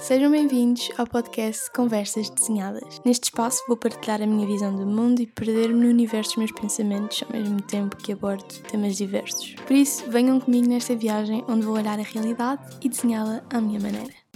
Sejam 0.00 0.30
bem-vindos 0.30 0.90
ao 0.96 1.06
podcast 1.06 1.70
Conversas 1.72 2.30
Desenhadas. 2.30 3.00
Neste 3.04 3.24
espaço 3.24 3.62
vou 3.66 3.76
partilhar 3.76 4.22
a 4.22 4.26
minha 4.26 4.46
visão 4.46 4.74
do 4.74 4.86
mundo 4.86 5.20
e 5.20 5.26
perder-me 5.26 5.80
no 5.80 5.88
universo 5.88 6.30
dos 6.30 6.38
meus 6.38 6.52
pensamentos 6.52 7.22
ao 7.24 7.38
mesmo 7.38 7.60
tempo 7.60 7.96
que 7.96 8.12
abordo 8.12 8.46
temas 8.70 8.96
diversos. 8.96 9.54
Por 9.66 9.76
isso, 9.76 10.08
venham 10.08 10.40
comigo 10.40 10.68
nesta 10.68 10.96
viagem 10.96 11.44
onde 11.48 11.66
vou 11.66 11.74
olhar 11.74 11.98
a 11.98 12.02
realidade 12.02 12.62
e 12.80 12.88
desenhá-la 12.88 13.42
à 13.50 13.60
minha 13.60 13.80
maneira. 13.80 14.27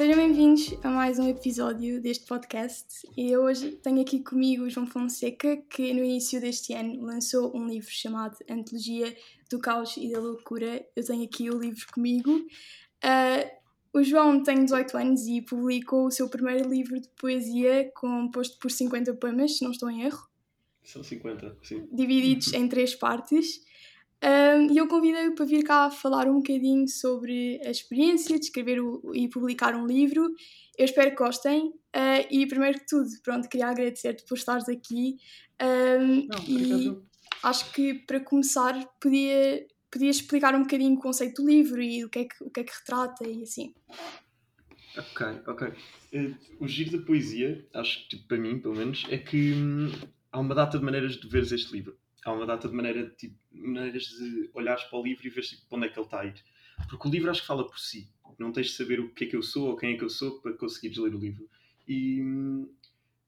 Sejam 0.00 0.16
bem-vindos 0.16 0.74
a 0.82 0.88
mais 0.88 1.18
um 1.18 1.28
episódio 1.28 2.00
deste 2.00 2.24
podcast 2.24 3.06
e 3.14 3.36
hoje 3.36 3.72
tenho 3.82 4.00
aqui 4.00 4.20
comigo 4.20 4.64
o 4.64 4.70
João 4.70 4.86
Fonseca, 4.86 5.58
que 5.68 5.92
no 5.92 6.02
início 6.02 6.40
deste 6.40 6.72
ano 6.72 7.02
lançou 7.02 7.54
um 7.54 7.66
livro 7.66 7.90
chamado 7.90 8.34
Antologia 8.48 9.14
do 9.50 9.58
Caos 9.58 9.98
e 9.98 10.10
da 10.10 10.18
Loucura. 10.18 10.82
Eu 10.96 11.04
tenho 11.04 11.22
aqui 11.22 11.50
o 11.50 11.58
livro 11.58 11.86
comigo. 11.92 12.30
Uh, 12.30 13.50
o 13.92 14.02
João 14.02 14.42
tem 14.42 14.64
18 14.64 14.96
anos 14.96 15.26
e 15.26 15.42
publicou 15.42 16.06
o 16.06 16.10
seu 16.10 16.30
primeiro 16.30 16.66
livro 16.66 16.98
de 16.98 17.08
poesia 17.10 17.92
composto 17.94 18.58
por 18.58 18.70
50 18.70 19.12
poemas, 19.16 19.58
se 19.58 19.64
não 19.64 19.70
estou 19.70 19.90
em 19.90 20.04
erro. 20.04 20.26
São 20.82 21.04
50, 21.04 21.58
sim. 21.62 21.86
Divididos 21.92 22.54
em 22.54 22.66
três 22.66 22.94
partes. 22.94 23.60
Um, 24.22 24.70
e 24.70 24.76
eu 24.76 24.86
convidei-o 24.86 25.34
para 25.34 25.46
vir 25.46 25.64
cá 25.64 25.90
falar 25.90 26.28
um 26.28 26.36
bocadinho 26.36 26.86
sobre 26.88 27.58
a 27.64 27.70
experiência 27.70 28.38
de 28.38 28.44
escrever 28.44 28.78
o, 28.80 29.12
e 29.14 29.28
publicar 29.28 29.74
um 29.74 29.86
livro. 29.86 30.34
Eu 30.76 30.84
espero 30.84 31.10
que 31.10 31.16
gostem. 31.16 31.68
Uh, 31.68 32.26
e 32.30 32.46
primeiro 32.46 32.78
que 32.78 32.86
tudo, 32.86 33.08
pronto, 33.24 33.48
queria 33.48 33.68
agradecer-te 33.68 34.24
por 34.26 34.36
estares 34.36 34.68
aqui. 34.68 35.16
Um, 35.60 36.26
Não, 36.26 36.44
e 36.46 36.96
acho 37.42 37.72
que 37.72 37.94
para 37.94 38.20
começar 38.20 38.74
podia, 39.00 39.66
podia 39.90 40.10
explicar 40.10 40.54
um 40.54 40.62
bocadinho 40.62 40.94
o 40.94 41.00
conceito 41.00 41.42
do 41.42 41.48
livro 41.48 41.82
e 41.82 42.04
o 42.04 42.10
que 42.10 42.18
é 42.20 42.24
que, 42.26 42.44
o 42.44 42.50
que, 42.50 42.60
é 42.60 42.64
que 42.64 42.72
retrata 42.72 43.26
e 43.26 43.42
assim. 43.42 43.74
Ok, 44.98 45.26
ok. 45.46 45.68
Uh, 46.12 46.36
o 46.60 46.68
giro 46.68 46.98
da 46.98 47.06
poesia, 47.06 47.66
acho 47.72 48.06
que 48.08 48.16
para 48.16 48.36
mim, 48.36 48.58
pelo 48.58 48.76
menos, 48.76 49.06
é 49.08 49.16
que 49.16 49.54
hum, 49.54 49.90
há 50.30 50.38
uma 50.38 50.54
data 50.54 50.78
de 50.78 50.84
maneiras 50.84 51.16
de 51.16 51.26
veres 51.26 51.52
este 51.52 51.72
livro 51.72 51.96
há 52.24 52.32
uma 52.32 52.46
data 52.46 52.68
de 52.68 52.74
maneira, 52.74 53.08
tipo, 53.16 53.36
maneiras 53.52 54.04
de 54.04 54.50
olhares 54.54 54.84
para 54.84 54.98
o 54.98 55.02
livro 55.02 55.26
e 55.26 55.30
ver 55.30 55.42
tipo, 55.42 55.66
para 55.68 55.78
onde 55.78 55.86
é 55.86 55.90
que 55.90 55.98
ele 55.98 56.06
está 56.06 56.20
a 56.20 56.26
ir. 56.26 56.34
Porque 56.88 57.08
o 57.08 57.10
livro 57.10 57.30
acho 57.30 57.42
que 57.42 57.46
fala 57.46 57.66
por 57.66 57.78
si. 57.78 58.08
Não 58.38 58.52
tens 58.52 58.68
de 58.68 58.72
saber 58.72 59.00
o 59.00 59.10
que 59.10 59.24
é 59.24 59.26
que 59.26 59.36
eu 59.36 59.42
sou 59.42 59.68
ou 59.68 59.76
quem 59.76 59.94
é 59.94 59.96
que 59.96 60.04
eu 60.04 60.08
sou 60.08 60.40
para 60.40 60.52
conseguires 60.54 60.96
ler 60.96 61.14
o 61.14 61.18
livro. 61.18 61.48
E, 61.86 62.20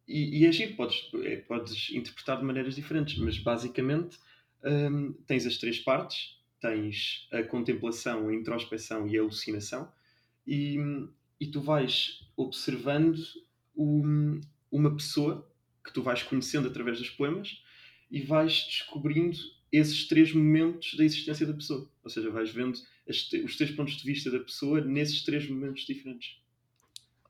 e, 0.07 0.41
e 0.41 0.47
é 0.47 0.53
giro, 0.53 0.75
podes, 0.75 1.11
é, 1.23 1.37
podes 1.37 1.91
interpretar 1.91 2.39
de 2.39 2.45
maneiras 2.45 2.77
diferentes, 2.77 3.19
mas 3.19 3.39
basicamente 3.39 4.19
hum, 4.65 5.15
tens 5.27 5.47
as 5.47 5.59
três 5.59 5.79
partes: 5.81 6.39
tens 6.61 7.29
a 7.33 7.43
contemplação, 7.43 8.29
a 8.29 8.35
introspeção 8.35 9.07
e 9.09 9.19
a 9.19 9.21
alucinação, 9.21 9.93
e, 10.47 10.77
e 11.41 11.47
tu 11.47 11.61
vais 11.61 12.21
observando 12.37 13.19
um, 13.77 14.41
uma 14.71 14.95
pessoa 14.95 15.49
que 15.85 15.93
tu 15.93 16.03
vais 16.03 16.23
conhecendo 16.23 16.69
através 16.69 16.99
dos 16.99 17.11
poemas 17.11 17.63
e 18.13 18.21
vais 18.21 18.67
descobrindo 18.67 19.39
esses 19.73 20.07
três 20.07 20.35
momentos 20.35 20.95
da 20.95 21.05
existência 21.05 21.47
da 21.47 21.55
pessoa. 21.55 21.91
Ou 22.05 22.11
seja, 22.11 22.31
vais 22.31 22.51
vendo 22.51 22.79
os 23.09 23.57
três 23.57 23.71
pontos 23.71 23.97
de 23.97 24.05
vista 24.05 24.31
da 24.31 24.39
pessoa 24.39 24.83
nesses 24.83 25.25
três 25.25 25.49
momentos 25.49 25.87
diferentes. 25.87 26.37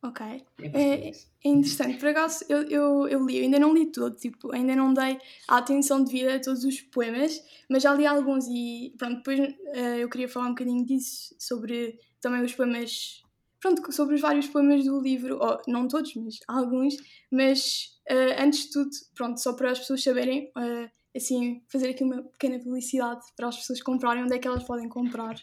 Ok. 0.03 0.27
É, 0.61 0.67
é, 0.67 1.11
é 1.11 1.49
interessante. 1.49 1.99
Por 1.99 2.09
acaso, 2.09 2.45
eu, 2.49 2.63
eu, 2.65 3.09
eu 3.09 3.25
li, 3.25 3.39
eu 3.39 3.45
ainda 3.45 3.61
não 3.61 3.73
li 3.73 3.87
todo, 3.93 4.17
tipo, 4.17 4.53
ainda 4.53 4.75
não 4.75 4.93
dei 4.93 5.17
a 5.47 5.59
atenção 5.59 6.03
devida 6.03 6.35
a 6.35 6.41
todos 6.41 6.65
os 6.65 6.81
poemas, 6.81 7.41
mas 7.71 7.85
já 7.85 7.95
li 7.95 8.05
alguns 8.05 8.47
e 8.49 8.93
pronto, 8.99 9.19
depois 9.19 9.39
uh, 9.39 9.79
eu 10.01 10.09
queria 10.09 10.29
falar 10.29 10.47
um 10.47 10.55
bocadinho 10.55 10.85
disso, 10.85 11.33
sobre 11.39 12.01
também 12.21 12.43
os 12.43 12.53
poemas, 12.53 13.23
pronto, 13.61 13.93
sobre 13.93 14.17
os 14.17 14.21
vários 14.21 14.49
poemas 14.49 14.85
do 14.85 15.01
livro, 15.01 15.39
ou 15.41 15.63
não 15.69 15.87
todos, 15.87 16.13
mas 16.17 16.41
alguns, 16.49 16.97
mas 17.31 17.92
Uh, 18.11 18.43
antes 18.43 18.67
de 18.67 18.73
tudo, 18.73 18.91
pronto, 19.15 19.41
só 19.41 19.53
para 19.55 19.71
as 19.71 19.79
pessoas 19.79 20.03
saberem, 20.03 20.51
uh, 20.57 20.91
assim, 21.17 21.63
fazer 21.71 21.91
aqui 21.91 22.03
uma 22.03 22.23
pequena 22.23 22.59
publicidade 22.59 23.21
para 23.37 23.49
as 23.49 23.57
pessoas 23.57 23.83
comprarem, 23.83 24.25
onde 24.25 24.35
é 24.35 24.39
que 24.39 24.49
elas 24.49 24.65
podem 24.65 24.89
comprar? 24.89 25.37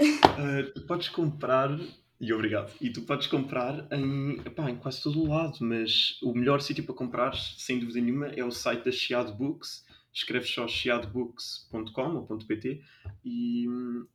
Uh, 0.00 0.72
tu 0.74 0.86
podes 0.86 1.08
comprar, 1.08 1.78
e 2.20 2.32
obrigado, 2.32 2.72
e 2.80 2.90
tu 2.90 3.02
podes 3.02 3.26
comprar 3.26 3.86
em, 3.92 4.40
epá, 4.46 4.70
em 4.70 4.76
quase 4.76 5.02
todo 5.02 5.20
o 5.20 5.28
lado, 5.28 5.58
mas 5.60 6.18
o 6.22 6.32
melhor 6.32 6.60
sítio 6.60 6.84
para 6.84 6.94
comprar, 6.94 7.34
sem 7.34 7.78
dúvida 7.78 8.00
nenhuma, 8.00 8.28
é 8.28 8.44
o 8.44 8.50
site 8.50 8.84
da 8.84 8.92
Chiado 8.92 9.34
Books. 9.34 9.88
Escreves 10.12 10.50
só 10.50 10.66
chiadobooks.com 10.66 12.16
ou 12.16 12.38
.pt 12.38 12.82
e, 13.24 13.64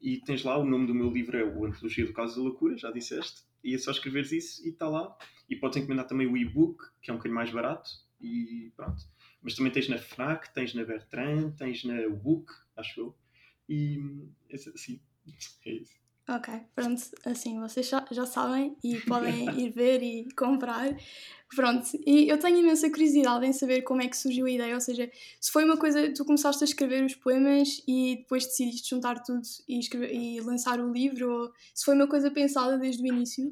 e 0.02 0.18
tens 0.18 0.44
lá 0.44 0.58
o 0.58 0.66
nome 0.66 0.88
do 0.88 0.94
meu 0.94 1.10
livro, 1.10 1.38
é 1.38 1.44
o 1.44 1.66
Antologia 1.66 2.06
do 2.06 2.12
Caso 2.12 2.36
da 2.36 2.42
Loucura, 2.42 2.78
já 2.78 2.92
disseste, 2.92 3.44
e 3.66 3.74
é 3.74 3.78
só 3.80 3.90
escreveres 3.90 4.32
isso 4.32 4.66
e 4.66 4.70
está 4.70 4.88
lá 4.88 5.18
e 5.50 5.56
podes 5.56 5.78
encomendar 5.78 6.08
também 6.08 6.28
o 6.28 6.38
e-book, 6.38 6.84
que 7.02 7.10
é 7.10 7.14
um 7.14 7.18
bocadinho 7.18 7.36
mais 7.36 7.52
barato. 7.52 7.90
E 8.22 8.72
pronto. 8.76 9.04
Mas 9.42 9.56
também 9.56 9.72
tens 9.72 9.90
na 9.90 9.98
FNAC, 9.98 10.54
tens 10.54 10.74
na 10.74 10.84
Bertrand, 10.84 11.52
tens 11.52 11.84
na 11.84 12.08
Book, 12.10 12.52
acho 12.76 13.00
eu. 13.00 13.18
E 13.68 14.00
assim, 14.54 15.02
é 15.66 15.72
isso. 15.72 16.05
Ok, 16.28 16.52
pronto, 16.74 17.00
assim 17.24 17.60
vocês 17.60 17.88
já, 17.88 18.04
já 18.12 18.26
sabem 18.26 18.76
e 18.84 18.98
podem 19.06 19.48
ir 19.60 19.70
ver 19.72 20.02
e 20.02 20.28
comprar. 20.36 20.96
Pronto, 21.56 21.88
e 22.06 22.28
eu 22.28 22.40
tenho 22.40 22.58
imensa 22.58 22.90
curiosidade 22.90 23.46
em 23.46 23.54
saber 23.54 23.84
como 23.84 24.02
é 24.02 24.08
que 24.08 24.18
surgiu 24.18 24.48
a 24.48 24.50
ideia, 24.50 24.74
ou 24.74 24.82
seja, 24.82 25.10
se 25.40 25.52
foi 25.52 25.64
uma 25.64 25.78
coisa, 25.78 26.12
tu 26.14 26.26
começaste 26.26 26.64
a 26.64 26.66
escrever 26.66 27.06
os 27.06 27.14
poemas 27.14 27.84
e 27.88 28.18
depois 28.18 28.46
decidiste 28.46 28.90
juntar 28.90 29.22
tudo 29.22 29.44
e, 29.70 29.80
escrever, 29.80 30.12
e 30.12 30.42
lançar 30.42 30.80
o 30.80 30.92
livro, 30.92 31.32
ou 31.32 31.54
se 31.74 31.86
foi 31.86 31.94
uma 31.94 32.08
coisa 32.08 32.32
pensada 32.32 32.78
desde 32.78 33.04
o 33.04 33.06
início. 33.06 33.52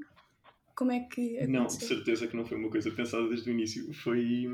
Como 0.75 0.91
é 0.91 1.01
que 1.01 1.37
aconteceu? 1.37 1.59
Não, 1.59 1.67
de 1.67 1.85
certeza 1.85 2.27
que 2.27 2.35
não 2.35 2.45
foi 2.45 2.57
uma 2.57 2.71
coisa 2.71 2.89
pensada 2.89 3.29
desde 3.29 3.47
o 3.47 3.53
início. 3.53 3.93
Foi, 3.93 4.47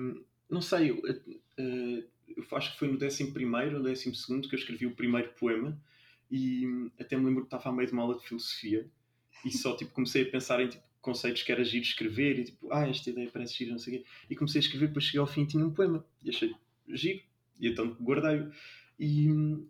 não 0.50 0.62
sei, 0.62 0.90
eu, 0.92 0.98
uh, 0.98 2.04
eu 2.28 2.58
acho 2.58 2.74
que 2.74 2.80
foi 2.80 2.90
no 2.90 2.96
11 2.96 3.24
ou 3.76 3.82
12 3.82 4.50
que 4.50 4.56
eu 4.56 4.60
escrevi 4.60 4.86
o 4.86 4.96
primeiro 4.96 5.32
poema 5.40 5.80
e 6.32 6.92
até 7.00 7.18
me 7.18 7.26
lembro 7.26 7.42
que 7.42 7.48
estava 7.48 7.70
a 7.70 7.72
meio 7.72 7.88
de 7.88 7.94
uma 7.94 8.04
aula 8.04 8.18
de 8.18 8.28
filosofia 8.28 8.90
e 9.46 9.52
só 9.52 9.76
tipo, 9.76 9.92
comecei 9.92 10.24
a 10.24 10.30
pensar 10.30 10.62
em 10.62 10.68
tipo, 10.68 10.84
conceitos 11.02 11.44
que 11.44 11.52
era 11.52 11.64
giro 11.64 11.84
escrever 11.84 12.40
e 12.40 12.44
tipo, 12.46 12.72
ah, 12.72 12.88
esta 12.88 13.10
ideia 13.10 13.30
parece 13.32 13.58
giro, 13.58 13.72
não 13.72 13.80
sei 13.80 13.96
o 13.96 13.98
quê. 13.98 14.06
E 14.30 14.36
comecei 14.36 14.60
a 14.60 14.64
escrever, 14.64 14.88
depois 14.88 15.06
cheguei 15.06 15.20
ao 15.20 15.28
fim 15.28 15.44
e 15.44 15.48
tinha 15.48 15.66
um 15.66 15.74
poema 15.74 16.06
e 16.24 16.30
achei 16.30 16.54
giro 16.90 17.22
e 17.60 17.68
então 17.68 17.96
guardei-o. 18.02 18.52
E, 19.00 19.28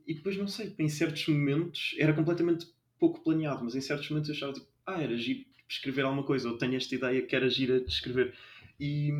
e 0.07 0.13
depois, 0.15 0.35
não 0.37 0.47
sei, 0.47 0.73
em 0.77 0.89
certos 0.89 1.27
momentos 1.27 1.95
era 1.99 2.13
completamente 2.13 2.67
pouco 2.99 3.23
planeado, 3.23 3.63
mas 3.63 3.75
em 3.75 3.81
certos 3.81 4.09
momentos 4.09 4.29
eu 4.29 4.35
achava 4.35 4.53
tipo, 4.53 4.67
ah, 4.85 5.01
era 5.01 5.15
giro 5.17 5.45
escrever 5.67 6.03
alguma 6.03 6.23
coisa, 6.23 6.49
ou 6.49 6.57
tenho 6.57 6.75
esta 6.75 6.95
ideia 6.95 7.21
que 7.21 7.35
era 7.35 7.47
gira 7.49 7.79
de 7.79 7.91
escrever. 7.91 8.35
E, 8.79 9.11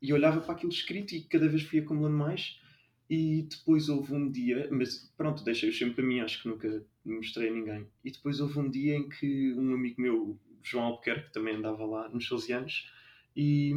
e 0.00 0.12
olhava 0.12 0.40
para 0.40 0.54
aquilo 0.54 0.70
escrito 0.70 1.12
e 1.12 1.22
cada 1.22 1.48
vez 1.48 1.62
fui 1.62 1.80
acumulando 1.80 2.16
mais. 2.16 2.60
E 3.08 3.42
depois 3.42 3.88
houve 3.88 4.12
um 4.12 4.30
dia, 4.30 4.68
mas 4.72 5.12
pronto, 5.16 5.44
deixei-o 5.44 5.72
sempre 5.72 5.94
para 5.94 6.04
mim, 6.04 6.20
acho 6.20 6.42
que 6.42 6.48
nunca 6.48 6.84
mostrei 7.04 7.48
a 7.48 7.52
ninguém. 7.52 7.86
E 8.04 8.10
depois 8.10 8.40
houve 8.40 8.58
um 8.58 8.68
dia 8.68 8.96
em 8.96 9.08
que 9.08 9.52
um 9.54 9.74
amigo 9.74 10.00
meu, 10.00 10.40
João 10.62 10.86
Albuquerque, 10.86 11.26
que 11.26 11.32
também 11.32 11.54
andava 11.54 11.84
lá 11.84 12.08
nos 12.08 12.26
seus 12.26 12.50
anos, 12.50 12.90
e 13.36 13.72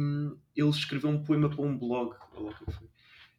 ele 0.56 0.70
escreveu 0.70 1.10
um 1.10 1.22
poema 1.22 1.48
para 1.48 1.62
um 1.62 1.78
blog, 1.78 2.16
olha 2.34 2.54
que 2.54 2.64
foi. 2.72 2.88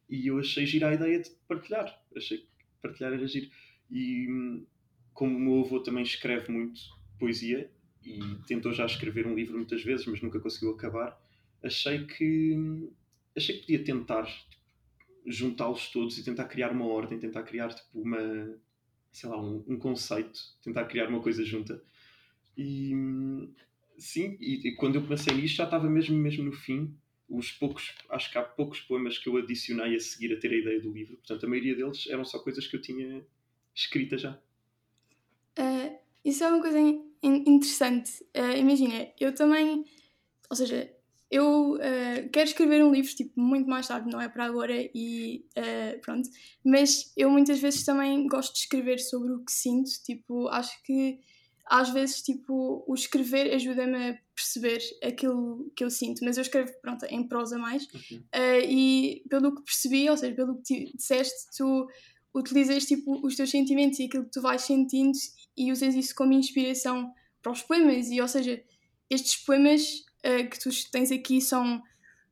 E 0.08 0.26
eu 0.26 0.38
achei 0.38 0.64
gira 0.64 0.88
a 0.88 0.94
ideia 0.94 1.20
de 1.20 1.30
partilhar, 1.46 2.02
achei 2.16 2.38
que 2.38 2.46
partilhar 2.80 3.12
era 3.12 3.26
giro. 3.26 3.50
E 3.90 4.64
como 5.12 5.36
o 5.36 5.40
meu 5.40 5.60
avô 5.64 5.80
também 5.80 6.02
escreve 6.02 6.50
muito 6.50 6.80
poesia, 7.18 7.70
e 8.04 8.18
tentou 8.46 8.72
já 8.72 8.84
escrever 8.84 9.26
um 9.26 9.34
livro 9.34 9.56
muitas 9.56 9.82
vezes, 9.82 10.06
mas 10.06 10.20
nunca 10.20 10.40
conseguiu 10.40 10.70
acabar. 10.70 11.20
Achei 11.62 12.04
que 12.06 12.90
achei 13.36 13.56
que 13.56 13.60
podia 13.62 13.84
tentar 13.84 14.26
juntá-los 15.26 15.90
todos 15.90 16.18
e 16.18 16.24
tentar 16.24 16.44
criar 16.46 16.72
uma 16.72 16.86
ordem, 16.86 17.18
tentar 17.18 17.42
criar 17.42 17.72
tipo 17.72 18.00
uma 18.00 18.58
sei 19.12 19.28
lá 19.28 19.40
um, 19.40 19.62
um 19.68 19.78
conceito, 19.78 20.40
tentar 20.62 20.86
criar 20.86 21.08
uma 21.08 21.20
coisa 21.20 21.44
junta. 21.44 21.82
E 22.56 22.92
sim, 23.98 24.36
e, 24.40 24.68
e, 24.68 24.74
quando 24.76 24.96
eu 24.96 25.06
pensei 25.06 25.34
nisto 25.34 25.56
já 25.56 25.64
estava 25.64 25.88
mesmo 25.88 26.16
mesmo 26.16 26.44
no 26.44 26.52
fim. 26.52 26.96
Os 27.28 27.50
poucos, 27.50 27.94
acho 28.10 28.30
que 28.30 28.36
há 28.36 28.42
poucos 28.42 28.80
poemas 28.80 29.16
que 29.16 29.26
eu 29.26 29.38
adicionei 29.38 29.96
a 29.96 30.00
seguir 30.00 30.34
a 30.34 30.38
ter 30.38 30.52
a 30.52 30.56
ideia 30.56 30.80
do 30.80 30.92
livro. 30.92 31.16
Portanto, 31.16 31.46
a 31.46 31.48
maioria 31.48 31.74
deles 31.74 32.06
eram 32.08 32.26
só 32.26 32.38
coisas 32.38 32.66
que 32.66 32.76
eu 32.76 32.80
tinha 32.80 33.24
escritas 33.74 34.20
já. 34.20 34.38
Uh, 35.58 35.98
isso 36.22 36.44
é 36.44 36.48
uma 36.48 36.60
coisa 36.60 36.78
interessante. 37.22 38.22
Uh, 38.36 38.58
imagina, 38.58 39.10
eu 39.18 39.34
também, 39.34 39.82
ou 40.50 40.56
seja, 40.56 40.94
eu 41.32 41.76
uh, 41.76 42.28
quero 42.30 42.46
escrever 42.46 42.84
um 42.84 42.92
livro 42.92 43.10
tipo 43.14 43.40
muito 43.40 43.66
mais 43.66 43.88
tarde, 43.88 44.10
não 44.10 44.20
é 44.20 44.28
para 44.28 44.44
agora 44.44 44.74
e 44.94 45.46
uh, 45.56 45.98
pronto. 46.02 46.28
Mas 46.62 47.10
eu 47.16 47.30
muitas 47.30 47.58
vezes 47.58 47.84
também 47.84 48.26
gosto 48.26 48.52
de 48.52 48.60
escrever 48.60 48.98
sobre 48.98 49.32
o 49.32 49.42
que 49.42 49.50
sinto. 49.50 49.90
Tipo, 50.04 50.48
acho 50.48 50.80
que 50.82 51.20
às 51.64 51.88
vezes 51.88 52.20
tipo 52.20 52.84
o 52.86 52.94
escrever 52.94 53.54
ajuda-me 53.54 54.10
a 54.10 54.18
perceber 54.34 54.78
aquilo 55.02 55.72
que 55.74 55.82
eu 55.82 55.90
sinto. 55.90 56.22
Mas 56.22 56.36
eu 56.36 56.42
escrevo 56.42 56.70
pronto 56.82 57.06
em 57.06 57.26
prosa 57.26 57.56
mais 57.56 57.84
uh, 57.84 58.62
e 58.68 59.24
pelo 59.30 59.54
que 59.54 59.62
percebi, 59.62 60.10
ou 60.10 60.16
seja, 60.18 60.34
pelo 60.34 60.60
que 60.60 60.92
disseste, 60.94 61.56
tu 61.56 61.88
utilizas 62.34 62.84
tipo 62.84 63.26
os 63.26 63.36
teus 63.36 63.50
sentimentos 63.50 63.98
e 63.98 64.04
aquilo 64.04 64.24
que 64.24 64.32
tu 64.32 64.42
vais 64.42 64.60
sentindo 64.60 65.16
e 65.56 65.72
usas 65.72 65.94
isso 65.94 66.14
como 66.14 66.34
inspiração 66.34 67.10
para 67.42 67.52
os 67.52 67.62
poemas 67.62 68.10
e 68.10 68.20
ou 68.20 68.28
seja 68.28 68.62
estes 69.10 69.36
poemas 69.36 70.04
uh, 70.24 70.48
que 70.48 70.58
tu 70.58 70.70
tens 70.90 71.10
aqui 71.10 71.40
são 71.40 71.82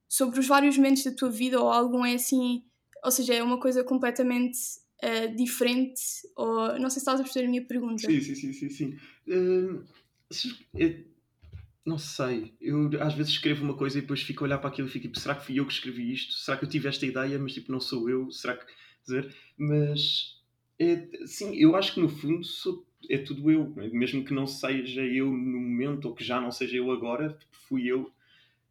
sobre 0.09 0.41
os 0.41 0.47
vários 0.47 0.77
momentos 0.77 1.05
da 1.05 1.13
tua 1.13 1.31
vida 1.31 1.61
ou 1.61 1.69
algum 1.69 2.05
é 2.05 2.15
assim 2.15 2.65
ou 3.05 3.11
seja 3.11 3.35
é 3.35 3.43
uma 3.43 3.59
coisa 3.59 3.83
completamente 3.85 4.59
uh, 5.03 5.35
diferente 5.37 6.01
ou 6.37 6.79
não 6.79 6.91
sei 6.91 6.95
se 6.95 6.99
estás 6.99 7.21
a 7.21 7.23
perceber 7.23 7.47
a 7.47 7.51
minha 7.51 7.65
pergunta 7.65 8.03
sim 8.03 8.21
sim 8.21 8.35
sim 8.35 8.53
sim, 8.53 8.69
sim. 8.69 8.99
Uh, 9.29 9.85
não 11.85 11.99
sei, 11.99 12.55
eu 12.61 12.91
às 13.03 13.15
vezes 13.15 13.33
escrevo 13.33 13.65
uma 13.65 13.77
coisa 13.77 13.99
e 13.99 14.01
depois 14.03 14.23
fico 14.23 14.45
a 14.45 14.47
olhar 14.47 14.59
para 14.59 14.69
aquilo 14.69 14.87
e 14.87 14.91
fico 14.91 15.07
tipo, 15.07 15.19
será 15.19 15.35
que 15.35 15.47
fui 15.47 15.59
eu 15.59 15.67
que 15.67 15.73
escrevi 15.73 16.13
isto? 16.13 16.35
Será 16.35 16.57
que 16.57 16.65
eu 16.65 16.69
tive 16.69 16.89
esta 16.89 17.07
ideia, 17.07 17.39
mas 17.39 17.55
tipo, 17.55 17.73
não 17.73 17.81
sou 17.81 18.09
eu? 18.09 18.31
Será 18.31 18.57
que. 18.57 18.67
Dizer? 19.03 19.35
Mas. 19.57 20.39
É, 20.79 21.09
sim, 21.27 21.55
eu 21.57 21.75
acho 21.75 21.95
que 21.95 22.01
no 22.01 22.09
fundo 22.09 22.45
sou, 22.45 22.87
é 23.09 23.19
tudo 23.19 23.51
eu, 23.51 23.73
mesmo 23.93 24.25
que 24.25 24.35
não 24.35 24.47
seja 24.47 25.03
eu 25.03 25.27
no 25.27 25.61
momento 25.61 26.07
ou 26.07 26.15
que 26.15 26.25
já 26.25 26.41
não 26.41 26.51
seja 26.51 26.77
eu 26.77 26.91
agora, 26.91 27.31
tipo, 27.31 27.57
fui 27.69 27.87
eu. 27.87 28.13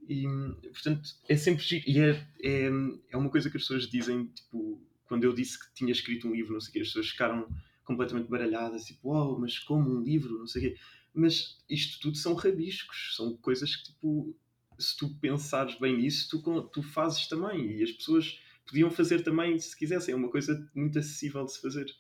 E 0.08 0.24
portanto 0.72 1.10
é 1.28 1.36
sempre. 1.36 1.84
E 1.86 2.00
é, 2.00 2.28
é, 2.42 2.70
é 3.12 3.18
uma 3.18 3.30
coisa 3.30 3.50
que 3.50 3.58
as 3.58 3.64
pessoas 3.64 3.88
dizem, 3.88 4.26
tipo, 4.28 4.82
quando 5.06 5.24
eu 5.24 5.34
disse 5.34 5.60
que 5.60 5.74
tinha 5.74 5.92
escrito 5.92 6.28
um 6.28 6.34
livro, 6.34 6.54
não 6.54 6.62
sei 6.62 6.70
o 6.70 6.74
quê, 6.74 6.80
as 6.80 6.88
pessoas 6.88 7.10
ficaram 7.10 7.48
completamente 7.84 8.30
baralhadas, 8.30 8.86
tipo, 8.86 9.10
uau, 9.10 9.32
wow, 9.32 9.40
mas 9.40 9.58
como 9.60 9.90
um 9.90 10.04
livro, 10.04 10.38
não 10.38 10.48
sei 10.48 10.68
o 10.68 10.70
quê 10.70 10.80
mas 11.14 11.58
isto 11.70 12.00
tudo 12.00 12.18
são 12.18 12.34
rabiscos, 12.34 13.16
são 13.16 13.36
coisas 13.38 13.76
que, 13.76 13.86
tipo, 13.86 14.36
se 14.78 14.96
tu 14.96 15.10
pensares 15.16 15.78
bem 15.80 15.98
nisso, 15.98 16.30
tu, 16.30 16.62
tu 16.64 16.82
fazes 16.82 17.28
também. 17.28 17.78
E 17.78 17.84
as 17.84 17.92
pessoas 17.92 18.40
podiam 18.66 18.90
fazer 18.90 19.24
também 19.24 19.60
se 19.60 19.76
quisessem. 19.78 20.14
É 20.14 20.18
uma 20.18 20.30
coisa 20.30 20.70
muito 20.74 20.98
acessível 21.00 21.44
de 21.44 21.54
se 21.54 21.62
fazer. 21.62 21.94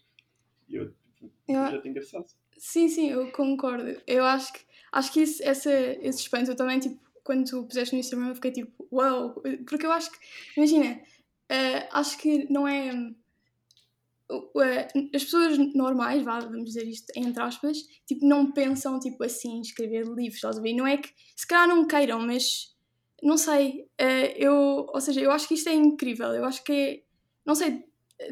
Eu, 0.69 0.93
eu 1.47 1.55
já 1.55 1.81
tenho 1.81 1.91
engraçado. 1.91 2.25
Sim, 2.57 2.89
sim, 2.89 3.09
eu 3.09 3.31
concordo. 3.31 4.01
Eu 4.05 4.25
acho 4.25 4.53
que, 4.53 4.59
acho 4.91 5.11
que 5.13 5.21
isso, 5.21 5.41
essa, 5.43 5.71
esse 5.71 6.21
espanto, 6.21 6.51
eu 6.51 6.55
também, 6.55 6.79
tipo, 6.79 6.99
quando 7.23 7.49
tu 7.49 7.63
puseste 7.63 7.93
no 7.93 7.99
Instagram, 7.99 8.29
eu 8.29 8.35
fiquei 8.35 8.51
tipo, 8.51 8.87
uau! 8.91 9.33
Wow! 9.35 9.43
Porque 9.67 9.85
eu 9.85 9.91
acho 9.91 10.11
que, 10.11 10.17
imagina, 10.57 10.99
uh, 11.51 11.87
acho 11.91 12.17
que 12.17 12.51
não 12.51 12.67
é 12.67 12.91
as 15.15 15.23
pessoas 15.23 15.57
normais, 15.73 16.21
vá, 16.23 16.39
vamos 16.39 16.65
dizer 16.65 16.87
isto 16.87 17.11
entre 17.15 17.41
aspas, 17.41 17.77
tipo, 18.05 18.25
não 18.27 18.51
pensam 18.51 18.99
tipo 18.99 19.23
assim, 19.23 19.59
escrever 19.59 20.05
livros, 20.05 20.35
estás 20.35 20.59
a 20.59 20.61
ver? 20.61 20.73
Não 20.73 20.85
é 20.85 20.97
que 20.97 21.09
se 21.35 21.47
calhar 21.47 21.67
não 21.67 21.87
queiram, 21.87 22.19
mas 22.19 22.75
não 23.23 23.37
sei, 23.37 23.87
uh, 23.99 24.33
eu, 24.35 24.53
ou 24.93 25.01
seja, 25.01 25.19
eu 25.19 25.31
acho 25.31 25.47
que 25.47 25.55
isto 25.55 25.69
é 25.69 25.73
incrível, 25.73 26.27
eu 26.27 26.45
acho 26.45 26.63
que 26.63 26.71
é, 26.71 27.03
não 27.43 27.55
sei, 27.55 27.83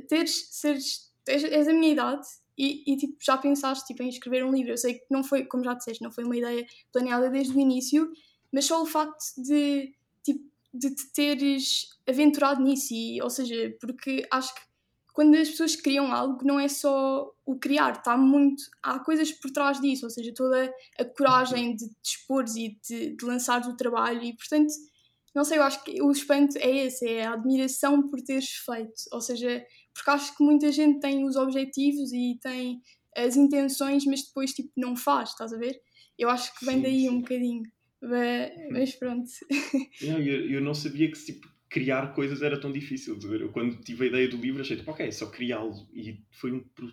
teres, 0.07 0.49
seres, 0.51 1.11
és, 1.27 1.43
és 1.43 1.65
da 1.65 1.73
minha 1.73 1.91
idade 1.91 2.27
e, 2.57 2.83
e, 2.87 2.97
tipo, 2.97 3.17
já 3.21 3.37
pensaste 3.37 3.85
tipo, 3.85 4.01
em 4.01 4.09
escrever 4.09 4.43
um 4.43 4.51
livro, 4.51 4.71
eu 4.71 4.77
sei 4.77 4.95
que 4.95 5.05
não 5.11 5.23
foi, 5.23 5.45
como 5.45 5.63
já 5.63 5.73
disseste, 5.73 6.03
não 6.03 6.11
foi 6.11 6.23
uma 6.23 6.35
ideia 6.35 6.65
planeada 6.91 7.29
desde 7.29 7.55
o 7.55 7.59
início, 7.59 8.11
mas 8.51 8.65
só 8.65 8.81
o 8.81 8.85
facto 8.85 9.23
de, 9.37 9.93
tipo, 10.23 10.43
de 10.73 10.95
te 10.95 11.11
teres 11.13 11.89
aventurado 12.07 12.61
nisso, 12.61 12.93
e, 12.93 13.21
ou 13.21 13.29
seja, 13.29 13.75
porque 13.79 14.25
acho 14.31 14.55
que 14.55 14.61
quando 15.13 15.35
as 15.35 15.49
pessoas 15.49 15.75
criam 15.75 16.13
algo, 16.13 16.45
não 16.45 16.59
é 16.59 16.67
só 16.67 17.31
o 17.43 17.57
criar, 17.57 17.97
está 17.97 18.15
muito. 18.15 18.61
Há 18.83 18.99
coisas 18.99 19.31
por 19.31 19.49
trás 19.49 19.81
disso, 19.81 20.05
ou 20.05 20.11
seja, 20.11 20.31
toda 20.31 20.71
a 20.99 21.05
coragem 21.05 21.75
de 21.75 21.89
te 21.89 21.95
expores 22.03 22.55
e 22.55 22.77
de, 22.87 23.15
de 23.15 23.25
lançares 23.25 23.65
o 23.67 23.75
trabalho, 23.75 24.23
e 24.23 24.35
portanto, 24.35 24.71
não 25.33 25.43
sei, 25.43 25.57
eu 25.57 25.63
acho 25.63 25.83
que 25.83 26.01
o 26.01 26.11
espanto 26.11 26.57
é 26.57 26.85
esse, 26.85 27.07
é 27.07 27.25
a 27.25 27.33
admiração 27.33 28.07
por 28.09 28.21
teres 28.21 28.49
feito, 28.63 28.93
ou 29.11 29.21
seja, 29.21 29.65
porque 29.97 30.11
acho 30.11 30.37
que 30.37 30.43
muita 30.43 30.71
gente 30.71 30.99
tem 30.99 31.25
os 31.25 31.35
objetivos 31.35 32.13
e 32.13 32.37
tem 32.41 32.81
as 33.15 33.35
intenções, 33.35 34.05
mas 34.05 34.23
depois 34.23 34.53
tipo 34.53 34.69
não 34.77 34.95
faz, 34.95 35.29
estás 35.29 35.51
a 35.51 35.57
ver? 35.57 35.75
Eu 36.17 36.29
acho 36.29 36.57
que 36.57 36.65
vem 36.65 36.81
daí 36.81 37.09
um 37.09 37.19
bocadinho. 37.19 37.63
Mas, 38.71 38.95
pronto. 38.95 39.29
Não, 40.03 40.19
eu, 40.19 40.49
eu 40.51 40.61
não 40.61 40.73
sabia 40.75 41.09
que 41.09 41.17
tipo, 41.25 41.47
criar 41.67 42.13
coisas 42.13 42.41
era 42.41 42.59
tão 42.59 42.71
difícil. 42.71 43.19
Eu, 43.23 43.51
quando 43.51 43.81
tive 43.83 44.05
a 44.05 44.07
ideia 44.07 44.29
do 44.29 44.37
livro, 44.37 44.61
achei 44.61 44.77
tipo, 44.77 44.91
ok, 44.91 45.07
é 45.07 45.11
só 45.11 45.27
criá-lo. 45.27 45.87
E 45.93 46.19
foi 46.31 46.51
um, 46.51 46.59
tipo, 46.59 46.91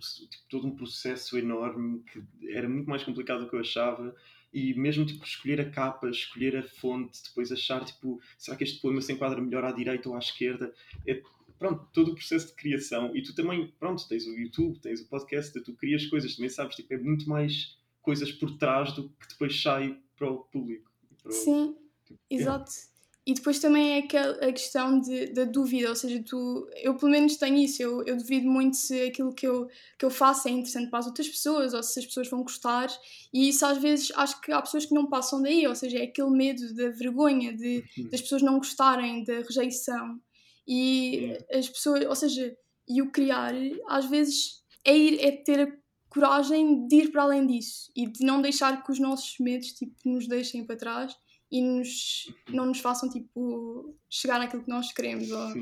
todo 0.49 0.67
um 0.67 0.75
processo 0.75 1.39
enorme 1.39 2.03
que 2.05 2.23
era 2.51 2.69
muito 2.69 2.89
mais 2.89 3.03
complicado 3.03 3.41
do 3.41 3.51
que 3.51 3.57
eu 3.57 3.61
achava. 3.61 4.15
E 4.53 4.73
mesmo 4.75 5.05
tipo, 5.05 5.25
escolher 5.25 5.61
a 5.61 5.71
capa, 5.71 6.09
escolher 6.09 6.57
a 6.57 6.63
fonte, 6.63 7.23
depois 7.25 7.51
achar, 7.53 7.85
tipo, 7.85 8.21
será 8.39 8.57
que 8.57 8.65
este 8.65 8.81
poema 8.81 9.01
se 9.01 9.13
enquadra 9.13 9.41
melhor 9.41 9.65
à 9.65 9.73
direita 9.73 10.09
ou 10.09 10.15
à 10.15 10.19
esquerda? 10.19 10.73
É, 11.07 11.21
pronto, 11.59 11.89
todo 11.93 12.13
o 12.13 12.15
processo 12.15 12.49
de 12.49 12.55
criação. 12.55 13.15
E 13.17 13.23
tu 13.23 13.35
também, 13.35 13.73
pronto, 13.79 14.07
tens 14.09 14.27
o 14.27 14.37
YouTube, 14.37 14.79
tens 14.81 15.01
o 15.01 15.09
podcast, 15.09 15.59
tu 15.63 15.75
crias 15.75 16.07
coisas, 16.07 16.37
também 16.37 16.51
sabes, 16.51 16.77
tipo, 16.77 16.93
é 16.93 16.99
muito 16.99 17.29
mais 17.29 17.77
coisas 18.03 18.31
por 18.33 18.57
trás 18.59 18.93
do 18.93 19.09
que 19.09 19.29
depois 19.29 19.61
sai 19.61 19.99
para 20.17 20.31
o 20.31 20.39
público. 20.45 20.91
Para 21.23 21.31
o, 21.31 21.33
Sim, 21.33 21.77
tipo, 22.05 22.21
exato. 22.31 22.71
É. 22.71 22.95
E 23.27 23.33
depois 23.33 23.59
também 23.59 23.93
é 23.93 23.99
aquela, 24.01 24.35
a 24.35 24.53
questão 24.53 25.01
de, 25.01 25.29
da 25.29 25.45
dúvida, 25.45 25.89
ou 25.89 25.97
seja, 25.97 26.23
tu, 26.23 26.69
eu 26.77 26.95
pelo 26.95 27.11
menos 27.11 27.37
tenho 27.39 27.57
isso, 27.57 27.83
eu, 27.83 28.05
eu 28.05 28.19
duvido 28.19 28.47
muito 28.47 28.77
se 28.77 29.01
aquilo 29.01 29.33
que 29.33 29.47
eu, 29.47 29.67
que 29.99 30.05
eu 30.05 30.11
faço 30.11 30.47
é 30.47 30.51
interessante 30.51 30.91
para 30.91 30.99
as 30.99 31.07
outras 31.07 31.27
pessoas 31.27 31.73
ou 31.73 31.83
se 31.83 32.01
as 32.01 32.05
pessoas 32.05 32.29
vão 32.29 32.43
gostar, 32.43 32.89
e 33.33 33.49
isso 33.49 33.65
às 33.65 33.79
vezes 33.79 34.13
acho 34.15 34.39
que 34.43 34.53
há 34.53 34.61
pessoas 34.61 34.85
que 34.85 34.93
não 34.93 35.07
passam 35.07 35.41
daí, 35.41 35.67
ou 35.67 35.75
seja, 35.75 36.01
é 36.01 36.03
aquele 36.03 36.29
medo 36.29 36.75
da 36.75 36.91
vergonha, 36.91 37.57
de, 37.57 37.83
uhum. 37.97 38.11
das 38.11 38.21
pessoas 38.21 38.43
não 38.43 38.59
gostarem, 38.59 39.25
da 39.25 39.37
rejeição, 39.37 40.21
e 40.67 41.37
as 41.53 41.69
pessoas, 41.69 42.05
ou 42.07 42.15
seja, 42.15 42.57
e 42.89 43.03
o 43.03 43.11
criar 43.11 43.53
às 43.89 44.07
vezes 44.07 44.63
é, 44.85 44.97
ir, 44.97 45.21
é 45.21 45.33
ter 45.33 45.61
a 45.61 45.73
coragem 46.09 46.87
de 46.87 46.97
ir 46.97 47.11
para 47.11 47.23
além 47.23 47.47
disso 47.47 47.91
e 47.97 48.07
de 48.07 48.25
não 48.25 48.41
deixar 48.41 48.83
que 48.85 48.93
os 48.93 49.01
nossos 49.01 49.37
medos 49.41 49.73
tipo, 49.73 49.95
nos 50.05 50.29
deixem 50.29 50.65
para 50.65 50.77
trás 50.77 51.15
e 51.51 51.61
nos, 51.61 52.33
não 52.49 52.67
nos 52.67 52.79
façam 52.79 53.09
tipo 53.09 53.97
chegar 54.09 54.41
àquilo 54.41 54.63
que 54.63 54.71
nós 54.71 54.93
queremos. 54.93 55.31
Ou. 55.31 55.53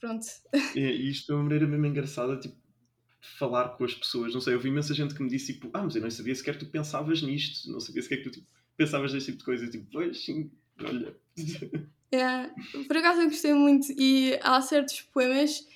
Pronto. 0.00 0.26
E 0.74 1.10
isto 1.10 1.32
é 1.32 1.34
uma 1.36 1.44
maneira 1.44 1.66
mesmo 1.66 1.86
engraçada 1.86 2.36
tipo, 2.36 2.56
de 2.56 3.28
falar 3.38 3.70
com 3.76 3.84
as 3.84 3.94
pessoas. 3.94 4.34
Não 4.34 4.40
sei, 4.40 4.54
eu 4.54 4.60
vi 4.60 4.68
imensa 4.68 4.92
gente 4.92 5.14
que 5.14 5.22
me 5.22 5.28
disse 5.28 5.54
tipo, 5.54 5.70
ah, 5.72 5.82
mas 5.82 5.94
eu 5.94 6.02
não 6.02 6.10
sabia 6.10 6.34
sequer 6.34 6.58
que 6.58 6.64
tu 6.64 6.70
pensavas 6.70 7.22
nisto, 7.22 7.70
não 7.70 7.78
sabia 7.78 8.02
sequer 8.02 8.16
que 8.18 8.24
tu 8.24 8.30
tipo, 8.32 8.46
pensavas 8.76 9.12
neste 9.12 9.30
tipo 9.30 9.38
de 9.38 9.44
coisa. 9.44 9.70
Tipo, 9.70 9.86
pois 9.92 10.24
sim, 10.24 10.50
olha. 10.80 11.16
É, 12.12 12.50
por 12.86 12.96
acaso 12.96 13.22
eu 13.22 13.30
gostei 13.30 13.54
muito 13.54 13.90
e 13.98 14.38
há 14.42 14.60
certos 14.60 15.00
poemas 15.00 15.66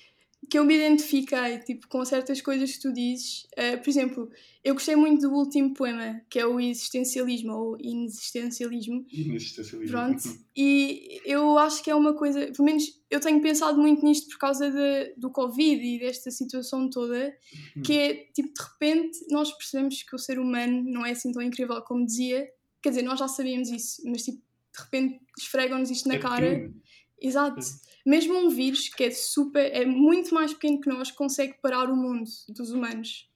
que 0.49 0.57
eu 0.57 0.63
me 0.63 0.75
identifiquei 0.75 1.59
tipo, 1.59 1.87
com 1.87 2.03
certas 2.05 2.41
coisas 2.41 2.71
que 2.71 2.81
tu 2.81 2.93
dizes. 2.93 3.47
Uh, 3.57 3.81
por 3.81 3.89
exemplo, 3.89 4.31
eu 4.63 4.73
gostei 4.73 4.95
muito 4.95 5.27
do 5.27 5.33
último 5.33 5.73
poema, 5.73 6.21
que 6.29 6.39
é 6.39 6.45
o 6.45 6.59
existencialismo 6.59 7.53
ou 7.53 7.77
inexistencialismo. 7.79 9.05
Inexistencialismo. 9.11 9.91
Pronto. 9.91 10.23
E 10.59 11.21
eu 11.23 11.55
acho 11.59 11.83
que 11.83 11.91
é 11.91 11.93
uma 11.93 12.15
coisa, 12.15 12.47
pelo 12.47 12.65
menos 12.65 12.83
eu 13.11 13.19
tenho 13.19 13.39
pensado 13.39 13.79
muito 13.79 14.03
nisto 14.03 14.27
por 14.27 14.39
causa 14.39 14.71
de, 14.71 15.13
do 15.15 15.29
Covid 15.29 15.79
e 15.79 15.99
desta 15.99 16.31
situação 16.31 16.89
toda, 16.89 17.31
uhum. 17.75 17.83
que 17.83 17.93
é 17.93 18.13
tipo, 18.33 18.51
de 18.51 18.63
repente 18.63 19.19
nós 19.29 19.51
percebemos 19.51 20.01
que 20.01 20.15
o 20.15 20.17
ser 20.17 20.39
humano 20.39 20.83
não 20.83 21.05
é 21.05 21.11
assim 21.11 21.31
tão 21.31 21.43
incrível 21.43 21.79
como 21.83 22.03
dizia. 22.03 22.49
Quer 22.81 22.89
dizer, 22.89 23.03
nós 23.03 23.19
já 23.19 23.27
sabíamos 23.27 23.69
isso, 23.69 24.01
mas 24.03 24.23
tipo, 24.23 24.41
de 24.77 24.83
repente 24.83 25.19
esfregam-nos 25.37 25.89
isto 25.89 26.07
na 26.07 26.15
é 26.15 26.19
cara. 26.19 26.49
Pequeno. 26.49 26.81
Exato. 27.19 27.59
Mesmo 28.05 28.37
um 28.37 28.49
vírus 28.49 28.89
que 28.89 29.05
é 29.05 29.11
super, 29.11 29.73
é 29.73 29.85
muito 29.85 30.33
mais 30.33 30.53
pequeno 30.53 30.79
que 30.79 30.89
nós, 30.89 31.11
consegue 31.11 31.55
parar 31.61 31.89
o 31.89 31.95
mundo 31.95 32.29
dos 32.49 32.71
humanos. 32.71 33.27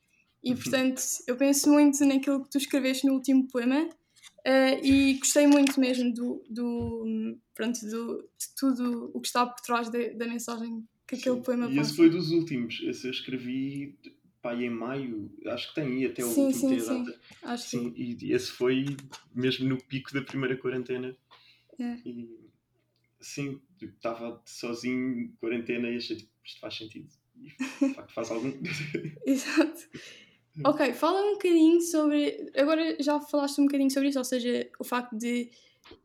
E 0.44 0.52
uhum. 0.52 0.58
portanto, 0.58 1.02
eu 1.28 1.36
penso 1.36 1.70
muito 1.70 2.04
naquilo 2.06 2.44
que 2.44 2.50
tu 2.50 2.58
escreveste 2.58 3.06
no 3.06 3.14
último 3.14 3.48
poema 3.48 3.84
uh, 3.86 4.86
e 4.86 5.16
gostei 5.16 5.46
muito 5.46 5.80
mesmo 5.80 6.14
do, 6.14 6.44
do, 6.50 7.38
pronto, 7.54 7.80
do, 7.82 8.18
de 8.22 8.56
tudo 8.58 9.12
o 9.14 9.20
que 9.20 9.28
está 9.28 9.46
por 9.46 9.62
trás 9.62 9.90
de, 9.90 10.14
da 10.14 10.28
mensagem 10.28 10.84
que 11.08 11.16
aquele 11.16 11.36
Sim. 11.38 11.42
poema 11.42 11.70
E 11.70 11.80
esse 11.80 11.96
foi 11.96 12.10
dos 12.10 12.32
últimos. 12.32 12.82
Esse 12.84 13.08
eu 13.08 13.12
escrevi 13.12 13.98
pá, 14.42 14.56
em 14.56 14.70
maio, 14.70 15.32
acho 15.48 15.70
que 15.70 15.76
tem 15.76 15.88
aí 15.88 16.06
até 16.06 16.24
o 16.24 16.30
sim, 16.30 16.46
último 16.46 16.80
sim, 16.80 16.80
sim. 16.80 17.14
Acho 17.44 17.70
sim, 17.70 17.92
que... 17.92 18.18
e 18.26 18.34
esse 18.34 18.52
foi 18.52 18.86
mesmo 19.36 19.68
no 19.68 19.78
pico 19.78 20.14
da 20.14 20.22
primeira 20.22 20.58
quarentena. 20.58 21.16
É. 21.82 21.98
E 22.06 22.52
sim, 23.20 23.60
estava 23.82 24.32
tipo, 24.32 24.42
sozinho, 24.46 25.20
em 25.20 25.28
quarentena, 25.40 25.90
e 25.90 25.98
achei 25.98 26.18
tipo, 26.18 26.32
isto 26.44 26.60
faz 26.60 26.76
sentido. 26.76 27.10
E 27.36 27.48
de 27.48 27.94
facto 27.96 28.14
faz 28.14 28.32
algum. 28.32 28.52
Exato. 29.26 29.90
Ok, 30.66 30.94
fala 30.94 31.22
um 31.22 31.34
bocadinho 31.34 31.82
sobre. 31.82 32.52
Agora 32.56 32.98
já 33.02 33.20
falaste 33.20 33.60
um 33.60 33.66
bocadinho 33.66 33.90
sobre 33.90 34.10
isso, 34.10 34.20
ou 34.20 34.26
seja, 34.26 34.70
o 34.80 34.84
facto 34.84 35.18
de 35.18 35.50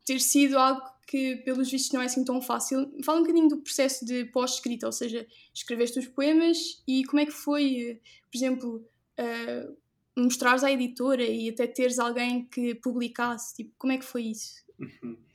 ter 0.05 0.19
sido 0.19 0.57
algo 0.57 0.81
que, 1.05 1.37
pelos 1.37 1.69
vistos, 1.69 1.91
não 1.91 2.01
é 2.01 2.05
assim 2.05 2.23
tão 2.23 2.41
fácil. 2.41 2.91
Fala 3.03 3.19
um 3.19 3.23
bocadinho 3.23 3.49
do 3.49 3.57
processo 3.57 4.05
de 4.05 4.25
pós-escrita, 4.25 4.85
ou 4.85 4.91
seja, 4.91 5.27
escreveste 5.53 5.99
os 5.99 6.07
poemas 6.07 6.81
e 6.87 7.03
como 7.05 7.19
é 7.19 7.25
que 7.25 7.31
foi, 7.31 8.01
por 8.31 8.37
exemplo, 8.37 8.89
uh, 9.19 9.77
mostrares 10.17 10.63
à 10.63 10.71
editora 10.71 11.23
e 11.23 11.49
até 11.49 11.67
teres 11.67 11.99
alguém 11.99 12.45
que 12.45 12.75
publicasse, 12.75 13.55
tipo, 13.55 13.73
como 13.77 13.93
é 13.93 13.97
que 13.97 14.05
foi 14.05 14.23
isso? 14.23 14.65
Uhum 14.79 15.26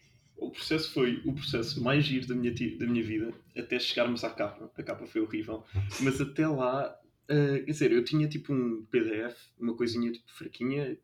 o 0.47 0.51
processo 0.51 0.93
foi 0.93 1.23
o 1.25 1.33
processo 1.33 1.83
mais 1.83 2.05
giro 2.05 2.27
da 2.27 2.35
minha, 2.35 2.53
da 2.79 2.87
minha 2.87 3.05
vida, 3.05 3.33
até 3.57 3.79
chegarmos 3.79 4.25
à 4.25 4.31
capa. 4.31 4.71
A 4.77 4.83
capa 4.83 5.07
foi 5.07 5.21
horrível, 5.21 5.65
mas 6.01 6.21
até 6.21 6.47
lá 6.47 6.99
Uh, 7.31 7.65
quer 7.65 7.71
dizer, 7.71 7.93
eu 7.93 8.05
tinha 8.05 8.29
tipo 8.29 8.53
um 8.53 8.85
PDF, 8.91 9.37
uma 9.59 9.75
coisinha 9.75 10.11
tipo 10.13 10.31
fraquinha, 10.33 10.99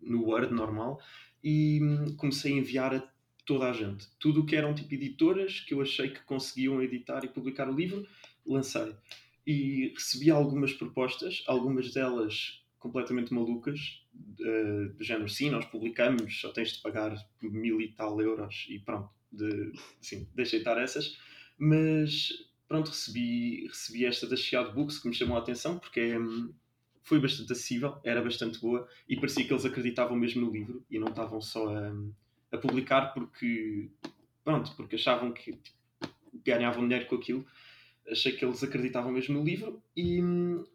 no 0.00 0.24
Word 0.24 0.52
normal, 0.52 1.00
e 1.42 1.80
comecei 2.16 2.52
a 2.52 2.56
enviar 2.56 2.94
a 2.94 3.12
toda 3.46 3.70
a 3.70 3.72
gente. 3.72 4.08
Tudo 4.18 4.40
o 4.40 4.46
que 4.46 4.56
eram 4.56 4.74
tipo 4.74 4.92
editoras 4.92 5.60
que 5.60 5.74
eu 5.74 5.80
achei 5.80 6.10
que 6.10 6.22
conseguiam 6.24 6.82
editar 6.82 7.24
e 7.24 7.28
publicar 7.28 7.68
o 7.68 7.74
livro, 7.74 8.06
lancei. 8.44 8.94
E 9.46 9.92
recebi 9.94 10.30
algumas 10.30 10.72
propostas, 10.72 11.42
algumas 11.46 11.92
delas 11.92 12.61
completamente 12.82 13.32
malucas, 13.32 14.04
do 14.12 15.04
género, 15.04 15.28
sim, 15.28 15.50
nós 15.50 15.64
publicamos, 15.66 16.40
só 16.40 16.50
tens 16.50 16.72
de 16.72 16.82
pagar 16.82 17.14
mil 17.40 17.80
e 17.80 17.92
tal 17.92 18.20
euros 18.20 18.66
e 18.68 18.80
pronto, 18.80 19.08
de, 19.30 19.72
sim, 20.00 20.28
deixei 20.34 20.58
estar 20.58 20.76
essas, 20.82 21.16
mas 21.56 22.30
pronto, 22.66 22.88
recebi, 22.88 23.68
recebi 23.68 24.04
esta 24.04 24.26
da 24.26 24.36
Chiado 24.36 24.72
Books 24.72 24.98
que 24.98 25.08
me 25.08 25.14
chamou 25.14 25.36
a 25.36 25.40
atenção 25.40 25.78
porque 25.78 26.00
é, 26.00 26.16
foi 27.04 27.20
bastante 27.20 27.52
acessível, 27.52 28.00
era 28.02 28.20
bastante 28.20 28.60
boa 28.60 28.88
e 29.08 29.14
parecia 29.14 29.44
que 29.44 29.52
eles 29.52 29.64
acreditavam 29.64 30.16
mesmo 30.16 30.44
no 30.44 30.52
livro 30.52 30.84
e 30.90 30.98
não 30.98 31.08
estavam 31.08 31.40
só 31.40 31.68
a, 31.68 31.92
a 32.50 32.58
publicar 32.58 33.14
porque, 33.14 33.90
pronto, 34.42 34.74
porque 34.74 34.96
achavam 34.96 35.32
que 35.32 35.52
tipo, 35.52 35.78
ganhavam 36.44 36.82
dinheiro 36.82 37.06
com 37.06 37.14
aquilo 37.14 37.46
achei 38.08 38.32
que 38.32 38.44
eles 38.44 38.62
acreditavam 38.62 39.12
mesmo 39.12 39.38
no 39.38 39.44
livro 39.44 39.82
e, 39.96 40.20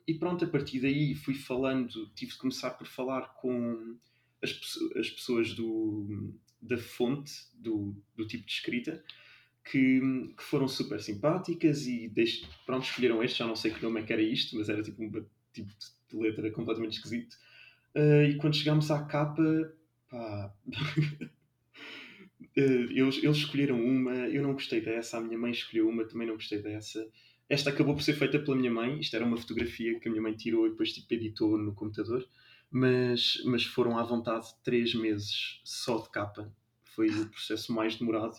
e, 0.08 0.14
pronto, 0.16 0.46
a 0.46 0.48
partir 0.48 0.80
daí 0.80 1.14
fui 1.14 1.34
falando, 1.34 2.08
tive 2.16 2.32
de 2.32 2.38
começar 2.38 2.72
por 2.72 2.88
falar 2.88 3.34
com 3.36 3.98
as, 4.42 4.52
as 4.96 5.10
pessoas 5.10 5.54
do, 5.54 6.34
da 6.62 6.78
fonte, 6.78 7.34
do, 7.54 7.96
do 8.16 8.26
tipo 8.26 8.46
de 8.46 8.52
escrita, 8.52 9.04
que, 9.64 10.00
que 10.38 10.44
foram 10.44 10.68
super 10.68 11.02
simpáticas 11.02 11.86
e 11.86 12.12
pronto, 12.66 12.86
escolheram 12.86 13.22
este, 13.22 13.40
já 13.40 13.48
não 13.48 13.56
sei 13.56 13.72
que 13.72 13.84
nome 13.84 14.02
é 14.02 14.04
que 14.04 14.14
era 14.14 14.22
isto, 14.22 14.56
mas 14.56 14.70
era 14.70 14.82
tipo 14.82 15.04
um 15.04 15.12
tipo 15.52 15.72
de 16.10 16.18
letra 16.18 16.50
completamente 16.52 16.98
esquisito. 16.98 17.36
Uh, 17.96 18.24
e 18.30 18.38
quando 18.38 18.56
chegámos 18.56 18.90
à 18.92 19.04
capa, 19.04 19.44
pá... 20.10 20.54
Eh, 22.56 22.88
eles, 22.92 23.18
eles 23.24 23.38
escolheram 23.38 23.80
uma, 23.84 24.14
eu 24.28 24.44
não 24.44 24.54
gostei 24.54 24.82
dessa, 24.82 25.18
a 25.18 25.22
minha 25.22 25.38
mãe 25.38 25.52
escolheu 25.52 25.90
uma, 25.90 26.06
também 26.06 26.28
não 26.28 26.36
gostei 26.36 26.62
dessa. 26.62 27.08
Esta 27.50 27.70
acabou 27.70 27.96
por 27.96 28.04
ser 28.04 28.14
feita 28.14 28.40
pela 28.40 28.58
minha 28.58 28.72
mãe, 28.72 29.00
isto 29.00 29.16
era 29.16 29.26
uma 29.26 29.38
fotografia 29.38 30.00
que 30.00 30.08
a 30.08 30.12
minha 30.12 30.22
mãe 30.22 30.36
tirou 30.36 30.68
e 30.68 30.72
depois 30.72 30.92
tipo, 30.94 31.14
editou 31.14 31.58
no 31.58 31.74
computador, 31.74 32.28
mas, 32.70 33.42
mas 33.46 33.64
foram 33.64 33.98
à 33.98 34.04
vontade 34.04 34.48
três 34.64 34.94
meses 34.94 35.62
só 35.64 36.00
de 36.00 36.10
capa. 36.10 36.52
Foi 36.84 37.10
o 37.10 37.30
processo 37.30 37.72
mais 37.74 37.96
demorado. 37.96 38.36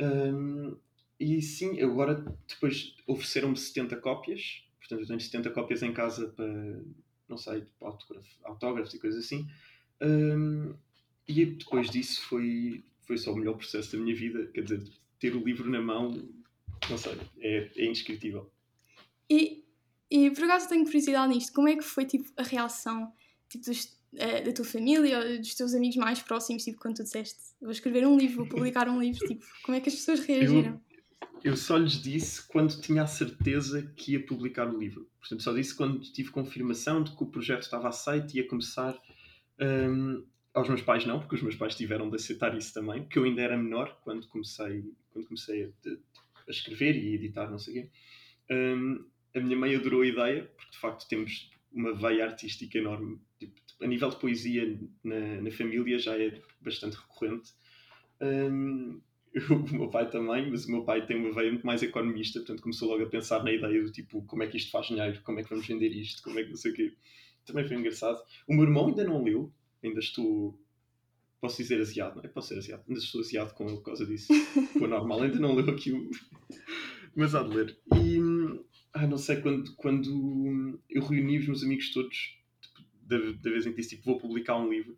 Um, 0.00 0.76
e 1.18 1.42
sim, 1.42 1.80
agora 1.82 2.24
depois 2.48 2.94
ofereceram-me 3.06 3.56
70 3.56 3.96
cópias, 3.96 4.64
portanto 4.78 5.00
eu 5.02 5.06
tenho 5.06 5.20
70 5.20 5.50
cópias 5.50 5.82
em 5.82 5.92
casa 5.92 6.28
para, 6.28 6.82
não 7.28 7.36
sei, 7.36 7.60
tipo, 7.60 7.84
autógrafos 8.44 8.94
e 8.94 8.98
coisas 8.98 9.24
assim. 9.24 9.46
Um, 10.00 10.74
e 11.28 11.44
depois 11.44 11.90
disso 11.90 12.22
foi, 12.22 12.82
foi 13.10 13.18
só 13.18 13.32
o 13.32 13.36
melhor 13.36 13.56
processo 13.56 13.96
da 13.96 13.98
minha 13.98 14.14
vida. 14.14 14.46
Quer 14.54 14.62
dizer, 14.62 14.84
ter 15.18 15.34
o 15.34 15.44
livro 15.44 15.68
na 15.68 15.82
mão, 15.82 16.12
não 16.88 16.96
sei, 16.96 17.18
é, 17.40 17.68
é 17.76 17.84
indescritível. 17.86 18.48
E, 19.28 19.64
e 20.08 20.30
por 20.30 20.44
acaso 20.44 20.68
tenho 20.68 20.84
curiosidade 20.84 21.34
nisto, 21.34 21.52
como 21.52 21.68
é 21.68 21.74
que 21.74 21.82
foi 21.82 22.04
tipo, 22.04 22.30
a 22.36 22.44
reação 22.44 23.12
tipo, 23.48 23.64
dos, 23.64 23.84
uh, 24.12 24.44
da 24.44 24.52
tua 24.52 24.64
família 24.64 25.18
ou 25.18 25.38
dos 25.38 25.56
teus 25.56 25.74
amigos 25.74 25.96
mais 25.96 26.22
próximos, 26.22 26.62
tipo, 26.62 26.78
quando 26.78 26.98
tu 26.98 27.02
disseste 27.02 27.36
vou 27.60 27.72
escrever 27.72 28.06
um 28.06 28.16
livro, 28.16 28.36
vou 28.36 28.46
publicar 28.46 28.88
um 28.88 29.00
livro, 29.00 29.26
tipo, 29.26 29.44
como 29.64 29.76
é 29.76 29.80
que 29.80 29.88
as 29.88 29.96
pessoas 29.96 30.20
reagiram? 30.20 30.80
Eu, 31.42 31.50
eu 31.50 31.56
só 31.56 31.76
lhes 31.76 32.00
disse 32.00 32.46
quando 32.46 32.80
tinha 32.80 33.02
a 33.02 33.08
certeza 33.08 33.82
que 33.96 34.12
ia 34.12 34.24
publicar 34.24 34.72
o 34.72 34.78
livro. 34.78 35.10
Portanto, 35.18 35.42
só 35.42 35.52
disse 35.52 35.74
quando 35.74 35.98
tive 35.98 36.30
confirmação 36.30 37.02
de 37.02 37.10
que 37.10 37.24
o 37.24 37.26
projeto 37.26 37.62
estava 37.62 37.88
aceito 37.88 38.32
e 38.34 38.38
ia 38.38 38.46
começar 38.46 38.96
um, 39.60 40.24
aos 40.52 40.68
meus 40.68 40.82
pais 40.82 41.06
não, 41.06 41.20
porque 41.20 41.36
os 41.36 41.42
meus 41.42 41.56
pais 41.56 41.74
tiveram 41.74 42.08
de 42.08 42.16
aceitar 42.16 42.56
isso 42.56 42.74
também, 42.74 43.02
porque 43.02 43.18
eu 43.18 43.24
ainda 43.24 43.42
era 43.42 43.56
menor 43.56 43.98
quando 44.02 44.26
comecei, 44.28 44.84
quando 45.10 45.26
comecei 45.26 45.64
a, 45.64 45.90
a 46.48 46.50
escrever 46.50 46.96
e 46.96 47.14
editar, 47.14 47.48
não 47.50 47.58
sei 47.58 47.72
o 47.72 47.82
quê. 47.82 47.90
Um, 48.50 49.04
a 49.34 49.40
minha 49.40 49.56
mãe 49.56 49.74
adorou 49.76 50.02
a 50.02 50.06
ideia, 50.06 50.44
porque 50.56 50.72
de 50.72 50.78
facto 50.78 51.08
temos 51.08 51.50
uma 51.72 51.94
veia 51.94 52.24
artística 52.24 52.78
enorme. 52.78 53.20
Tipo, 53.38 53.60
a 53.80 53.86
nível 53.86 54.10
de 54.10 54.16
poesia 54.16 54.78
na, 55.04 55.40
na 55.40 55.50
família 55.50 55.98
já 55.98 56.18
é 56.18 56.40
bastante 56.60 56.96
recorrente. 56.96 57.52
Um, 58.20 59.00
o 59.50 59.76
meu 59.76 59.88
pai 59.88 60.10
também, 60.10 60.50
mas 60.50 60.66
o 60.66 60.72
meu 60.72 60.84
pai 60.84 61.06
tem 61.06 61.16
uma 61.16 61.32
veia 61.32 61.50
muito 61.52 61.64
mais 61.64 61.82
economista, 61.82 62.40
portanto 62.40 62.62
começou 62.62 62.88
logo 62.88 63.04
a 63.04 63.08
pensar 63.08 63.44
na 63.44 63.52
ideia 63.52 63.80
do 63.80 63.92
tipo 63.92 64.22
como 64.22 64.42
é 64.42 64.48
que 64.48 64.56
isto 64.56 64.72
faz 64.72 64.88
dinheiro, 64.88 65.20
como 65.22 65.38
é 65.38 65.44
que 65.44 65.50
vamos 65.50 65.66
vender 65.66 65.90
isto, 65.90 66.20
como 66.22 66.38
é 66.40 66.42
que 66.42 66.50
não 66.50 66.56
sei 66.56 66.72
o 66.72 66.74
quê. 66.74 66.92
Também 67.46 67.66
foi 67.66 67.76
engraçado. 67.76 68.20
O 68.48 68.54
meu 68.54 68.64
irmão 68.64 68.88
ainda 68.88 69.04
não 69.04 69.22
leu, 69.22 69.52
ainda 69.82 70.00
estou. 70.00 70.58
Posso 71.40 71.56
dizer 71.56 71.80
aziado, 71.80 72.16
não 72.16 72.24
é? 72.24 72.28
Posso 72.28 72.48
ser 72.48 72.58
aziado. 72.58 72.84
Ainda 72.86 73.00
estou 73.00 73.20
aziado 73.20 73.54
com 73.54 73.66
por 73.66 73.82
causa 73.82 74.04
disso. 74.04 74.32
A 74.82 74.86
normal, 74.86 75.22
ainda 75.22 75.38
não 75.38 75.54
leu 75.54 75.70
aqui 75.70 75.92
o. 75.92 76.10
Mas 77.14 77.34
há 77.34 77.42
de 77.42 77.54
ler. 77.54 77.78
E. 77.94 78.18
Ah, 78.92 79.06
não 79.06 79.18
sei, 79.18 79.40
quando, 79.40 79.74
quando 79.76 80.80
eu 80.90 81.02
reuni 81.02 81.38
os 81.38 81.46
meus 81.46 81.62
amigos 81.62 81.92
todos, 81.92 82.36
da, 83.02 83.18
da 83.18 83.50
vez 83.50 83.64
em 83.64 83.70
que 83.70 83.76
disse 83.76 83.96
tipo, 83.96 84.04
vou 84.04 84.18
publicar 84.18 84.56
um 84.56 84.68
livro, 84.68 84.96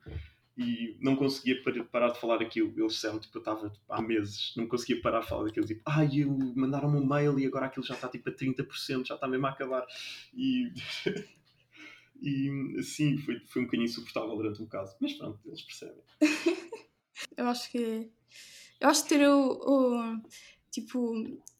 e 0.56 0.96
não 1.00 1.16
conseguia 1.16 1.60
parar 1.90 2.10
de 2.10 2.20
falar 2.20 2.42
aquilo. 2.42 2.72
Eles 2.76 2.94
disseram, 2.94 3.18
tipo, 3.18 3.36
eu 3.36 3.40
estava 3.40 3.70
tipo, 3.70 3.84
há 3.88 4.02
meses, 4.02 4.52
não 4.56 4.66
conseguia 4.66 5.00
parar 5.00 5.20
de 5.20 5.28
falar 5.28 5.44
daquilo. 5.44 5.66
Tipo, 5.66 5.82
ai, 5.86 6.08
ah, 6.22 6.26
mandaram-me 6.54 6.98
um 6.98 7.06
mail 7.06 7.38
e 7.38 7.46
agora 7.46 7.66
aquilo 7.66 7.86
já 7.86 7.94
está 7.94 8.08
tipo 8.08 8.28
a 8.28 8.32
30%, 8.32 9.06
já 9.06 9.14
está 9.14 9.26
mesmo 9.26 9.46
a 9.46 9.50
acabar. 9.50 9.86
E 10.34 10.72
E 12.22 12.82
sim, 12.82 13.18
foi, 13.18 13.40
foi 13.46 13.62
um 13.62 13.64
bocadinho 13.64 13.88
insuportável 13.88 14.36
durante 14.36 14.62
um 14.62 14.64
bocado. 14.64 14.90
Mas 15.00 15.12
pronto, 15.14 15.40
eles 15.44 15.62
percebem. 15.62 16.02
eu 17.36 17.46
acho 17.48 17.70
que. 17.70 18.08
Eu 18.80 18.88
acho 18.88 19.02
que 19.02 19.08
ter 19.10 19.28
o, 19.28 19.52
o, 19.52 20.20
Tipo, 20.72 21.12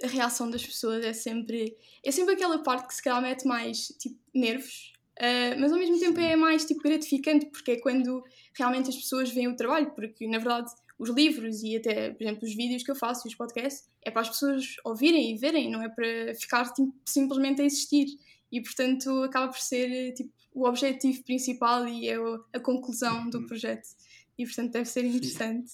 a 0.03 0.07
reação 0.07 0.51
das 0.51 0.65
pessoas 0.65 1.05
é 1.05 1.13
sempre. 1.13 1.77
É 2.03 2.11
sempre 2.11 2.33
aquela 2.33 2.63
parte 2.63 2.89
que 2.89 2.95
se 2.95 3.03
calhar 3.03 3.21
mete 3.21 3.47
mais 3.47 3.89
tipo, 3.99 4.19
nervos, 4.35 4.95
uh, 5.19 5.61
mas 5.61 5.71
ao 5.71 5.79
mesmo 5.79 6.01
tempo 6.01 6.19
é 6.19 6.35
mais 6.35 6.65
tipo, 6.65 6.83
gratificante, 6.83 7.45
porque 7.47 7.73
é 7.73 7.77
quando 7.81 8.25
realmente 8.57 8.89
as 8.89 8.97
pessoas 8.97 9.31
veem 9.31 9.49
o 9.49 9.57
trabalho, 9.57 9.91
porque 9.91 10.27
na 10.27 10.39
verdade 10.39 10.73
os 10.99 11.11
livros 11.11 11.63
e 11.63 11.77
até, 11.77 12.11
por 12.13 12.23
exemplo, 12.23 12.49
os 12.49 12.55
vídeos 12.55 12.83
que 12.83 12.91
eu 12.91 12.97
faço 12.97 13.27
e 13.27 13.29
os 13.29 13.35
podcasts 13.35 13.87
é 14.03 14.11
para 14.11 14.23
as 14.23 14.31
pessoas 14.31 14.77
ouvirem 14.83 15.35
e 15.35 15.37
verem, 15.37 15.71
não 15.71 15.83
é 15.83 15.91
para 15.91 16.35
ficar 16.35 16.73
tipo, 16.73 16.95
simplesmente 17.05 17.61
a 17.61 17.65
existir. 17.67 18.07
E 18.51 18.63
portanto 18.63 19.11
acaba 19.25 19.49
por 19.49 19.59
ser 19.59 20.15
tipo, 20.15 20.33
o 20.55 20.67
objetivo 20.67 21.23
principal 21.25 21.87
e 21.89 22.09
é 22.09 22.17
a 22.53 22.61
conclusão 22.61 23.29
do 23.31 23.39
uhum. 23.39 23.47
projeto. 23.47 23.89
E 24.39 24.45
portanto 24.45 24.73
deve 24.73 24.89
ser 24.89 25.05
interessante. 25.05 25.73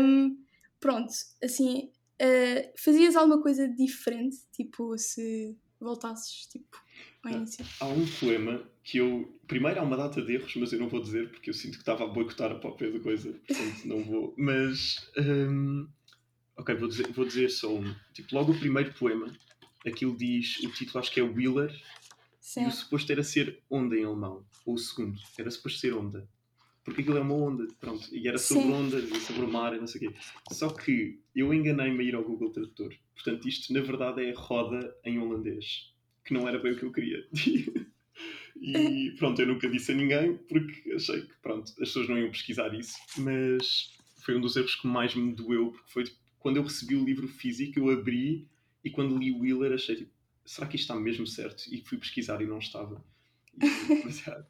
Um, 0.00 0.36
pronto, 0.78 1.12
assim, 1.42 1.90
uh, 2.20 2.72
fazias 2.76 3.16
alguma 3.16 3.42
coisa 3.42 3.68
diferente, 3.68 4.38
tipo, 4.52 4.96
se 4.96 5.56
voltasses 5.80 6.46
tipo, 6.46 6.76
ao 7.24 7.32
início? 7.32 7.64
Há 7.80 7.86
um 7.86 8.06
poema 8.06 8.62
que 8.84 8.98
eu. 8.98 9.38
Primeiro 9.46 9.80
há 9.80 9.82
uma 9.82 9.96
data 9.96 10.22
de 10.22 10.34
erros, 10.34 10.54
mas 10.56 10.72
eu 10.72 10.78
não 10.78 10.88
vou 10.88 11.00
dizer 11.00 11.30
porque 11.30 11.50
eu 11.50 11.54
sinto 11.54 11.72
que 11.72 11.82
estava 11.82 12.04
a 12.04 12.08
boicotar 12.08 12.52
a 12.52 12.58
própria 12.58 12.98
coisa, 13.00 13.32
portanto 13.46 13.84
não 13.86 14.04
vou. 14.04 14.34
Mas. 14.38 15.10
Um, 15.16 15.88
ok, 16.56 16.74
vou 16.76 16.88
dizer, 16.88 17.10
vou 17.12 17.24
dizer 17.24 17.50
só 17.50 17.74
um. 17.74 17.94
Tipo, 18.12 18.34
logo 18.34 18.52
o 18.52 18.58
primeiro 18.58 18.92
poema, 18.94 19.32
aquilo 19.86 20.16
diz. 20.16 20.58
O 20.60 20.70
título 20.72 21.00
acho 21.00 21.12
que 21.12 21.20
é 21.20 21.22
Wheeler 21.22 21.74
Sim. 22.40 22.64
E 22.64 22.66
o 22.66 22.70
suposto 22.70 23.12
era 23.12 23.22
ser 23.22 23.62
onda 23.70 23.96
em 23.96 24.04
alemão. 24.04 24.44
Ou 24.64 24.74
o 24.74 24.78
segundo. 24.78 25.20
Era 25.38 25.50
suposto 25.50 25.78
ser 25.78 25.94
onda. 25.94 26.28
Porque 26.82 27.02
aquilo 27.02 27.18
é 27.18 27.20
uma 27.20 27.34
onda. 27.34 27.66
Pronto. 27.78 28.08
E 28.12 28.26
era 28.26 28.38
sobre 28.38 28.64
Sim. 28.64 28.72
ondas 28.72 29.04
e 29.04 29.20
sobre 29.20 29.44
o 29.44 29.52
mar 29.52 29.74
e 29.74 29.78
não 29.78 29.86
sei 29.86 30.08
o 30.08 30.10
quê. 30.10 30.18
Só 30.50 30.70
que 30.70 31.20
eu 31.36 31.52
enganei-me 31.52 32.02
a 32.02 32.02
ir 32.02 32.14
ao 32.14 32.24
Google 32.24 32.50
Tradutor. 32.50 32.94
Portanto, 33.14 33.46
isto 33.46 33.72
na 33.72 33.80
verdade 33.80 34.24
é 34.24 34.32
roda 34.32 34.94
em 35.04 35.18
holandês. 35.18 35.92
Que 36.24 36.32
não 36.32 36.48
era 36.48 36.58
bem 36.58 36.72
o 36.72 36.76
que 36.76 36.84
eu 36.84 36.92
queria. 36.92 37.26
e 38.60 39.14
pronto, 39.18 39.40
eu 39.40 39.46
nunca 39.46 39.68
disse 39.68 39.92
a 39.92 39.94
ninguém 39.94 40.36
porque 40.36 40.92
achei 40.92 41.22
que 41.22 41.34
pronto, 41.42 41.70
as 41.70 41.74
pessoas 41.74 42.08
não 42.08 42.18
iam 42.18 42.30
pesquisar 42.30 42.74
isso. 42.74 42.96
Mas 43.18 43.94
foi 44.24 44.36
um 44.36 44.40
dos 44.40 44.56
erros 44.56 44.74
que 44.74 44.86
mais 44.86 45.14
me 45.14 45.34
doeu. 45.34 45.72
Porque 45.72 45.92
foi 45.92 46.04
tipo, 46.04 46.16
quando 46.38 46.56
eu 46.56 46.62
recebi 46.62 46.96
o 46.96 47.04
livro 47.04 47.28
físico, 47.28 47.78
eu 47.78 47.90
abri 47.90 48.48
e 48.82 48.90
quando 48.90 49.18
li 49.18 49.30
o 49.30 49.40
Wheeler 49.40 49.72
achei 49.72 49.96
tipo 49.96 50.19
será 50.50 50.66
que 50.66 50.74
isto 50.74 50.92
está 50.92 50.96
mesmo 50.96 51.28
certo? 51.28 51.72
E 51.72 51.80
fui 51.80 51.96
pesquisar 51.96 52.42
e 52.42 52.46
não 52.46 52.58
estava. 52.58 53.04
E, 53.56 53.66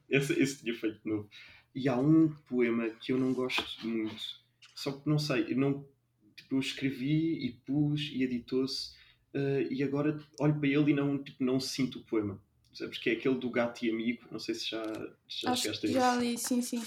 esse, 0.16 0.32
esse 0.32 0.62
tinha 0.62 0.74
feito 0.74 0.98
de 1.02 1.10
novo. 1.10 1.28
E 1.74 1.88
há 1.90 1.96
um 1.96 2.34
poema 2.48 2.88
que 2.88 3.12
eu 3.12 3.18
não 3.18 3.34
gosto 3.34 3.86
muito, 3.86 4.40
só 4.74 4.92
que 4.92 5.08
não 5.08 5.18
sei, 5.18 5.52
eu, 5.52 5.56
não, 5.58 5.86
tipo, 6.34 6.54
eu 6.54 6.58
escrevi 6.58 7.44
e 7.44 7.52
pus 7.52 8.10
e 8.12 8.22
editou-se, 8.22 8.94
uh, 9.34 9.70
e 9.70 9.82
agora 9.82 10.18
olho 10.40 10.58
para 10.58 10.68
ele 10.68 10.90
e 10.90 10.94
não, 10.94 11.22
tipo, 11.22 11.44
não 11.44 11.60
sinto 11.60 11.98
o 11.98 12.04
poema. 12.04 12.40
Sabes? 12.72 12.98
Que 12.98 13.10
é 13.10 13.12
aquele 13.12 13.34
do 13.34 13.50
gato 13.50 13.84
e 13.84 13.90
amigo, 13.90 14.22
não 14.30 14.38
sei 14.38 14.54
se 14.54 14.70
já, 14.70 14.82
já 15.28 15.50
Acho 15.50 15.62
chegaste 15.62 15.86
a 15.86 15.90
Já 15.90 16.16
li, 16.16 16.38
sim, 16.38 16.62
sim. 16.62 16.82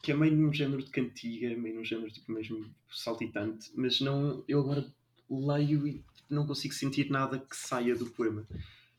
Que 0.00 0.12
é 0.12 0.14
meio 0.14 0.36
num 0.36 0.52
género 0.52 0.82
de 0.82 0.90
cantiga, 0.90 1.56
meio 1.56 1.74
num 1.74 1.84
género 1.84 2.10
tipo 2.10 2.30
mesmo 2.30 2.72
saltitante, 2.90 3.72
mas 3.74 4.00
não, 4.00 4.44
eu 4.46 4.60
agora 4.60 4.86
leio 5.30 5.86
e 5.86 6.04
não 6.28 6.46
consigo 6.46 6.74
sentir 6.74 7.10
nada 7.10 7.38
que 7.38 7.56
saia 7.56 7.94
do 7.94 8.06
poema. 8.06 8.46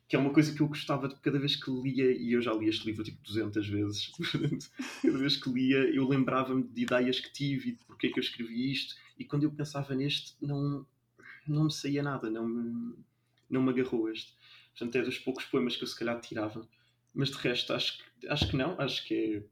que 0.08 0.16
é 0.16 0.20
uma 0.20 0.34
coisa 0.34 0.54
que 0.54 0.62
eu 0.62 0.68
gostava 0.68 1.08
de 1.08 1.16
cada 1.16 1.40
vez 1.40 1.56
que 1.56 1.72
lia, 1.72 2.12
e 2.12 2.34
eu 2.34 2.42
já 2.42 2.54
li 2.54 2.70
este 2.70 2.86
livro 2.86 3.04
tipo 3.04 3.18
200 3.24 3.68
vezes, 3.68 4.12
cada 5.02 5.18
vez 5.18 5.38
que 5.38 5.50
lia 5.50 5.78
eu 5.96 6.08
lembrava-me 6.08 6.64
de 6.64 6.84
ideias 6.84 7.20
que 7.20 7.32
tive 7.32 7.70
e 7.70 7.72
de 7.74 7.86
porque 7.86 8.08
é 8.08 8.10
que 8.12 8.20
eu 8.20 8.24
escrevi 8.24 8.72
isto, 8.72 8.96
e 9.18 9.26
quando 9.26 9.44
eu 9.44 9.52
pensava 9.52 9.96
neste, 9.96 10.36
não, 10.42 10.86
não 11.48 11.66
me 11.66 11.72
saía 11.72 12.04
nada, 12.04 12.30
não 12.30 12.48
me, 12.48 12.96
não 13.50 13.62
me 13.62 13.70
agarrou 13.70 14.10
este. 14.10 14.34
Portanto, 14.72 14.96
é 14.98 15.02
dos 15.04 15.20
poucos 15.20 15.46
poemas 15.46 15.76
que 15.76 15.84
eu 15.84 15.88
se 15.88 15.98
calhar 15.98 16.20
tirava. 16.20 16.68
Mas 17.14 17.30
de 17.30 17.38
resto, 17.38 17.74
acho, 17.74 18.00
acho 18.28 18.50
que 18.50 18.58
não, 18.58 18.80
acho 18.80 19.06
que 19.06 19.14
é. 19.14 19.44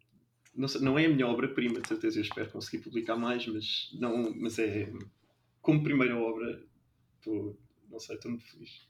Não, 0.56 0.68
sei, 0.68 0.82
não 0.82 1.00
é 1.00 1.06
a 1.06 1.10
minha 1.10 1.28
obra-prima, 1.28 1.80
de 1.80 1.88
certeza, 1.88 2.20
eu 2.20 2.24
espero 2.24 2.52
conseguir 2.52 2.84
publicar 2.84 3.16
mais, 3.16 3.46
mas, 3.48 3.90
não, 3.94 4.34
mas 4.36 4.60
é. 4.60 4.92
Como 5.62 5.84
primeira 5.84 6.18
obra, 6.18 6.64
estou, 7.18 7.58
não 7.90 8.00
sei, 8.00 8.16
estou 8.16 8.32
muito 8.32 8.46
feliz. 8.46 8.90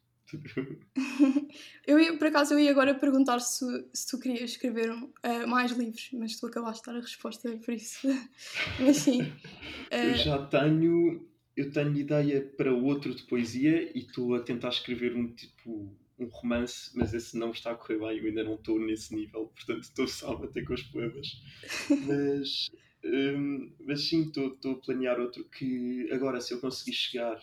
eu 1.86 2.00
ia, 2.00 2.18
por 2.18 2.28
acaso, 2.28 2.54
eu 2.54 2.60
ia 2.60 2.72
agora 2.72 2.96
perguntar 2.96 3.40
se, 3.40 3.66
se 3.94 4.10
tu 4.10 4.20
querias 4.20 4.52
escrever 4.52 4.92
uh, 4.92 5.48
mais 5.48 5.72
livros, 5.72 6.10
mas 6.14 6.40
tu 6.40 6.48
acabaste 6.48 6.84
de 6.84 6.92
dar 6.92 6.98
a 6.98 7.02
resposta 7.02 7.58
por 7.58 7.74
isso. 7.74 8.08
mas 8.80 8.98
sim. 8.98 9.22
Uh... 9.22 9.96
Eu 10.12 10.16
já 10.16 10.46
tenho, 10.48 11.28
eu 11.56 11.72
tenho 11.72 11.96
ideia 11.98 12.42
para 12.42 12.74
outro 12.74 13.14
de 13.14 13.24
poesia 13.24 13.92
e 13.96 14.00
estou 14.00 14.36
a 14.36 14.42
tentar 14.42 14.70
escrever 14.70 15.16
um 15.16 15.34
tipo 15.34 15.94
um 16.22 16.28
romance, 16.28 16.92
mas 16.94 17.14
esse 17.14 17.36
não 17.36 17.50
está 17.50 17.72
a 17.72 17.76
correr 17.76 17.98
bem, 17.98 18.20
eu 18.20 18.26
ainda 18.28 18.44
não 18.44 18.54
estou 18.54 18.80
nesse 18.80 19.16
nível, 19.16 19.48
portanto 19.48 19.82
estou 19.82 20.08
só 20.08 20.34
a 20.34 20.38
bater 20.38 20.64
com 20.64 20.74
os 20.74 20.84
poemas. 20.84 21.42
mas, 22.06 22.70
um, 23.04 23.72
mas 23.80 24.08
sim, 24.08 24.24
estou, 24.24 24.72
a 24.72 24.76
planear 24.76 25.20
outro 25.20 25.44
que 25.46 26.10
agora, 26.12 26.40
se 26.40 26.54
eu 26.54 26.60
conseguir 26.60 26.94
chegar 26.94 27.42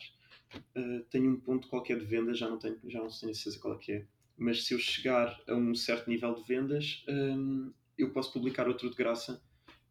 uh, 0.77 1.05
tenho 1.11 1.31
um 1.31 1.41
ponto 1.41 1.69
qualquer 1.69 1.99
de 1.99 2.05
venda, 2.05 2.35
já 2.35 2.49
não 2.49 2.59
tenho, 2.59 2.79
já 2.87 3.01
não 3.01 3.09
tenho 3.09 3.35
certeza 3.35 3.59
qual 3.59 3.75
é 3.75 3.79
que 3.79 3.93
é, 3.93 4.07
mas 4.37 4.65
se 4.65 4.75
eu 4.75 4.79
chegar 4.79 5.39
a 5.49 5.55
um 5.55 5.75
certo 5.75 6.09
nível 6.09 6.35
de 6.35 6.43
vendas, 6.45 7.05
um, 7.09 7.73
eu 7.97 8.11
posso 8.11 8.33
publicar 8.33 8.69
outro 8.69 8.89
de 8.89 8.97
graça, 8.97 9.43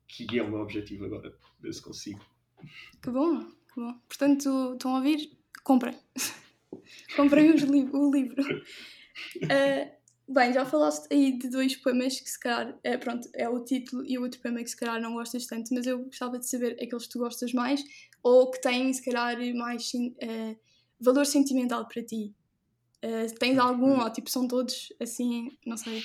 que 0.07 0.39
é 0.39 0.41
o 0.41 0.49
meu 0.49 0.61
objetivo 0.61 1.05
agora, 1.05 1.35
ver 1.59 1.73
se 1.73 1.81
consigo. 1.81 2.25
Que 3.01 3.11
bom, 3.11 3.43
que 3.43 3.75
bom. 3.75 3.93
Portanto, 4.07 4.73
estão 4.73 4.95
a 4.95 4.97
ouvir? 4.99 5.29
Comprem. 5.63 5.97
Comprem 7.15 7.51
li 7.51 7.89
o 7.91 8.11
livro. 8.11 8.41
Uh, 8.41 9.91
bem, 10.27 10.53
já 10.53 10.65
falaste 10.65 11.07
aí 11.11 11.37
de 11.37 11.49
dois 11.49 11.75
poemas 11.75 12.19
que 12.19 12.29
se 12.29 12.39
calhar, 12.39 12.73
uh, 12.73 12.99
pronto, 12.99 13.29
é 13.33 13.47
o 13.47 13.63
título 13.63 14.03
e 14.05 14.17
o 14.17 14.23
outro 14.23 14.41
poema 14.41 14.59
que 14.59 14.69
se 14.69 14.77
calhar 14.77 15.01
não 15.01 15.13
gostas 15.13 15.45
tanto, 15.45 15.73
mas 15.73 15.85
eu 15.85 15.99
gostava 15.99 16.37
de 16.37 16.47
saber 16.47 16.73
aqueles 16.73 17.05
que 17.05 17.09
tu 17.09 17.19
gostas 17.19 17.53
mais 17.53 17.83
ou 18.23 18.51
que 18.51 18.61
têm, 18.61 18.91
se 18.91 19.03
calhar, 19.03 19.37
mais 19.55 19.91
uh, 19.93 20.57
valor 20.99 21.25
sentimental 21.25 21.87
para 21.87 22.03
ti? 22.03 22.33
Uh, 23.03 23.33
tens 23.39 23.57
algum, 23.57 23.93
hum. 23.93 24.01
ou 24.01 24.11
tipo, 24.11 24.29
são 24.29 24.47
todos 24.47 24.91
assim, 24.99 25.57
não 25.65 25.77
sei. 25.77 26.03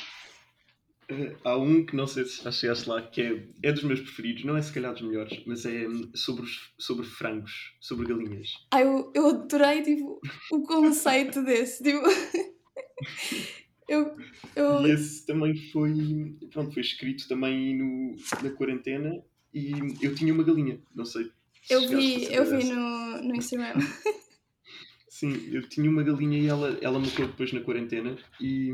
Uh, 1.10 1.36
há 1.42 1.56
um 1.56 1.84
que 1.84 1.96
não 1.96 2.06
sei 2.06 2.24
se 2.24 2.44
já 2.44 2.52
chegaste 2.52 2.88
lá, 2.88 3.02
que 3.02 3.22
é, 3.22 3.48
é 3.62 3.72
dos 3.72 3.82
meus 3.82 4.00
preferidos, 4.00 4.44
não 4.44 4.56
é 4.56 4.62
se 4.62 4.72
calhar 4.72 4.92
dos 4.92 5.02
melhores, 5.02 5.42
mas 5.46 5.64
é 5.64 5.88
hum, 5.88 6.10
sobre, 6.14 6.44
os, 6.44 6.72
sobre 6.78 7.04
frangos, 7.04 7.74
sobre 7.80 8.06
galinhas. 8.06 8.48
Ah, 8.70 8.82
eu, 8.82 9.10
eu 9.14 9.26
adorei 9.26 9.82
tipo, 9.82 10.20
o 10.52 10.62
conceito 10.62 11.42
desse. 11.42 11.82
Tipo... 11.82 12.02
eu, 13.92 14.16
eu... 14.56 14.87
E 14.87 14.90
esse 14.90 15.26
também 15.26 15.54
foi, 15.70 16.37
pronto, 16.50 16.72
foi 16.72 16.82
escrito 16.82 17.28
também 17.28 17.76
no, 17.76 18.16
na 18.42 18.50
quarentena 18.50 19.22
e 19.52 19.72
eu 20.00 20.14
tinha 20.14 20.32
uma 20.32 20.42
galinha, 20.42 20.80
não 20.94 21.04
sei 21.04 21.30
eu 21.70 21.88
vi, 21.88 22.32
eu 22.32 22.44
vi 22.44 22.64
no, 22.64 23.22
no 23.22 23.37
Instagram. 23.37 23.75
Sim, 25.08 25.32
eu 25.52 25.68
tinha 25.68 25.88
uma 25.88 26.02
galinha 26.02 26.38
e 26.38 26.46
ela, 26.46 26.78
ela 26.80 26.99
morreu 26.99 27.28
depois 27.28 27.52
na 27.52 27.61
quarentena 27.61 28.16
e, 28.40 28.70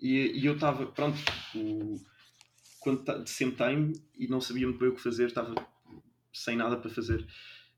e, 0.00 0.40
e 0.40 0.46
eu 0.46 0.54
estava, 0.54 0.86
pronto, 0.86 1.18
o, 1.54 2.00
quando 2.78 3.26
sentei-me 3.26 4.00
e 4.16 4.28
não 4.28 4.40
sabia 4.40 4.66
muito 4.66 4.78
bem 4.78 4.88
o 4.88 4.94
que 4.94 5.02
fazer, 5.02 5.26
estava 5.26 5.54
sem 6.32 6.56
nada 6.56 6.76
para 6.76 6.90
fazer. 6.90 7.26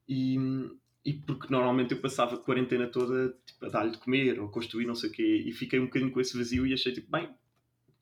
E, 0.06 0.36
e 1.04 1.12
porque 1.12 1.48
normalmente 1.50 1.92
eu 1.92 2.00
passava 2.00 2.36
a 2.36 2.38
quarentena 2.38 2.86
toda 2.86 3.34
tipo, 3.44 3.66
a 3.66 3.68
dar-lhe 3.68 3.90
de 3.90 3.98
comer 3.98 4.40
ou 4.40 4.48
construir 4.48 4.86
não 4.86 4.94
sei 4.94 5.10
o 5.10 5.12
quê, 5.12 5.42
e 5.46 5.52
fiquei 5.52 5.80
um 5.80 5.86
bocadinho 5.86 6.12
com 6.12 6.20
esse 6.20 6.36
vazio 6.36 6.66
e 6.66 6.72
achei 6.72 6.92
tipo, 6.92 7.10
bem, 7.10 7.28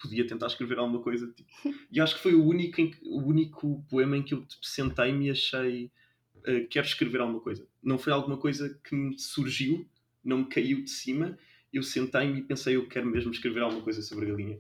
podia 0.01 0.27
tentar 0.27 0.47
escrever 0.47 0.79
alguma 0.79 1.03
coisa. 1.03 1.27
Tipo. 1.29 1.49
E 1.91 2.01
acho 2.01 2.17
que 2.17 2.23
foi 2.23 2.35
o 2.35 2.45
único, 2.45 2.81
em 2.81 2.95
o 3.03 3.23
único 3.23 3.85
poema 3.89 4.17
em 4.17 4.23
que 4.23 4.35
eu 4.35 4.45
tipo, 4.45 4.65
sentei-me 4.67 5.27
e 5.27 5.31
achei 5.31 5.91
uh, 6.39 6.67
quero 6.69 6.87
escrever 6.87 7.21
alguma 7.21 7.41
coisa. 7.41 7.67
Não 7.83 7.99
foi 7.99 8.13
alguma 8.13 8.37
coisa 8.37 8.79
que 8.85 8.95
me 8.95 9.19
surgiu, 9.19 9.87
não 10.25 10.39
me 10.39 10.47
caiu 10.47 10.83
de 10.83 10.91
cima. 10.91 11.39
Eu 11.73 11.83
sentei-me 11.83 12.41
e 12.41 12.43
pensei, 12.43 12.77
eu 12.77 12.89
quero 12.89 13.07
mesmo 13.07 13.31
escrever 13.31 13.61
alguma 13.61 13.83
coisa 13.83 14.03
sobre 14.03 14.27
a 14.27 14.29
galinha. 14.31 14.59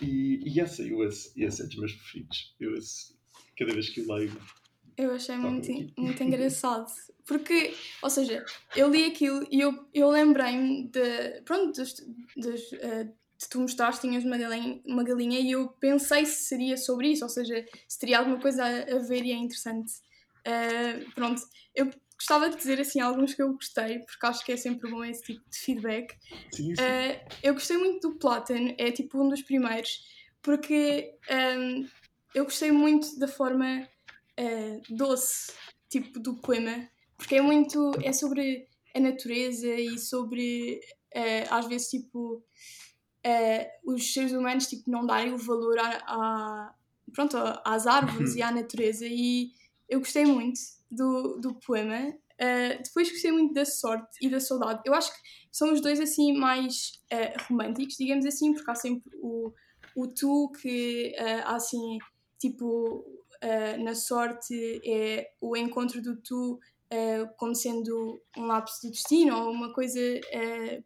E, 0.00 0.40
e 0.46 0.60
essa, 0.60 0.82
eu, 0.82 1.02
esse, 1.04 1.32
esse 1.40 1.62
é 1.62 1.66
dos 1.66 1.76
meus 1.76 1.92
preferidos. 1.92 2.54
Eu, 2.58 2.74
esse, 2.74 3.14
cada 3.56 3.72
vez 3.72 3.88
que 3.88 4.00
o 4.00 4.14
leio. 4.14 4.32
Eu 4.96 5.12
achei 5.12 5.36
muito, 5.36 5.68
muito 5.96 6.22
engraçado. 6.22 6.86
Porque, 7.28 7.74
ou 8.02 8.08
seja, 8.08 8.42
eu 8.74 8.90
li 8.90 9.04
aquilo 9.04 9.46
e 9.50 9.60
eu, 9.60 9.86
eu 9.92 10.08
lembrei-me 10.08 10.88
de. 10.88 11.42
Pronto, 11.44 11.78
dos, 11.78 11.94
dos, 12.34 12.72
uh, 12.72 13.04
de 13.04 13.48
tu 13.50 13.60
mostraste, 13.60 14.00
tinhas 14.00 14.24
uma 14.24 14.38
galinha, 14.38 14.80
uma 14.86 15.04
galinha 15.04 15.38
e 15.38 15.52
eu 15.52 15.68
pensei 15.68 16.24
se 16.24 16.44
seria 16.44 16.78
sobre 16.78 17.08
isso, 17.08 17.24
ou 17.24 17.28
seja, 17.28 17.64
se 17.86 17.98
teria 17.98 18.18
alguma 18.18 18.40
coisa 18.40 18.64
a, 18.64 18.96
a 18.96 18.98
ver 19.00 19.24
e 19.24 19.32
é 19.32 19.36
interessante. 19.36 19.92
Uh, 20.40 21.10
pronto, 21.14 21.42
eu 21.74 21.90
gostava 22.14 22.48
de 22.48 22.56
dizer 22.56 22.80
assim 22.80 23.00
alguns 23.00 23.34
que 23.34 23.42
eu 23.42 23.52
gostei, 23.52 23.98
porque 24.00 24.26
acho 24.26 24.44
que 24.44 24.52
é 24.52 24.56
sempre 24.56 24.90
bom 24.90 25.04
esse 25.04 25.22
tipo 25.22 25.50
de 25.50 25.58
feedback. 25.58 26.16
Sim, 26.50 26.74
sim. 26.74 26.82
Uh, 26.82 27.28
eu 27.42 27.52
gostei 27.52 27.76
muito 27.76 28.08
do 28.08 28.18
Plátano, 28.18 28.74
é 28.78 28.90
tipo 28.90 29.22
um 29.22 29.28
dos 29.28 29.42
primeiros, 29.42 30.02
porque 30.42 31.14
um, 31.30 31.86
eu 32.34 32.44
gostei 32.44 32.72
muito 32.72 33.18
da 33.18 33.28
forma 33.28 33.86
uh, 34.40 34.82
doce, 34.96 35.52
tipo, 35.90 36.18
do 36.18 36.34
poema, 36.36 36.88
porque 37.18 37.36
é 37.36 37.42
muito, 37.42 37.92
é 38.02 38.12
sobre 38.12 38.66
a 38.94 39.00
natureza 39.00 39.68
e 39.74 39.98
sobre, 39.98 40.80
às 41.50 41.66
vezes, 41.66 41.88
tipo, 41.88 42.42
os 43.84 44.14
seres 44.14 44.32
humanos, 44.32 44.66
tipo, 44.66 44.90
não 44.90 45.04
darem 45.04 45.34
o 45.34 45.38
valor 45.38 45.78
a, 45.78 45.90
a 46.06 46.74
pronto, 47.12 47.36
às 47.64 47.86
árvores 47.86 48.34
e 48.34 48.42
à 48.42 48.50
natureza 48.50 49.06
e 49.06 49.50
eu 49.88 50.00
gostei 50.00 50.24
muito 50.24 50.60
do, 50.90 51.38
do 51.38 51.54
poema. 51.54 52.14
Uh, 52.34 52.82
depois 52.82 53.10
gostei 53.10 53.32
muito 53.32 53.52
da 53.52 53.64
sorte 53.64 54.18
e 54.20 54.28
da 54.28 54.38
saudade. 54.38 54.82
Eu 54.84 54.94
acho 54.94 55.12
que 55.12 55.20
são 55.50 55.72
os 55.72 55.80
dois 55.80 55.98
assim 55.98 56.36
mais 56.36 57.00
uh, 57.12 57.48
românticos, 57.48 57.96
digamos 57.96 58.24
assim, 58.26 58.52
porque 58.52 58.70
há 58.70 58.74
sempre 58.74 59.10
o, 59.20 59.52
o 59.96 60.06
tu 60.06 60.52
que 60.60 61.14
uh, 61.18 61.42
há 61.46 61.56
assim, 61.56 61.98
tipo, 62.38 63.04
na 63.84 63.94
sorte 63.94 64.80
é 64.84 65.30
o 65.40 65.56
encontro 65.56 66.02
do 66.02 66.16
tu 66.16 66.58
como 67.36 67.54
sendo 67.54 68.20
um 68.36 68.46
lapso 68.46 68.86
do 68.86 68.90
destino 68.92 69.36
ou 69.36 69.50
uma 69.50 69.72
coisa, 69.72 70.00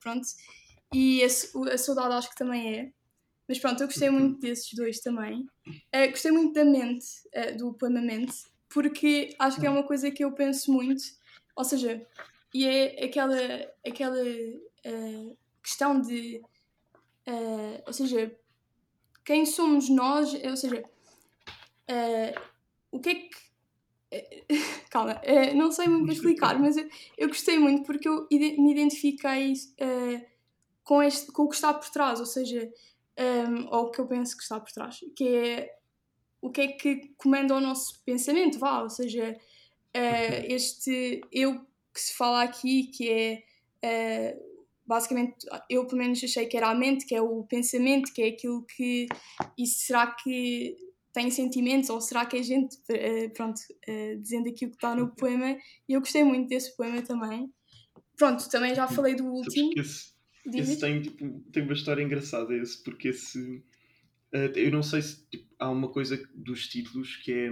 pronto. 0.01 0.27
E 0.93 1.23
a, 1.23 1.27
a, 1.27 1.79
saudade 1.79 2.15
acho 2.15 2.31
que 2.31 2.37
também 2.37 2.79
é. 2.79 2.93
Mas 3.49 3.59
pronto, 3.59 3.83
eu 3.83 3.87
gostei 3.87 4.11
muito 4.11 4.41
desses 4.41 4.73
dois 4.75 5.01
também. 5.01 5.47
gostei 6.11 6.33
muito 6.33 6.55
da 6.55 6.65
mente, 6.65 7.07
do 7.59 7.75
poema 7.75 8.01
Mente, 8.01 8.35
porque 8.69 9.35
acho 9.39 9.61
que 9.61 9.67
é 9.67 9.71
uma 9.71 9.83
coisa 9.83 10.11
que 10.11 10.25
eu 10.25 10.33
penso 10.33 10.73
muito, 10.73 11.03
ou 11.55 11.65
seja, 11.65 12.05
e 12.55 12.67
é 12.67 13.05
aquela, 13.05 13.37
aquela 13.87 14.23
uh, 14.23 15.39
questão 15.63 16.01
de, 16.01 16.43
uh, 17.27 17.83
ou 17.87 17.93
seja, 17.93 18.35
quem 19.25 19.47
somos 19.47 19.89
nós, 19.89 20.33
ou 20.35 20.57
seja, 20.57 20.83
uh, 20.83 22.41
o 22.91 23.01
que 23.01 23.09
é 23.09 23.15
que. 23.15 23.52
Calma, 24.91 25.21
não 25.55 25.73
sei 25.73 25.89
muito 25.89 26.13
explicar, 26.13 26.59
mas 26.59 26.77
eu, 26.77 26.89
eu, 27.17 27.29
gostei 27.29 27.59
muito 27.59 27.85
porque 27.85 28.09
eu 28.09 28.27
me 28.31 28.73
identifiquei 28.73 29.55
com, 30.85 31.03
este, 31.03 31.33
com 31.33 31.45
o 31.45 31.49
que 31.49 31.55
está 31.55 31.73
por 31.73 31.89
trás, 31.89 32.21
ou 32.21 32.27
seja, 32.27 32.71
um, 33.19 33.67
ou 33.75 33.87
o 33.87 33.91
que 33.91 34.01
eu 34.01 34.07
penso 34.07 34.37
que 34.37 34.43
está 34.43 34.59
por 34.61 34.71
trás, 34.73 35.01
que 35.17 35.29
é 35.29 35.77
o 36.41 36.51
que 36.51 36.61
é 36.61 36.69
que 36.69 37.15
comanda 37.17 37.55
o 37.55 37.61
nosso 37.61 38.03
pensamento, 38.05 38.59
vá, 38.59 38.83
ou 38.83 38.91
seja, 38.91 39.37
uh, 39.97 40.53
este 40.53 41.21
eu 41.31 41.61
que 41.95 42.01
se 42.01 42.15
fala 42.15 42.43
aqui, 42.43 42.85
que 42.89 43.09
é 43.09 44.35
uh, 44.35 44.53
basicamente, 44.85 45.47
eu 45.71 45.87
pelo 45.87 45.99
menos 45.99 46.23
achei 46.23 46.47
que 46.47 46.57
era 46.57 46.69
a 46.69 46.75
mente, 46.75 47.07
que 47.07 47.15
é 47.15 47.23
o 47.23 47.45
pensamento, 47.45 48.13
que 48.13 48.23
é 48.23 48.29
aquilo 48.29 48.65
que. 48.65 49.07
E 49.57 49.67
será 49.67 50.09
que 50.09 50.77
tem 51.13 51.31
sentimentos 51.31 51.91
ou 51.91 52.01
será 52.01 52.25
que 52.27 52.37
é 52.37 52.43
gente, 52.43 52.77
uh, 52.77 53.31
pronto, 53.35 53.61
dizendo 54.21 54.49
aquilo 54.49 54.71
que 54.71 54.77
está 54.77 54.95
no 54.95 55.15
poema? 55.15 55.57
E 55.89 55.93
eu 55.93 56.01
gostei 56.01 56.25
muito 56.25 56.49
desse 56.49 56.77
poema 56.77 57.03
também. 57.03 57.53
Pronto, 58.17 58.49
também 58.49 58.75
já 58.75 58.89
falei 58.89 59.15
do 59.15 59.25
último. 59.25 59.73
Esse, 59.77 60.13
esse 60.47 60.81
tem, 60.81 61.03
tipo, 61.03 61.41
tem 61.53 61.63
uma 61.63 61.73
história 61.73 62.03
engraçada, 62.03 62.55
esse, 62.55 62.83
porque 62.83 63.09
esse 63.09 63.63
Uh, 64.35 64.49
eu 64.57 64.71
não 64.73 64.83
sei 64.83 65.03
se 65.03 65.29
tipo, 65.29 65.47
há 65.59 65.69
uma 65.69 65.89
coisa 65.89 66.19
dos 66.35 66.67
títulos 66.67 67.17
que 67.17 67.31
é. 67.33 67.51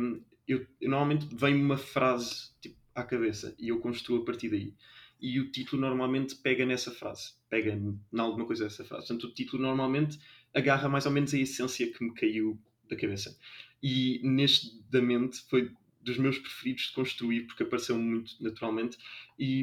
Eu, 0.49 0.66
eu 0.81 0.88
normalmente 0.88 1.27
vem 1.31 1.55
uma 1.62 1.77
frase 1.77 2.53
tipo, 2.59 2.75
à 2.94 3.05
cabeça 3.05 3.55
e 3.59 3.68
eu 3.68 3.79
construo 3.81 4.23
a 4.23 4.25
partir 4.25 4.49
daí. 4.49 4.73
e 5.20 5.38
o 5.38 5.51
título 5.53 5.83
normalmente 5.83 6.35
pega 6.37 6.64
nessa 6.64 6.90
frase, 6.90 7.35
pega 7.49 7.73
em 7.73 8.18
alguma 8.18 8.46
coisa 8.46 8.64
dessa 8.64 8.85
frase. 8.85 9.07
Portanto, 9.07 9.25
o 9.31 9.35
título 9.35 9.62
normalmente 9.62 10.18
agarra 10.55 10.88
mais 10.88 11.05
ou 11.07 11.12
menos 11.12 11.35
a 11.35 11.38
essência 11.38 11.92
que 11.92 12.03
me 12.03 12.14
caiu 12.14 12.59
da 12.90 12.96
cabeça. 12.96 13.38
E 13.83 14.20
neste 14.22 14.79
da 14.90 15.00
mente 15.00 15.40
foi 15.48 15.72
dos 16.03 16.18
meus 16.18 16.38
preferidos 16.38 16.85
de 16.85 16.92
construir, 16.92 17.46
porque 17.46 17.62
apareceu 17.62 17.96
muito 17.98 18.33
naturalmente. 18.42 18.98
E 19.38 19.62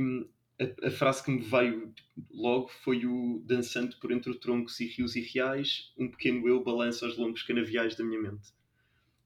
a, 0.60 0.88
a, 0.88 0.92
frase 0.92 1.24
que 1.24 1.32
me 1.32 1.42
veio 1.42 1.94
logo 2.32 2.70
foi 2.70 3.06
o 3.06 3.44
dançando 3.46 3.96
por 3.98 4.12
entre 4.12 4.34
troncos 4.36 4.80
e 4.80 4.88
rios 4.88 5.16
e 5.16 5.22
reais, 5.22 5.94
um 5.98 6.10
pequeno 6.10 6.48
eu 6.48 6.64
balança 6.64 7.08
os 7.08 7.18
longos 7.18 7.44
canaviais 7.44 7.96
da 7.96 8.04
minha 8.04 8.22
mente. 8.22 8.50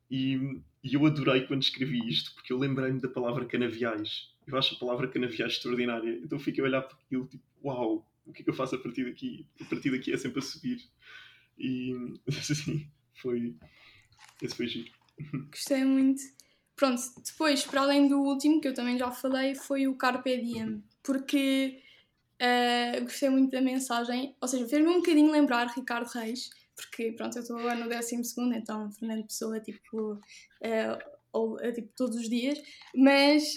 E, 0.09 0.61
e 0.83 0.93
eu 0.93 1.05
adorei 1.05 1.47
quando 1.47 1.61
escrevi 1.61 2.05
isto, 2.07 2.33
porque 2.35 2.51
eu 2.51 2.57
lembrei-me 2.57 2.99
da 2.99 3.07
palavra 3.07 3.45
canaviais. 3.45 4.29
Eu 4.45 4.57
acho 4.57 4.75
a 4.75 4.79
palavra 4.79 5.07
canaviais 5.07 5.53
extraordinária. 5.53 6.19
Então 6.23 6.37
fiquei 6.37 6.61
a 6.63 6.67
olhar 6.67 6.81
para 6.81 6.97
aquilo, 6.97 7.27
tipo, 7.27 7.43
uau, 7.63 8.05
o 8.25 8.33
que 8.33 8.41
é 8.41 8.43
que 8.43 8.49
eu 8.49 8.53
faço 8.53 8.75
a 8.75 8.77
partir 8.77 9.05
daqui? 9.05 9.45
A 9.61 9.65
partir 9.65 9.91
daqui 9.91 10.11
é 10.11 10.17
sempre 10.17 10.39
a 10.39 10.41
subir. 10.41 10.81
E 11.57 11.93
assim, 12.27 12.87
foi. 13.13 13.55
Esse 14.41 14.55
foi 14.55 14.67
giro. 14.67 14.91
Gostei 15.51 15.83
muito. 15.83 16.21
Pronto, 16.75 17.01
depois, 17.23 17.63
para 17.63 17.81
além 17.81 18.07
do 18.07 18.19
último, 18.21 18.59
que 18.59 18.67
eu 18.67 18.73
também 18.73 18.97
já 18.97 19.11
falei, 19.11 19.53
foi 19.53 19.87
o 19.87 19.95
Carpe 19.95 20.35
Diem, 20.37 20.83
porque 21.03 21.79
uh, 22.41 23.03
gostei 23.03 23.29
muito 23.29 23.51
da 23.51 23.61
mensagem, 23.61 24.35
ou 24.41 24.47
seja, 24.47 24.67
fez-me 24.67 24.89
um 24.89 24.97
bocadinho 24.97 25.31
lembrar 25.31 25.67
Ricardo 25.67 26.07
Reis, 26.07 26.49
porque 26.75 27.11
pronto, 27.11 27.37
eu 27.37 27.43
estou 27.43 27.59
agora 27.59 27.75
no 27.75 27.87
12 27.87 28.15
então 28.55 28.91
Fernando 28.93 29.27
Pessoa, 29.27 29.59
tipo, 29.59 30.13
uh, 30.13 30.19
ou, 31.31 31.57
uh, 31.57 31.73
tipo 31.73 31.89
todos 31.95 32.17
os 32.17 32.27
dias, 32.27 32.59
mas 32.95 33.53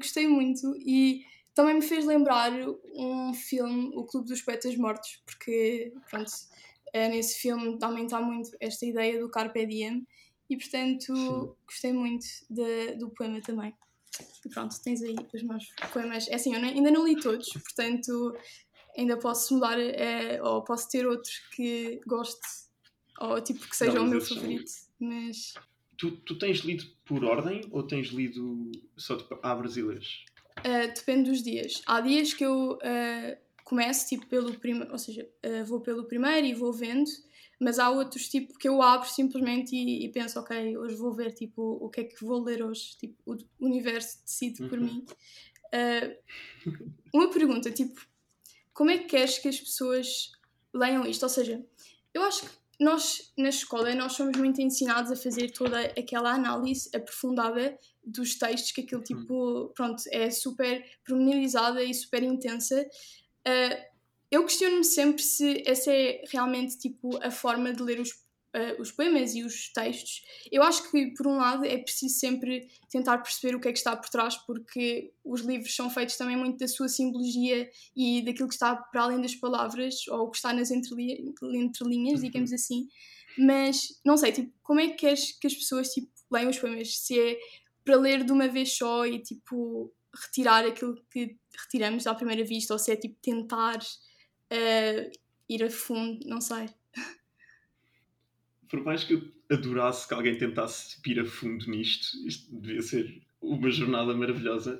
gostei 0.00 0.26
muito 0.26 0.74
e 0.78 1.24
também 1.54 1.74
me 1.74 1.82
fez 1.82 2.04
lembrar 2.04 2.52
um 2.94 3.32
filme, 3.34 3.92
O 3.94 4.04
Clube 4.04 4.28
dos 4.28 4.42
Poetas 4.42 4.76
Mortos, 4.76 5.22
porque 5.24 5.92
pronto, 6.10 6.30
nesse 6.92 7.38
filme 7.40 7.78
também 7.78 8.04
está 8.04 8.20
muito 8.20 8.50
esta 8.60 8.86
ideia 8.86 9.20
do 9.20 9.30
Carpe 9.30 9.66
Diem 9.66 10.06
e 10.48 10.56
portanto 10.56 11.14
Sim. 11.14 11.54
gostei 11.66 11.92
muito 11.92 12.26
de, 12.48 12.94
do 12.96 13.10
poema 13.10 13.40
também. 13.40 13.74
E 14.44 14.48
pronto, 14.48 14.74
tens 14.82 15.02
aí 15.02 15.16
os 15.32 15.42
meus 15.42 15.66
poemas. 15.92 16.28
É 16.28 16.34
assim, 16.34 16.54
eu 16.54 16.60
ainda 16.60 16.90
não 16.90 17.06
li 17.06 17.20
todos, 17.20 17.48
portanto 17.52 18.36
ainda 18.96 19.16
posso 19.18 19.54
mudar 19.54 19.78
é, 19.78 20.42
ou 20.42 20.64
posso 20.64 20.88
ter 20.90 21.06
outros 21.06 21.38
que 21.54 22.00
goste 22.06 22.68
ou 23.20 23.40
tipo 23.40 23.68
que 23.68 23.76
seja 23.76 23.92
não, 23.92 24.04
o 24.04 24.08
meu 24.08 24.20
favorito. 24.20 24.70
Mas. 24.98 25.54
Tu, 25.96 26.12
tu 26.18 26.38
tens 26.38 26.58
lido 26.58 26.84
por 27.04 27.24
ordem 27.24 27.62
ou 27.70 27.82
tens 27.82 28.08
lido 28.08 28.70
só 28.96 29.16
tipo, 29.16 29.38
abres 29.42 29.76
e 29.76 29.82
lês? 29.82 30.24
Uh, 30.60 30.92
depende 30.94 31.30
dos 31.30 31.42
dias. 31.42 31.82
Há 31.86 32.00
dias 32.00 32.34
que 32.34 32.44
eu 32.44 32.72
uh, 32.72 33.47
começo 33.68 34.08
tipo 34.08 34.26
pelo 34.26 34.58
primeiro, 34.58 34.92
ou 34.92 34.98
seja, 34.98 35.28
uh, 35.44 35.64
vou 35.64 35.80
pelo 35.80 36.04
primeiro 36.04 36.46
e 36.46 36.54
vou 36.54 36.72
vendo 36.72 37.10
mas 37.60 37.78
há 37.78 37.90
outros 37.90 38.28
tipo 38.28 38.56
que 38.56 38.68
eu 38.68 38.80
abro 38.80 39.08
simplesmente 39.08 39.74
e, 39.74 40.04
e, 40.04 40.08
penso, 40.10 40.38
ok, 40.38 40.76
hoje 40.76 40.94
vou 40.94 41.12
ver 41.12 41.32
tipo 41.32 41.60
o 41.80 41.88
que 41.88 42.02
é 42.02 42.04
que 42.04 42.24
vou 42.24 42.42
ler 42.42 42.62
hoje, 42.62 42.96
tipo 42.96 43.16
o 43.26 43.36
universo 43.60 44.22
decide 44.24 44.68
por 44.68 44.78
uhum. 44.78 44.84
mim. 44.84 45.06
Uh, 45.74 46.72
uma 47.12 47.30
pergunta, 47.30 47.70
tipo, 47.70 48.00
como 48.72 48.90
é 48.90 48.98
que 48.98 49.06
queres 49.06 49.38
que 49.38 49.48
as 49.48 49.58
pessoas 49.58 50.30
leiam 50.72 51.04
isto? 51.04 51.24
Ou 51.24 51.28
seja, 51.28 51.64
eu 52.14 52.22
acho 52.22 52.42
que 52.42 52.50
nós 52.78 53.32
na 53.36 53.48
escola 53.48 53.92
nós 53.92 54.12
somos 54.12 54.38
muito 54.38 54.62
ensinados 54.62 55.10
a 55.10 55.16
fazer 55.16 55.50
toda 55.50 55.80
aquela 55.80 56.32
análise 56.32 56.88
aprofundada 56.94 57.76
dos 58.04 58.38
textos 58.38 58.70
que 58.70 58.84
tipo, 58.84 59.34
uhum. 59.34 59.72
pronto, 59.74 60.00
é 60.12 60.30
super 60.30 60.84
pormenorizada 61.04 61.82
e 61.82 61.92
super 61.92 62.22
intensa. 62.22 62.88
Uh, 63.48 63.88
eu 64.30 64.44
questiono-me 64.44 64.84
sempre 64.84 65.22
se 65.22 65.62
essa 65.66 65.90
é 65.90 66.22
realmente 66.30 66.78
tipo 66.78 67.18
a 67.24 67.30
forma 67.30 67.72
de 67.72 67.82
ler 67.82 67.98
os, 67.98 68.10
uh, 68.10 68.80
os 68.80 68.92
poemas 68.92 69.34
e 69.34 69.42
os 69.42 69.72
textos. 69.72 70.22
Eu 70.52 70.62
acho 70.62 70.90
que, 70.90 71.14
por 71.14 71.26
um 71.26 71.38
lado, 71.38 71.64
é 71.64 71.78
preciso 71.78 72.18
sempre 72.18 72.68
tentar 72.90 73.18
perceber 73.18 73.56
o 73.56 73.60
que 73.60 73.68
é 73.68 73.72
que 73.72 73.78
está 73.78 73.96
por 73.96 74.10
trás, 74.10 74.36
porque 74.36 75.12
os 75.24 75.40
livros 75.40 75.74
são 75.74 75.88
feitos 75.88 76.16
também 76.16 76.36
muito 76.36 76.58
da 76.58 76.68
sua 76.68 76.88
simbologia 76.88 77.70
e 77.96 78.20
daquilo 78.22 78.48
que 78.48 78.54
está 78.54 78.76
para 78.76 79.02
além 79.02 79.20
das 79.22 79.34
palavras, 79.34 80.06
ou 80.08 80.26
o 80.26 80.30
que 80.30 80.36
está 80.36 80.52
nas 80.52 80.70
entrelinhas, 80.70 82.20
uhum. 82.20 82.26
digamos 82.26 82.52
assim. 82.52 82.86
Mas, 83.38 83.98
não 84.04 84.16
sei, 84.16 84.32
tipo, 84.32 84.52
como 84.62 84.80
é 84.80 84.88
que 84.88 84.94
queres 84.94 85.32
que 85.32 85.46
as 85.46 85.54
pessoas 85.54 85.88
tipo, 85.88 86.10
leiam 86.30 86.50
os 86.50 86.58
poemas? 86.58 86.98
Se 86.98 87.18
é 87.18 87.38
para 87.82 87.96
ler 87.96 88.24
de 88.24 88.32
uma 88.32 88.48
vez 88.48 88.76
só 88.76 89.06
e, 89.06 89.18
tipo, 89.20 89.90
retirar 90.22 90.64
aquilo 90.66 90.96
que 91.10 91.36
retiramos 91.56 92.06
à 92.06 92.14
primeira 92.14 92.44
vista, 92.44 92.72
ou 92.72 92.78
se 92.78 92.92
é, 92.92 92.96
tipo, 92.96 93.16
tentar 93.20 93.78
uh, 93.78 95.10
ir 95.48 95.64
a 95.64 95.70
fundo, 95.70 96.26
não 96.26 96.40
sei. 96.40 96.68
Por 98.68 98.82
mais 98.84 99.04
que 99.04 99.14
eu 99.14 99.32
adorasse 99.50 100.06
que 100.06 100.14
alguém 100.14 100.36
tentasse 100.36 101.00
ir 101.06 101.20
a 101.20 101.24
fundo 101.24 101.70
nisto, 101.70 102.16
isto 102.26 102.54
devia 102.54 102.82
ser 102.82 103.22
uma 103.40 103.70
jornada 103.70 104.14
maravilhosa. 104.14 104.78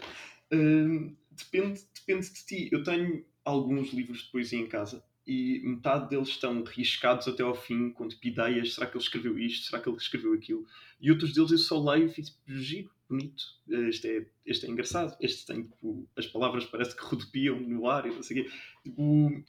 Uh, 0.53 1.17
depende, 1.31 1.81
depende 1.95 2.31
de 2.31 2.45
ti. 2.45 2.69
Eu 2.71 2.83
tenho 2.83 3.25
alguns 3.45 3.93
livros 3.93 4.23
de 4.25 4.31
poesia 4.31 4.59
em 4.59 4.69
casa 4.69 5.03
e 5.29 5.61
metade 5.63 6.09
deles 6.09 6.29
estão 6.29 6.63
riscados 6.65 7.29
até 7.29 7.43
ao 7.43 7.55
fim, 7.55 7.91
com 7.91 8.09
tipo 8.09 8.27
ideias, 8.27 8.75
será 8.75 8.87
que 8.87 8.97
ele 8.97 9.05
escreveu 9.05 9.39
isto, 9.39 9.67
será 9.67 9.83
que 9.83 9.89
ele 9.89 9.99
escreveu 9.99 10.33
aquilo? 10.33 10.67
E 10.99 11.11
outros 11.11 11.35
deles 11.35 11.51
eu 11.51 11.59
só 11.59 11.79
leio 11.79 12.07
e 12.07 12.09
fico 12.09 12.29
tipo, 12.29 12.59
giro, 12.59 12.91
bonito, 13.09 13.43
este 13.89 14.09
é, 14.09 14.27
este 14.45 14.67
é 14.67 14.71
engraçado, 14.71 15.17
este 15.21 15.47
tem 15.47 15.63
tipo, 15.63 16.09
as 16.17 16.27
palavras 16.27 16.65
parece 16.67 16.97
que 16.97 17.03
rodopiam 17.05 17.59
no 17.59 17.89
ar 17.89 18.07
e 18.07 18.15
não 18.15 18.23
sei 18.23 18.41
o 18.41 18.45
quê. 18.45 18.51
Tipo, 18.85 19.45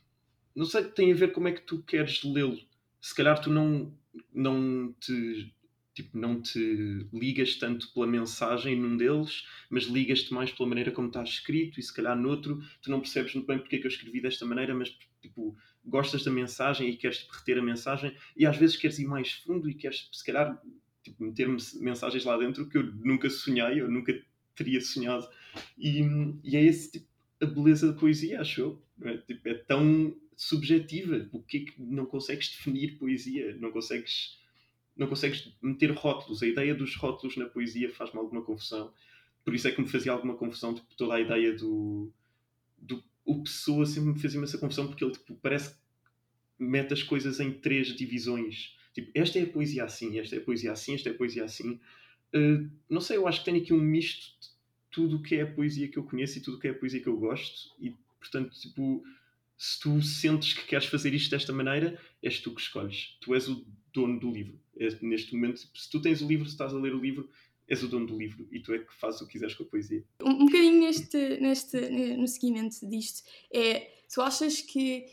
não 0.56 0.65
sei, 0.65 0.84
tem 0.86 1.12
a 1.12 1.15
ver 1.15 1.32
como 1.32 1.48
é 1.48 1.52
que 1.52 1.62
tu 1.62 1.84
queres 1.84 2.24
lê-lo. 2.24 2.60
Se 3.02 3.15
calhar 3.15 3.39
tu 3.41 3.50
não, 3.50 3.93
não 4.34 4.93
te 5.00 5.54
tipo, 5.93 6.17
não 6.17 6.41
te 6.41 7.08
ligas 7.12 7.56
tanto 7.56 7.91
pela 7.93 8.08
mensagem 8.08 8.80
num 8.80 8.95
deles, 8.95 9.43
mas 9.69 9.84
ligas-te 9.84 10.34
mais 10.34 10.52
pela 10.52 10.69
maneira 10.69 10.91
como 10.91 11.10
está 11.10 11.22
escrito 11.24 11.80
e 11.80 11.84
se 11.84 11.93
calhar 11.93 12.17
noutro 12.17 12.62
tu 12.82 12.89
não 12.89 13.02
percebes 13.02 13.34
muito 13.34 13.48
bem 13.48 13.60
porque 13.60 13.76
é 13.76 13.80
que 13.80 13.86
eu 13.86 13.89
escrevi 13.89 14.22
desta 14.22 14.45
maneira, 14.45 14.74
mas 14.74 14.98
tipo, 15.22 15.58
gostas 15.84 16.24
da 16.24 16.32
mensagem 16.32 16.89
e 16.89 16.95
queres 16.95 17.28
reter 17.30 17.60
a 17.60 17.62
mensagem 17.62 18.15
e 18.38 18.45
às 18.45 18.56
vezes 18.56 18.78
queres 18.78 18.98
ir 19.00 19.08
mais 19.08 19.34
fundo 19.34 19.69
e 19.69 19.74
queres 19.74 20.08
se 20.12 20.24
calhar 20.24 20.62
tipo, 21.12 21.24
meter 21.24 21.48
mensagens 21.48 22.24
lá 22.26 22.38
dentro 22.38 22.67
que 22.67 22.78
eu 22.78 22.84
nunca 22.84 23.30
sonhei, 23.30 23.82
eu 23.82 23.89
nunca 23.89 24.13
teria 24.56 24.82
sonhado 24.82 25.28
e, 25.78 26.02
e 26.43 26.56
é 26.56 26.63
esse 26.63 26.91
tipo 26.91 27.10
a 27.41 27.45
beleza 27.45 27.91
da 27.91 28.00
poesia, 28.00 28.41
acho 28.41 28.62
eu. 28.62 28.82
É, 29.02 29.17
tipo, 29.17 29.48
é 29.48 29.54
tão 29.54 30.15
subjetiva. 30.36 31.28
O 31.32 31.41
que 31.41 31.58
é 31.58 31.60
que 31.62 31.82
não 31.82 32.06
consegues 32.06 32.50
definir 32.50 32.98
poesia? 32.98 33.56
Não 33.60 33.72
consegues, 33.72 34.38
não 34.95 35.08
consegues 35.08 35.54
meter 35.62 35.91
rótulos. 35.91 36.43
A 36.43 36.48
ideia 36.48 36.76
dos 36.76 36.95
rótulos 36.95 37.38
na 37.38 37.45
poesia 37.45 37.89
faz-me 37.93 38.19
alguma 38.19 38.41
confusão. 38.41 38.93
Por 39.43 39.56
isso 39.56 39.67
é 39.67 39.72
que 39.72 39.82
me 39.82 39.88
fazia 39.88 40.12
alguma 40.12 40.36
confusão 40.36 40.74
tipo, 40.76 40.93
toda 40.95 41.15
a 41.15 41.22
ideia 41.22 41.54
do, 41.56 42.12
do. 42.78 43.04
O 43.24 43.43
Pessoa 43.43 43.86
sempre 43.86 44.13
me 44.13 44.19
fazia 44.19 44.41
essa 44.41 44.58
confusão 44.58 44.88
porque 44.88 45.04
ele 45.04 45.13
tipo, 45.13 45.36
parece 45.36 45.72
que 45.74 45.80
mete 46.58 46.93
as 46.93 47.04
coisas 47.04 47.39
em 47.39 47.52
três 47.52 47.88
divisões. 47.95 48.76
Tipo, 48.99 49.12
esta 49.15 49.39
é 49.39 49.43
a 49.43 49.47
poesia 49.47 49.85
assim, 49.85 50.19
esta 50.19 50.35
é 50.35 50.39
a 50.39 50.41
poesia 50.41 50.71
assim, 50.73 50.93
esta 50.93 51.09
é 51.09 51.12
a 51.13 51.15
poesia 51.15 51.45
assim. 51.45 51.79
Uh, 52.35 52.69
não 52.89 52.99
sei, 52.99 53.15
eu 53.15 53.27
acho 53.27 53.39
que 53.39 53.45
tem 53.45 53.62
aqui 53.62 53.73
um 53.73 53.79
misto 53.79 54.33
de 54.41 54.49
tudo 54.91 55.15
o 55.15 55.21
que 55.21 55.35
é 55.35 55.43
a 55.43 55.47
poesia 55.47 55.88
que 55.88 55.97
eu 55.97 56.03
conheço 56.03 56.38
e 56.38 56.41
tudo 56.41 56.57
o 56.57 56.59
que 56.59 56.67
é 56.67 56.71
a 56.71 56.75
poesia 56.75 56.99
que 56.99 57.07
eu 57.07 57.17
gosto. 57.17 57.73
E, 57.79 57.95
portanto, 58.19 58.53
tipo, 58.59 59.01
se 59.57 59.79
tu 59.79 60.01
sentes 60.01 60.53
que 60.53 60.65
queres 60.65 60.88
fazer 60.88 61.13
isto 61.13 61.31
desta 61.31 61.53
maneira, 61.53 61.97
és 62.21 62.41
tu 62.41 62.53
que 62.53 62.59
escolhes. 62.59 63.17
Tu 63.21 63.33
és 63.33 63.47
o 63.47 63.65
dono 63.93 64.19
do 64.19 64.29
livro. 64.31 64.59
É, 64.77 64.89
neste 65.01 65.33
momento, 65.33 65.62
se 65.73 65.89
tu 65.89 66.01
tens 66.01 66.21
o 66.21 66.27
livro, 66.27 66.45
se 66.45 66.51
estás 66.51 66.73
a 66.73 66.77
ler 66.77 66.93
o 66.93 66.99
livro, 66.99 67.29
és 67.69 67.81
o 67.81 67.88
dono 67.88 68.05
do 68.05 68.17
livro 68.17 68.47
e 68.51 68.59
tu 68.59 68.73
é 68.73 68.79
que 68.79 68.93
fazes 68.95 69.21
o 69.21 69.27
que 69.27 69.33
quiseres 69.33 69.55
com 69.55 69.63
a 69.63 69.67
poesia. 69.67 70.03
Um, 70.21 70.29
um 70.29 70.45
bocadinho 70.45 70.81
neste, 70.81 71.39
neste, 71.39 71.79
no 72.17 72.27
seguimento 72.27 72.85
disto, 72.89 73.23
é, 73.53 73.91
tu 74.13 74.21
achas 74.21 74.59
que 74.59 75.05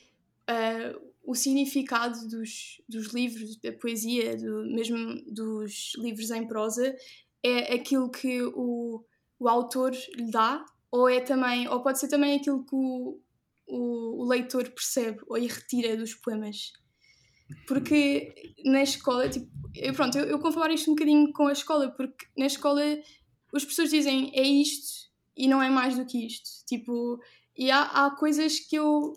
uh, 0.50 1.05
o 1.26 1.34
significado 1.34 2.28
dos, 2.28 2.80
dos 2.88 3.12
livros, 3.12 3.56
da 3.56 3.72
poesia, 3.72 4.36
do, 4.36 4.64
mesmo 4.72 5.20
dos 5.26 5.92
livros 5.98 6.30
em 6.30 6.46
prosa, 6.46 6.94
é 7.42 7.74
aquilo 7.74 8.10
que 8.10 8.42
o, 8.42 9.04
o 9.38 9.48
autor 9.48 9.92
lhe 10.16 10.30
dá? 10.30 10.64
Ou, 10.90 11.08
é 11.08 11.20
também, 11.20 11.68
ou 11.68 11.82
pode 11.82 11.98
ser 11.98 12.08
também 12.08 12.36
aquilo 12.36 12.64
que 12.64 12.74
o, 12.74 13.20
o, 13.66 14.22
o 14.22 14.28
leitor 14.28 14.70
percebe 14.70 15.18
ou 15.26 15.36
retira 15.36 15.96
dos 15.96 16.14
poemas. 16.14 16.72
Porque 17.66 18.32
na 18.64 18.82
escola, 18.82 19.28
tipo, 19.28 19.50
eu, 19.74 19.92
pronto, 19.92 20.16
eu, 20.16 20.24
eu 20.24 20.38
comparo 20.38 20.72
isto 20.72 20.90
um 20.90 20.94
bocadinho 20.94 21.32
com 21.32 21.48
a 21.48 21.52
escola, 21.52 21.90
porque 21.90 22.26
na 22.36 22.46
escola 22.46 22.82
as 23.52 23.64
pessoas 23.64 23.90
dizem 23.90 24.30
é 24.34 24.42
isto 24.42 25.10
e 25.36 25.48
não 25.48 25.62
é 25.62 25.68
mais 25.68 25.96
do 25.96 26.06
que 26.06 26.26
isto. 26.26 26.64
Tipo, 26.66 27.20
e 27.56 27.70
há, 27.70 27.82
há 27.82 28.10
coisas 28.10 28.60
que 28.60 28.76
eu, 28.76 29.12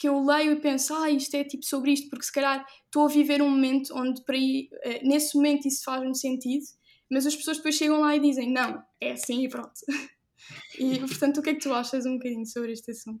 que 0.00 0.08
eu 0.08 0.24
leio 0.24 0.52
e 0.52 0.56
penso, 0.56 0.94
ah, 0.94 1.10
isto 1.10 1.34
é 1.34 1.44
tipo 1.44 1.62
sobre 1.62 1.92
isto, 1.92 2.08
porque 2.08 2.24
se 2.24 2.32
calhar 2.32 2.66
estou 2.86 3.04
a 3.04 3.08
viver 3.08 3.42
um 3.42 3.50
momento 3.50 3.94
onde 3.94 4.24
para 4.24 4.34
aí, 4.34 4.70
eh, 4.82 5.02
nesse 5.04 5.36
momento 5.36 5.68
isso 5.68 5.84
faz-me 5.84 6.16
sentido, 6.16 6.64
mas 7.12 7.26
as 7.26 7.36
pessoas 7.36 7.58
depois 7.58 7.74
chegam 7.74 8.00
lá 8.00 8.16
e 8.16 8.20
dizem, 8.20 8.50
não, 8.50 8.82
é 8.98 9.12
assim 9.12 9.44
e 9.44 9.48
pronto. 9.48 9.72
E, 10.80 10.98
portanto, 10.98 11.38
o 11.38 11.42
que 11.42 11.50
é 11.50 11.54
que 11.54 11.60
tu 11.60 11.72
achas 11.72 12.06
um 12.06 12.14
bocadinho 12.14 12.46
sobre 12.46 12.72
este 12.72 12.90
assunto? 12.90 13.20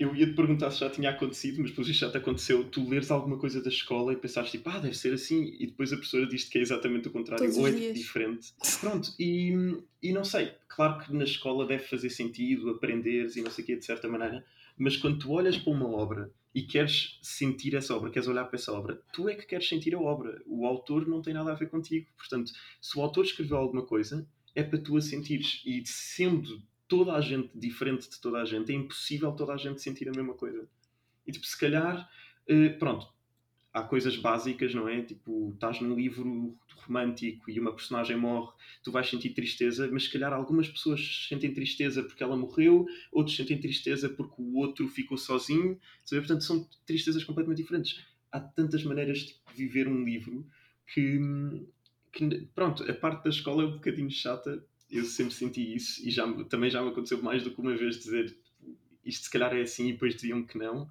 Eu 0.00 0.16
ia 0.16 0.26
te 0.26 0.34
perguntar 0.34 0.70
se 0.70 0.80
já 0.80 0.90
tinha 0.90 1.10
acontecido, 1.10 1.60
mas 1.60 1.70
pelo 1.70 1.86
visto 1.86 2.00
já 2.00 2.10
te 2.10 2.16
aconteceu. 2.16 2.64
Tu 2.64 2.88
leres 2.88 3.10
alguma 3.10 3.38
coisa 3.38 3.62
da 3.62 3.68
escola 3.68 4.14
e 4.14 4.16
pensares 4.16 4.50
tipo, 4.50 4.68
ah, 4.68 4.78
deve 4.78 4.96
ser 4.96 5.12
assim, 5.12 5.54
e 5.60 5.66
depois 5.66 5.92
a 5.92 5.96
professora 5.96 6.26
diz-te 6.26 6.50
que 6.50 6.58
é 6.58 6.62
exatamente 6.62 7.06
o 7.06 7.10
contrário, 7.12 7.44
Todos 7.44 7.58
ou 7.58 7.68
é 7.68 7.72
dias. 7.72 7.94
diferente. 7.94 8.52
Pronto, 8.80 9.14
e, 9.20 9.76
e 10.02 10.12
não 10.12 10.24
sei, 10.24 10.52
claro 10.66 11.04
que 11.04 11.14
na 11.14 11.24
escola 11.24 11.66
deve 11.66 11.84
fazer 11.84 12.08
sentido 12.08 12.70
aprenderes 12.70 13.36
e 13.36 13.42
não 13.42 13.50
sei 13.50 13.62
o 13.62 13.66
quê, 13.66 13.76
de 13.76 13.84
certa 13.84 14.08
maneira, 14.08 14.44
mas 14.82 14.96
quando 14.96 15.18
tu 15.18 15.32
olhas 15.32 15.58
para 15.58 15.72
uma 15.72 15.86
obra 15.86 16.32
e 16.54 16.62
queres 16.62 17.18
sentir 17.22 17.76
essa 17.76 17.94
obra, 17.94 18.10
queres 18.10 18.26
olhar 18.26 18.44
para 18.46 18.56
essa 18.56 18.72
obra, 18.72 19.00
tu 19.12 19.28
é 19.28 19.34
que 19.34 19.46
queres 19.46 19.68
sentir 19.68 19.94
a 19.94 20.00
obra. 20.00 20.42
O 20.46 20.66
autor 20.66 21.06
não 21.06 21.20
tem 21.20 21.34
nada 21.34 21.52
a 21.52 21.54
ver 21.54 21.68
contigo. 21.68 22.06
Portanto, 22.16 22.50
se 22.80 22.98
o 22.98 23.02
autor 23.02 23.24
escreveu 23.24 23.58
alguma 23.58 23.84
coisa, 23.84 24.26
é 24.54 24.62
para 24.62 24.78
tu 24.78 24.96
a 24.96 25.00
sentires. 25.02 25.62
E 25.66 25.82
sendo 25.84 26.62
toda 26.88 27.12
a 27.12 27.20
gente 27.20 27.50
diferente 27.54 28.08
de 28.08 28.20
toda 28.20 28.40
a 28.40 28.44
gente, 28.44 28.72
é 28.72 28.74
impossível 28.74 29.32
toda 29.32 29.52
a 29.52 29.56
gente 29.56 29.82
sentir 29.82 30.08
a 30.08 30.12
mesma 30.12 30.34
coisa. 30.34 30.66
E 31.26 31.30
tipo, 31.30 31.46
se 31.46 31.58
calhar, 31.58 32.10
eh, 32.48 32.70
pronto, 32.70 33.06
há 33.72 33.82
coisas 33.82 34.16
básicas, 34.16 34.74
não 34.74 34.88
é? 34.88 35.02
Tipo, 35.02 35.50
estás 35.54 35.80
num 35.80 35.94
livro 35.94 36.56
romântico 36.86 37.50
e 37.50 37.60
uma 37.60 37.72
personagem 37.72 38.16
morre, 38.16 38.52
tu 38.82 38.90
vais 38.90 39.08
sentir 39.08 39.30
tristeza, 39.30 39.88
mas 39.92 40.04
se 40.04 40.12
calhar 40.12 40.32
algumas 40.32 40.68
pessoas 40.68 41.26
sentem 41.28 41.52
tristeza 41.52 42.02
porque 42.02 42.22
ela 42.22 42.36
morreu, 42.36 42.86
outros 43.12 43.36
sentem 43.36 43.58
tristeza 43.60 44.08
porque 44.08 44.34
o 44.38 44.56
outro 44.56 44.88
ficou 44.88 45.16
sozinho, 45.16 45.78
sabe? 46.04 46.22
portanto 46.22 46.44
são 46.44 46.68
tristezas 46.86 47.22
completamente 47.22 47.62
diferentes. 47.62 48.04
Há 48.32 48.40
tantas 48.40 48.82
maneiras 48.84 49.18
de 49.18 49.36
viver 49.54 49.86
um 49.88 50.04
livro 50.04 50.46
que, 50.92 51.20
que, 52.12 52.48
pronto, 52.54 52.88
a 52.90 52.94
parte 52.94 53.24
da 53.24 53.30
escola 53.30 53.62
é 53.62 53.66
um 53.66 53.72
bocadinho 53.72 54.10
chata, 54.10 54.64
eu 54.90 55.04
sempre 55.04 55.34
senti 55.34 55.74
isso 55.74 56.06
e 56.06 56.10
já, 56.10 56.26
também 56.44 56.70
já 56.70 56.82
me 56.82 56.88
aconteceu 56.88 57.22
mais 57.22 57.44
do 57.44 57.52
que 57.52 57.60
uma 57.60 57.76
vez 57.76 57.98
dizer 57.98 58.36
isto 59.04 59.24
se 59.24 59.30
calhar 59.30 59.54
é 59.54 59.62
assim 59.62 59.88
e 59.88 59.92
depois 59.92 60.14
diziam 60.14 60.44
que 60.44 60.58
não, 60.58 60.90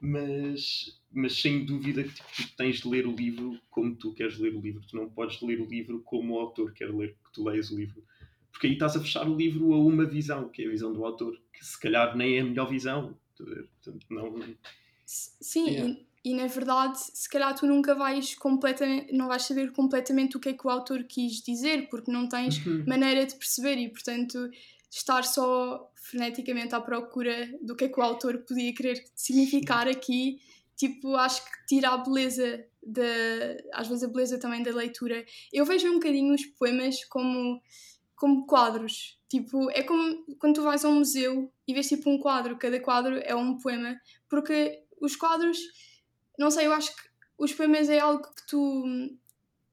mas, 0.00 0.97
mas 1.12 1.40
sem 1.40 1.64
dúvida 1.64 2.02
que 2.02 2.14
tipo, 2.14 2.28
tu 2.36 2.56
tens 2.56 2.80
de 2.80 2.88
ler 2.88 3.06
o 3.06 3.14
livro 3.14 3.58
como 3.70 3.94
tu 3.96 4.12
queres 4.12 4.38
ler 4.38 4.54
o 4.54 4.60
livro. 4.60 4.82
Tu 4.86 4.96
não 4.96 5.08
podes 5.08 5.40
ler 5.40 5.60
o 5.60 5.66
livro 5.66 6.02
como 6.02 6.34
o 6.34 6.38
autor 6.38 6.72
quer 6.72 6.94
ler 6.94 7.16
que 7.24 7.32
tu 7.32 7.44
leias 7.44 7.70
o 7.70 7.76
livro. 7.76 8.02
Porque 8.50 8.66
aí 8.66 8.72
estás 8.74 8.96
a 8.96 9.00
fechar 9.00 9.28
o 9.28 9.36
livro 9.36 9.72
a 9.72 9.78
uma 9.78 10.04
visão, 10.04 10.48
que 10.48 10.62
é 10.62 10.66
a 10.66 10.70
visão 10.70 10.92
do 10.92 11.04
autor, 11.04 11.40
que 11.52 11.64
se 11.64 11.78
calhar 11.80 12.16
nem 12.16 12.36
é 12.36 12.40
a 12.40 12.44
melhor 12.44 12.68
visão. 12.68 13.16
Portanto, 13.36 14.06
não... 14.10 14.34
Sim, 15.06 15.70
yeah. 15.70 15.90
e, 16.24 16.30
e, 16.30 16.34
na 16.34 16.46
verdade, 16.46 16.98
se 16.98 17.28
calhar 17.28 17.54
tu 17.54 17.66
nunca 17.66 17.94
vais 17.94 18.34
completamente, 18.34 19.12
não 19.12 19.28
vais 19.28 19.42
saber 19.42 19.72
completamente 19.72 20.36
o 20.36 20.40
que 20.40 20.50
é 20.50 20.52
que 20.52 20.66
o 20.66 20.70
autor 20.70 21.04
quis 21.04 21.40
dizer, 21.40 21.88
porque 21.88 22.10
não 22.10 22.28
tens 22.28 22.64
uhum. 22.66 22.84
maneira 22.86 23.24
de 23.24 23.34
perceber 23.36 23.76
e, 23.76 23.88
portanto, 23.88 24.50
estar 24.90 25.22
só 25.22 25.90
freneticamente 25.94 26.74
à 26.74 26.80
procura 26.80 27.48
do 27.62 27.76
que 27.76 27.84
é 27.84 27.88
que 27.88 28.00
o 28.00 28.02
autor 28.02 28.38
podia 28.38 28.74
querer 28.74 29.04
significar 29.14 29.86
aqui, 29.86 30.40
tipo, 30.78 31.16
acho 31.16 31.44
que 31.44 31.66
tira 31.66 31.90
a 31.90 31.96
beleza, 31.98 32.64
da, 32.82 33.02
às 33.74 33.88
vezes 33.88 34.04
a 34.04 34.08
beleza 34.08 34.38
também 34.38 34.62
da 34.62 34.70
leitura. 34.70 35.26
Eu 35.52 35.66
vejo 35.66 35.90
um 35.90 35.94
bocadinho 35.94 36.32
os 36.32 36.46
poemas 36.46 37.04
como, 37.06 37.60
como 38.14 38.46
quadros, 38.46 39.18
tipo, 39.28 39.68
é 39.72 39.82
como 39.82 40.24
quando 40.38 40.54
tu 40.54 40.62
vais 40.62 40.84
a 40.84 40.88
um 40.88 41.00
museu 41.00 41.52
e 41.66 41.74
vês 41.74 41.88
tipo 41.88 42.08
um 42.08 42.18
quadro, 42.18 42.56
cada 42.56 42.80
quadro 42.80 43.18
é 43.24 43.34
um 43.34 43.58
poema, 43.58 44.00
porque 44.28 44.84
os 45.00 45.16
quadros, 45.16 45.58
não 46.38 46.50
sei, 46.50 46.66
eu 46.66 46.72
acho 46.72 46.94
que 46.94 47.02
os 47.36 47.52
poemas 47.52 47.88
é 47.88 47.98
algo 47.98 48.22
que 48.22 48.46
tu, 48.46 48.84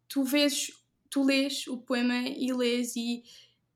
tu 0.09 0.23
vês, 0.23 0.71
tu 1.09 1.23
lês 1.23 1.67
o 1.67 1.77
poema 1.77 2.27
e 2.27 2.51
lês 2.51 2.95
e 2.95 3.23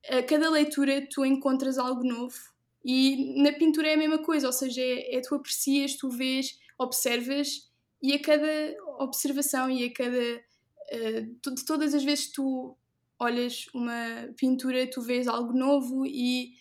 a 0.08 0.22
cada 0.22 0.50
leitura 0.50 1.06
tu 1.08 1.24
encontras 1.24 1.78
algo 1.78 2.02
novo. 2.02 2.36
E 2.84 3.40
na 3.42 3.52
pintura 3.52 3.88
é 3.88 3.94
a 3.94 3.98
mesma 3.98 4.18
coisa, 4.18 4.46
ou 4.46 4.52
seja, 4.52 4.80
é, 4.80 5.16
é 5.16 5.20
tu 5.20 5.34
aprecias, 5.34 5.96
tu 5.96 6.08
vês, 6.08 6.58
observas 6.80 7.70
e 8.02 8.12
a 8.14 8.18
cada 8.20 8.74
observação 8.98 9.70
e 9.70 9.84
a 9.84 9.92
cada 9.92 10.18
uh, 10.18 11.54
de 11.54 11.64
todas 11.64 11.94
as 11.94 12.02
vezes 12.02 12.26
que 12.26 12.34
tu 12.34 12.76
olhas 13.18 13.66
uma 13.74 14.32
pintura 14.36 14.88
tu 14.88 15.02
vês 15.02 15.28
algo 15.28 15.52
novo 15.52 16.06
e 16.06 16.54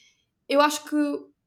eu 0.48 0.60
acho 0.60 0.84
que 0.84 0.96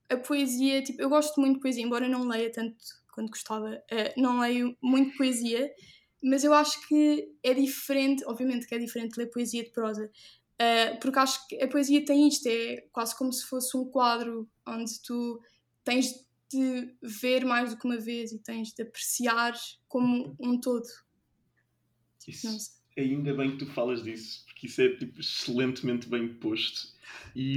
a 0.08 0.16
poesia, 0.16 0.82
tipo, 0.82 1.02
eu 1.02 1.08
gosto 1.08 1.40
muito 1.40 1.56
de 1.56 1.60
poesia, 1.60 1.82
embora 1.82 2.08
não 2.08 2.26
leia 2.26 2.50
tanto 2.50 2.76
quanto 3.12 3.30
gostava, 3.30 3.74
uh, 3.74 4.20
não 4.20 4.40
leio 4.40 4.76
muito 4.82 5.16
poesia, 5.16 5.70
mas 6.22 6.44
eu 6.44 6.54
acho 6.54 6.86
que 6.86 7.30
é 7.42 7.52
diferente, 7.52 8.24
obviamente 8.26 8.66
que 8.66 8.74
é 8.74 8.78
diferente 8.78 9.16
ler 9.16 9.26
poesia 9.26 9.62
de 9.64 9.70
prosa, 9.70 10.10
Uh, 10.62 11.00
porque 11.00 11.18
acho 11.18 11.48
que 11.48 11.60
a 11.60 11.66
poesia 11.66 12.04
tem 12.04 12.28
isto, 12.28 12.46
é 12.46 12.82
quase 12.92 13.16
como 13.18 13.32
se 13.32 13.44
fosse 13.46 13.76
um 13.76 13.84
quadro 13.84 14.48
onde 14.64 15.02
tu 15.02 15.40
tens 15.82 16.24
de 16.52 16.94
ver 17.02 17.44
mais 17.44 17.70
do 17.70 17.78
que 17.78 17.84
uma 17.86 17.98
vez 17.98 18.32
e 18.32 18.38
tens 18.38 18.72
de 18.72 18.82
apreciar 18.82 19.54
como 19.88 20.36
um 20.38 20.60
todo. 20.60 20.86
Isso, 22.26 22.80
ainda 22.96 23.34
bem 23.34 23.52
que 23.52 23.64
tu 23.64 23.66
falas 23.72 24.02
disso, 24.02 24.44
porque 24.46 24.66
isso 24.66 24.80
é 24.80 24.96
tipo, 24.96 25.20
excelentemente 25.20 26.08
bem 26.08 26.28
posto. 26.34 26.92
E, 27.34 27.56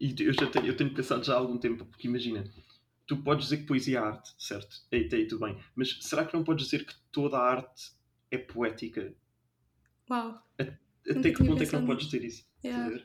e 0.00 0.14
eu, 0.20 0.32
já 0.32 0.46
tenho, 0.46 0.66
eu 0.66 0.76
tenho 0.76 0.94
pensado 0.94 1.24
já 1.24 1.34
há 1.34 1.38
algum 1.38 1.58
tempo, 1.58 1.84
porque 1.84 2.08
imagina, 2.08 2.44
tu 3.06 3.16
podes 3.16 3.46
dizer 3.46 3.58
que 3.58 3.66
poesia 3.66 3.98
é 3.98 4.02
arte, 4.02 4.32
certo? 4.38 4.82
Aí, 4.92 5.08
aí 5.12 5.26
tudo 5.26 5.44
bem. 5.44 5.58
Mas 5.74 5.98
será 6.00 6.24
que 6.24 6.34
não 6.34 6.44
podes 6.44 6.66
dizer 6.66 6.86
que 6.86 6.94
toda 7.12 7.36
a 7.36 7.42
arte 7.42 7.92
é 8.30 8.38
poética? 8.38 9.12
Uau! 10.10 10.40
Até 10.58 11.30
que 11.30 11.44
ponto 11.44 11.62
é 11.62 11.66
que 11.66 11.72
não 11.72 11.86
podes 11.86 12.08
ter 12.08 12.24
isso? 12.24 12.46
Yeah. 12.64 13.04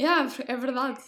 yeah, 0.00 0.34
é 0.46 0.56
verdade. 0.56 1.00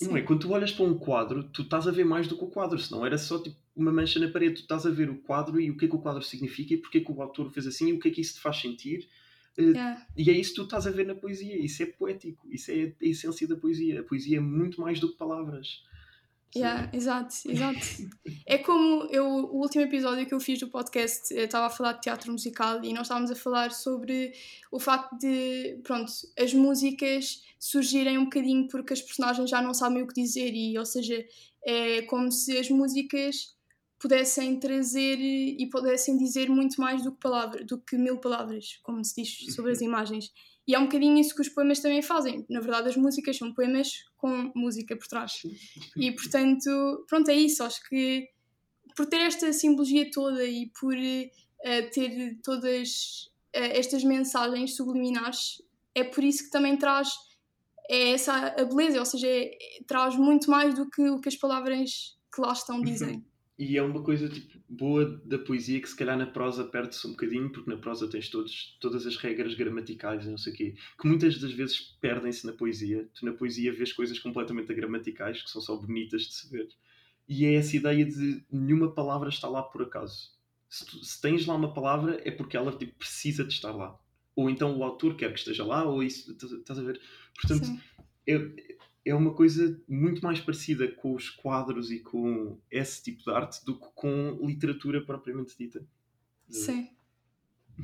Não 0.00 0.16
é? 0.16 0.22
Quando 0.22 0.40
tu 0.40 0.50
olhas 0.50 0.72
para 0.72 0.84
um 0.84 0.98
quadro, 0.98 1.44
tu 1.44 1.62
estás 1.62 1.86
a 1.86 1.90
ver 1.90 2.04
mais 2.04 2.26
do 2.26 2.36
que 2.36 2.44
o 2.44 2.48
quadro, 2.48 2.78
senão 2.78 3.04
era 3.04 3.18
só 3.18 3.38
tipo 3.42 3.56
uma 3.76 3.92
mancha 3.92 4.18
na 4.18 4.28
parede. 4.28 4.56
Tu 4.56 4.62
estás 4.62 4.86
a 4.86 4.90
ver 4.90 5.10
o 5.10 5.16
quadro 5.16 5.60
e 5.60 5.70
o 5.70 5.76
que 5.76 5.84
é 5.84 5.88
que 5.88 5.96
o 5.96 6.00
quadro 6.00 6.22
significa 6.22 6.74
e 6.74 6.76
porque 6.76 6.98
é 6.98 7.00
que 7.00 7.12
o 7.12 7.22
autor 7.22 7.50
fez 7.50 7.66
assim 7.66 7.88
e 7.88 7.92
o 7.92 8.00
que 8.00 8.08
é 8.08 8.10
que 8.10 8.20
isso 8.20 8.34
te 8.34 8.40
faz 8.40 8.60
sentir. 8.60 9.08
Eh, 9.58 9.62
yeah. 9.62 10.06
E 10.16 10.30
é 10.30 10.32
isso 10.32 10.50
que 10.50 10.56
tu 10.56 10.62
estás 10.64 10.86
a 10.86 10.90
ver 10.90 11.06
na 11.06 11.14
poesia. 11.14 11.56
Isso 11.56 11.82
é 11.82 11.86
poético. 11.86 12.48
Isso 12.50 12.70
é 12.70 12.94
a 13.00 13.06
essência 13.06 13.46
da 13.46 13.56
poesia. 13.56 14.00
A 14.00 14.02
poesia 14.02 14.38
é 14.38 14.40
muito 14.40 14.80
mais 14.80 15.00
do 15.00 15.10
que 15.10 15.16
palavras. 15.16 15.84
Yeah, 16.54 16.90
exato, 16.92 17.34
exato. 17.48 17.78
é 18.44 18.58
como 18.58 19.04
eu, 19.04 19.24
o 19.24 19.60
último 19.60 19.84
episódio 19.84 20.26
que 20.26 20.34
eu 20.34 20.40
fiz 20.40 20.58
do 20.58 20.68
podcast, 20.68 21.32
eu 21.32 21.44
estava 21.44 21.66
a 21.66 21.70
falar 21.70 21.92
de 21.92 22.00
teatro 22.00 22.32
musical 22.32 22.84
e 22.84 22.92
nós 22.92 23.02
estávamos 23.02 23.30
a 23.30 23.36
falar 23.36 23.70
sobre 23.70 24.32
o 24.72 24.80
facto 24.80 25.16
de, 25.16 25.78
pronto, 25.84 26.10
as 26.36 26.52
músicas 26.52 27.44
surgirem 27.58 28.18
um 28.18 28.24
bocadinho 28.24 28.66
porque 28.66 28.92
as 28.92 29.00
personagens 29.00 29.48
já 29.48 29.62
não 29.62 29.72
sabem 29.72 30.02
o 30.02 30.08
que 30.08 30.20
dizer 30.20 30.52
e, 30.52 30.76
ou 30.76 30.84
seja, 30.84 31.24
é 31.64 32.02
como 32.02 32.32
se 32.32 32.58
as 32.58 32.68
músicas 32.68 33.54
pudessem 34.00 34.58
trazer 34.58 35.18
e 35.20 35.68
pudessem 35.68 36.16
dizer 36.16 36.48
muito 36.48 36.80
mais 36.80 37.04
do 37.04 37.12
que, 37.12 37.20
palavra, 37.20 37.62
do 37.64 37.78
que 37.78 37.96
mil 37.96 38.18
palavras, 38.18 38.80
como 38.82 39.04
se 39.04 39.22
diz 39.22 39.54
sobre 39.54 39.72
as 39.72 39.80
imagens. 39.82 40.32
E 40.66 40.74
é 40.74 40.78
um 40.78 40.84
bocadinho 40.84 41.18
isso 41.18 41.34
que 41.34 41.40
os 41.40 41.48
poemas 41.48 41.80
também 41.80 42.02
fazem. 42.02 42.44
Na 42.48 42.60
verdade, 42.60 42.88
as 42.88 42.96
músicas 42.96 43.36
são 43.36 43.52
poemas 43.52 44.04
com 44.16 44.52
música 44.54 44.96
por 44.96 45.06
trás. 45.06 45.40
E 45.96 46.12
portanto, 46.12 47.04
pronto, 47.08 47.30
é 47.30 47.34
isso. 47.34 47.64
Acho 47.64 47.80
que 47.88 48.28
por 48.96 49.06
ter 49.06 49.20
esta 49.20 49.52
simbologia 49.52 50.10
toda 50.10 50.44
e 50.44 50.70
por 50.78 50.94
uh, 50.94 51.90
ter 51.92 52.38
todas 52.42 53.30
uh, 53.56 53.72
estas 53.72 54.04
mensagens 54.04 54.76
subliminares, 54.76 55.62
é 55.94 56.04
por 56.04 56.22
isso 56.22 56.44
que 56.44 56.50
também 56.50 56.76
traz 56.76 57.08
é 57.90 58.12
essa 58.12 58.54
a 58.56 58.64
beleza, 58.64 59.00
ou 59.00 59.04
seja, 59.04 59.26
é, 59.26 59.50
traz 59.84 60.14
muito 60.14 60.48
mais 60.48 60.74
do 60.74 60.88
que 60.88 61.02
o 61.10 61.20
que 61.20 61.28
as 61.28 61.34
palavras 61.34 62.16
que 62.32 62.40
lá 62.40 62.52
estão 62.52 62.80
dizem. 62.80 63.24
E 63.60 63.76
é 63.76 63.82
uma 63.82 64.02
coisa 64.02 64.26
tipo, 64.26 64.58
boa 64.66 65.04
da 65.22 65.38
poesia 65.38 65.78
que 65.82 65.86
se 65.86 65.94
calhar 65.94 66.16
na 66.16 66.24
prosa 66.24 66.64
perde-se 66.64 67.06
um 67.06 67.10
bocadinho, 67.10 67.52
porque 67.52 67.68
na 67.68 67.76
prosa 67.76 68.08
tens 68.08 68.30
todos, 68.30 68.78
todas 68.80 69.06
as 69.06 69.18
regras 69.18 69.52
gramaticais 69.52 70.24
e 70.24 70.30
não 70.30 70.38
sei 70.38 70.54
o 70.54 70.56
quê, 70.56 70.74
que 70.98 71.06
muitas 71.06 71.38
das 71.38 71.52
vezes 71.52 71.78
perdem-se 72.00 72.46
na 72.46 72.54
poesia. 72.54 73.06
Tu 73.12 73.22
na 73.22 73.34
poesia 73.34 73.70
vês 73.70 73.92
coisas 73.92 74.18
completamente 74.18 74.72
gramaticais 74.72 75.42
que 75.42 75.50
são 75.50 75.60
só 75.60 75.76
bonitas 75.76 76.22
de 76.22 76.32
se 76.32 76.50
ver. 76.50 76.70
E 77.28 77.44
é 77.44 77.52
essa 77.52 77.76
ideia 77.76 78.06
de 78.06 78.42
nenhuma 78.50 78.94
palavra 78.94 79.28
está 79.28 79.46
lá 79.46 79.62
por 79.62 79.82
acaso. 79.82 80.30
Se, 80.66 80.86
tu, 80.86 81.04
se 81.04 81.20
tens 81.20 81.44
lá 81.44 81.54
uma 81.54 81.74
palavra 81.74 82.18
é 82.24 82.30
porque 82.30 82.56
ela 82.56 82.72
tipo, 82.72 82.94
precisa 82.94 83.44
de 83.44 83.52
estar 83.52 83.72
lá. 83.72 83.94
Ou 84.34 84.48
então 84.48 84.74
o 84.74 84.82
autor 84.82 85.16
quer 85.16 85.34
que 85.34 85.38
esteja 85.38 85.66
lá, 85.66 85.84
ou 85.84 86.02
isso. 86.02 86.32
Estás 86.32 86.78
a 86.78 86.82
ver? 86.82 86.98
Portanto, 87.34 87.78
eu, 88.26 88.56
é 89.04 89.14
uma 89.14 89.32
coisa 89.32 89.80
muito 89.88 90.22
mais 90.22 90.40
parecida 90.40 90.88
com 90.88 91.14
os 91.14 91.30
quadros 91.30 91.90
e 91.90 92.00
com 92.00 92.58
esse 92.70 93.02
tipo 93.02 93.22
de 93.22 93.30
arte 93.30 93.64
do 93.64 93.78
que 93.78 93.86
com 93.94 94.38
literatura 94.42 95.04
propriamente 95.04 95.56
dita. 95.58 95.84
Sim. 96.48 96.90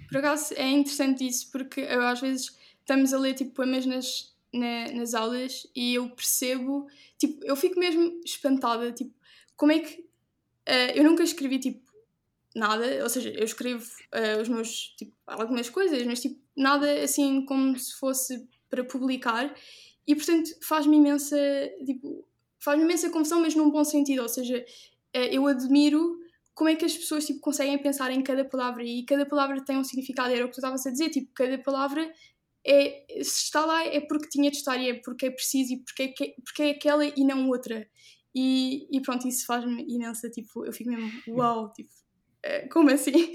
Por 0.09 0.19
acaso 0.19 0.55
é 0.55 0.69
interessante 0.69 1.27
isso, 1.27 1.51
porque 1.51 1.81
eu, 1.81 2.03
às 2.03 2.21
vezes 2.21 2.57
estamos 2.81 3.15
a 3.15 3.19
ler 3.19 3.35
tipo, 3.35 3.53
poemas 3.53 3.87
nas, 3.87 4.37
na, 4.53 4.93
nas 4.93 5.15
aulas 5.15 5.67
e 5.75 5.95
eu 5.95 6.11
percebo, 6.11 6.87
tipo, 7.19 7.45
eu 7.45 7.57
fico 7.57 7.81
mesmo 7.81 8.21
espantada, 8.25 8.93
tipo, 8.93 9.15
como 9.57 9.73
é 9.73 9.79
que. 9.79 10.07
Uh, 10.69 10.91
eu 10.97 11.05
nunca 11.05 11.23
escrevi 11.23 11.61
tipo 11.61 11.87
nada, 12.55 13.03
ou 13.03 13.09
seja, 13.09 13.31
eu 13.31 13.45
escrevo 13.45 13.85
uh, 13.85 14.41
os 14.41 14.49
meus, 14.49 14.95
tipo, 14.97 15.17
algumas 15.27 15.71
coisas, 15.71 16.05
mas 16.05 16.21
tipo, 16.21 16.41
nada 16.57 17.03
assim 17.03 17.45
como 17.45 17.79
se 17.79 17.95
fosse 17.95 18.49
para 18.69 18.85
publicar 18.85 19.55
e 20.07 20.15
portanto 20.15 20.51
faz-me 20.63 20.97
imensa, 20.97 21.37
tipo, 21.85 22.27
faz-me 22.59 22.85
imensa 22.85 23.11
confusão, 23.11 23.41
mas 23.41 23.55
num 23.55 23.71
bom 23.71 23.85
sentido, 23.85 24.23
ou 24.23 24.29
seja, 24.29 24.65
uh, 25.15 25.19
eu 25.19 25.47
admiro 25.47 26.19
como 26.55 26.71
é 26.71 26.75
que 26.75 26.85
as 26.85 26.97
pessoas 26.97 27.27
tipo, 27.27 27.41
conseguem 27.41 27.77
pensar 27.79 28.11
em 28.11 28.23
cada 28.23 28.45
palavra 28.45 28.83
e 28.83 29.05
cada 29.05 29.27
palavra 29.27 29.63
tem 29.63 29.77
um 29.77 29.85
significado, 29.85 30.33
era 30.33 30.45
o 30.45 30.49
que 30.49 30.55
tu 30.55 30.61
estavas 30.61 30.87
a 30.87 30.91
dizer, 30.91 31.11
tipo, 31.11 31.31
cada 31.35 31.59
palavra 31.59 32.11
é, 32.67 33.05
se 33.23 33.45
está 33.45 33.65
lá 33.65 33.85
é 33.85 34.01
porque 34.01 34.29
tinha 34.29 34.51
de 34.51 34.57
estar 34.57 34.77
e 34.77 34.91
é 34.91 34.95
porque 34.95 35.27
é 35.27 35.31
preciso 35.31 35.75
e 35.75 35.85
porque 35.85 36.03
é, 36.03 36.35
porque 36.43 36.63
é 36.63 36.71
aquela 36.71 37.05
e 37.07 37.25
não 37.25 37.49
outra. 37.49 37.89
E, 38.35 38.87
e 38.91 39.01
pronto, 39.01 39.27
isso 39.27 39.47
faz-me 39.47 39.83
imensa, 39.89 40.29
tipo, 40.29 40.67
eu 40.67 40.73
fico 40.73 40.91
mesmo, 40.91 41.11
uau, 41.29 41.63
wow, 41.63 41.73
tipo, 41.73 41.91
uh, 42.45 42.69
como 42.71 42.91
assim? 42.91 43.33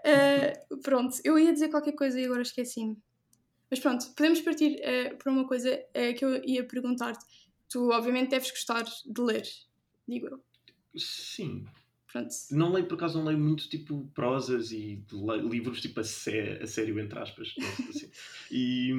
Uh, 0.00 0.80
pronto, 0.82 1.16
eu 1.22 1.38
ia 1.38 1.52
dizer 1.52 1.68
qualquer 1.68 1.92
coisa 1.92 2.18
e 2.18 2.24
agora 2.24 2.42
esqueci-me. 2.42 2.96
Mas 3.70 3.78
pronto, 3.80 4.10
podemos 4.16 4.40
partir 4.40 4.80
uh, 4.80 5.16
para 5.16 5.32
uma 5.32 5.46
coisa 5.46 5.76
que 6.18 6.24
eu 6.24 6.42
ia 6.44 6.64
perguntar-te. 6.64 7.24
Tu, 7.68 7.88
obviamente, 7.90 8.30
deves 8.30 8.50
gostar 8.50 8.82
de 8.82 9.20
ler, 9.20 9.46
digo 10.08 10.26
eu. 10.26 10.44
Sim, 10.96 11.64
Pronto. 12.10 12.34
Não 12.50 12.72
leio, 12.72 12.86
por 12.86 12.96
acaso, 12.96 13.18
não 13.18 13.26
leio 13.26 13.38
muito 13.38 13.68
tipo 13.68 14.10
prosas 14.12 14.72
e 14.72 15.00
livros 15.48 15.80
tipo 15.80 16.00
a, 16.00 16.04
sé 16.04 16.58
a 16.60 16.66
sério, 16.66 16.98
entre 16.98 17.16
aspas. 17.18 17.54
Assim. 17.88 18.10
e, 18.50 18.92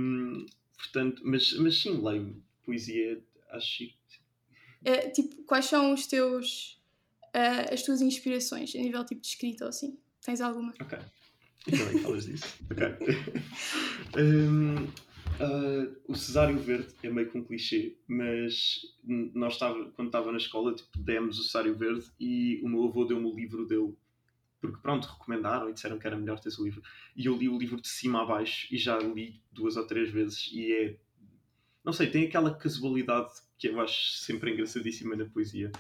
portanto, 0.77 1.21
mas, 1.25 1.51
mas 1.53 1.77
sim, 1.77 2.01
leio 2.01 2.41
poesia, 2.63 3.21
acho 3.49 3.83
é, 4.83 5.09
tipo, 5.09 5.43
quais 5.43 5.65
são 5.65 5.93
os 5.93 6.07
teus, 6.07 6.81
uh, 7.35 7.73
as 7.73 7.83
tuas 7.83 8.01
inspirações 8.01 8.73
a 8.75 8.79
nível 8.79 9.05
tipo 9.05 9.21
de 9.21 9.27
escrita 9.27 9.65
ou 9.65 9.69
assim? 9.69 9.97
Tens 10.23 10.41
alguma? 10.41 10.73
Ok. 10.79 10.97
Ainda 11.69 11.85
bem 11.85 11.97
que 11.97 12.03
falas 12.03 12.25
disso. 12.25 12.45
Ok. 12.71 12.87
um, 14.17 14.87
Uh, 15.39 15.97
o 16.07 16.15
Cesário 16.15 16.59
Verde 16.59 16.93
é 17.01 17.09
meio 17.09 17.27
que 17.27 17.35
um 17.35 17.43
clichê, 17.43 17.95
mas 18.07 18.81
nós 19.33 19.57
tava, 19.57 19.85
quando 19.95 20.09
estava 20.09 20.31
na 20.31 20.37
escola 20.37 20.75
tipo, 20.75 20.99
demos 20.99 21.39
o 21.39 21.43
Cesário 21.43 21.75
Verde 21.75 22.05
e 22.19 22.61
o 22.63 22.69
meu 22.69 22.83
avô 22.85 23.05
deu-me 23.05 23.25
o 23.25 23.35
livro 23.35 23.65
dele, 23.65 23.95
porque 24.59 24.77
pronto, 24.81 25.07
recomendaram 25.07 25.67
e 25.67 25.73
disseram 25.73 25.97
que 25.97 26.05
era 26.05 26.15
melhor 26.15 26.39
ter 26.39 26.49
esse 26.49 26.61
livro. 26.61 26.83
E 27.15 27.25
eu 27.25 27.35
li 27.35 27.49
o 27.49 27.57
livro 27.57 27.81
de 27.81 27.87
cima 27.87 28.21
a 28.21 28.25
baixo 28.25 28.67
e 28.69 28.77
já 28.77 28.99
li 28.99 29.41
duas 29.51 29.77
ou 29.77 29.87
três 29.87 30.11
vezes 30.11 30.49
e 30.53 30.71
é. 30.71 30.97
Não 31.83 31.91
sei, 31.91 32.11
tem 32.11 32.25
aquela 32.27 32.53
casualidade 32.53 33.31
que 33.57 33.67
eu 33.67 33.79
acho 33.81 34.11
sempre 34.17 34.51
engraçadíssima 34.51 35.15
na 35.15 35.25
poesia, 35.25 35.71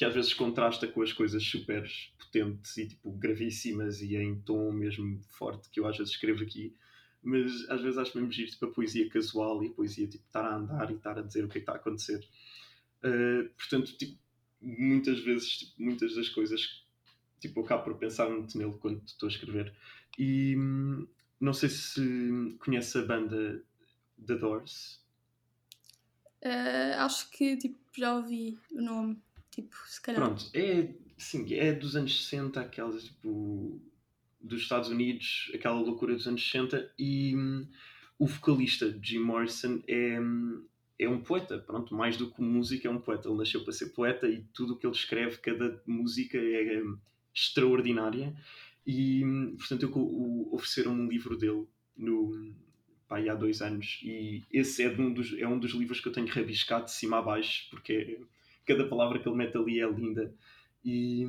que 0.00 0.04
às 0.06 0.14
vezes 0.14 0.32
contrasta 0.32 0.88
com 0.88 1.02
as 1.02 1.12
coisas 1.12 1.44
super 1.44 1.86
potentes 2.18 2.74
e 2.78 2.88
tipo 2.88 3.12
gravíssimas 3.12 4.00
e 4.00 4.16
em 4.16 4.40
tom 4.40 4.72
mesmo 4.72 5.20
forte 5.28 5.68
que 5.68 5.78
eu 5.78 5.86
às 5.86 5.98
vezes 5.98 6.14
escrevo 6.14 6.42
aqui 6.42 6.74
mas 7.22 7.68
às 7.68 7.82
vezes 7.82 7.98
acho 7.98 8.16
mesmo 8.16 8.32
giro 8.32 8.50
tipo, 8.50 8.64
a 8.64 8.70
poesia 8.70 9.10
casual 9.10 9.62
e 9.62 9.66
a 9.66 9.72
poesia 9.72 10.08
tipo, 10.08 10.24
estar 10.24 10.42
a 10.42 10.56
andar 10.56 10.90
e 10.90 10.94
estar 10.94 11.18
a 11.18 11.20
dizer 11.20 11.44
o 11.44 11.48
que 11.48 11.58
é 11.58 11.60
que 11.60 11.64
está 11.64 11.72
a 11.72 11.76
acontecer. 11.76 12.26
Uh, 13.04 13.46
portanto, 13.50 13.94
tipo, 13.98 14.18
muitas 14.58 15.18
vezes, 15.20 15.58
tipo, 15.58 15.82
muitas 15.82 16.14
das 16.14 16.30
coisas, 16.30 16.82
tipo, 17.38 17.60
eu 17.60 17.64
acabo 17.66 17.84
por 17.84 17.98
pensar 17.98 18.30
muito 18.30 18.56
nele 18.56 18.72
quando 18.80 19.02
estou 19.04 19.28
a 19.28 19.30
escrever. 19.30 19.70
E 20.18 20.56
hum, 20.56 21.06
não 21.38 21.52
sei 21.52 21.68
se 21.68 22.56
conhece 22.58 22.96
a 22.96 23.02
banda 23.02 23.62
The 24.26 24.36
Doors. 24.36 25.04
Uh, 26.42 26.96
acho 26.96 27.30
que 27.32 27.54
tipo, 27.58 27.78
já 27.94 28.16
ouvi 28.16 28.58
o 28.72 28.80
nome, 28.80 29.22
tipo, 29.50 29.76
se 29.86 30.00
calhar. 30.00 30.22
Pronto, 30.22 30.50
é, 30.54 30.88
sim, 31.18 31.52
é 31.54 31.72
dos 31.72 31.96
anos 31.96 32.24
60, 32.24 32.60
aquelas 32.60 33.04
tipo 33.04 33.80
dos 34.40 34.62
Estados 34.62 34.88
Unidos, 34.88 35.50
aquela 35.54 35.78
loucura 35.78 36.14
dos 36.14 36.26
anos 36.26 36.42
60, 36.42 36.92
e 36.98 37.36
hum, 37.36 37.66
o 38.18 38.26
vocalista 38.26 38.98
Jim 39.02 39.18
Morrison 39.18 39.82
é, 39.86 40.18
hum, 40.20 40.64
é 40.98 41.08
um 41.08 41.20
poeta, 41.20 41.58
pronto, 41.58 41.94
mais 41.94 42.16
do 42.16 42.30
que 42.30 42.40
música, 42.40 42.88
é 42.88 42.90
um 42.90 43.00
poeta. 43.00 43.28
Ele 43.28 43.38
nasceu 43.38 43.62
para 43.62 43.72
ser 43.72 43.86
poeta 43.90 44.28
e 44.28 44.42
tudo 44.54 44.74
o 44.74 44.76
que 44.76 44.86
ele 44.86 44.94
escreve, 44.94 45.38
cada 45.38 45.82
música 45.86 46.38
é, 46.38 46.82
hum, 46.82 46.98
extraordinária. 47.34 48.34
E, 48.86 49.24
hum, 49.24 49.56
portanto, 49.56 49.82
eu, 49.82 49.92
o, 49.94 50.54
ofereceram 50.54 50.92
um 50.92 51.08
livro 51.08 51.36
dele 51.36 51.66
no, 51.96 52.54
pá, 53.06 53.18
há 53.18 53.34
dois 53.34 53.60
anos, 53.60 54.00
e 54.02 54.42
esse 54.52 54.82
é 54.82 54.88
um, 54.88 55.12
dos, 55.12 55.36
é 55.38 55.46
um 55.46 55.58
dos 55.58 55.72
livros 55.72 56.00
que 56.00 56.08
eu 56.08 56.12
tenho 56.12 56.28
rabiscado 56.28 56.86
de 56.86 56.92
cima 56.92 57.18
a 57.18 57.22
baixo, 57.22 57.68
porque 57.70 58.20
cada 58.70 58.88
palavra 58.88 59.18
que 59.18 59.28
ele 59.28 59.36
mete 59.36 59.56
ali 59.56 59.80
é 59.80 59.90
linda. 59.90 60.32
E, 60.84 61.26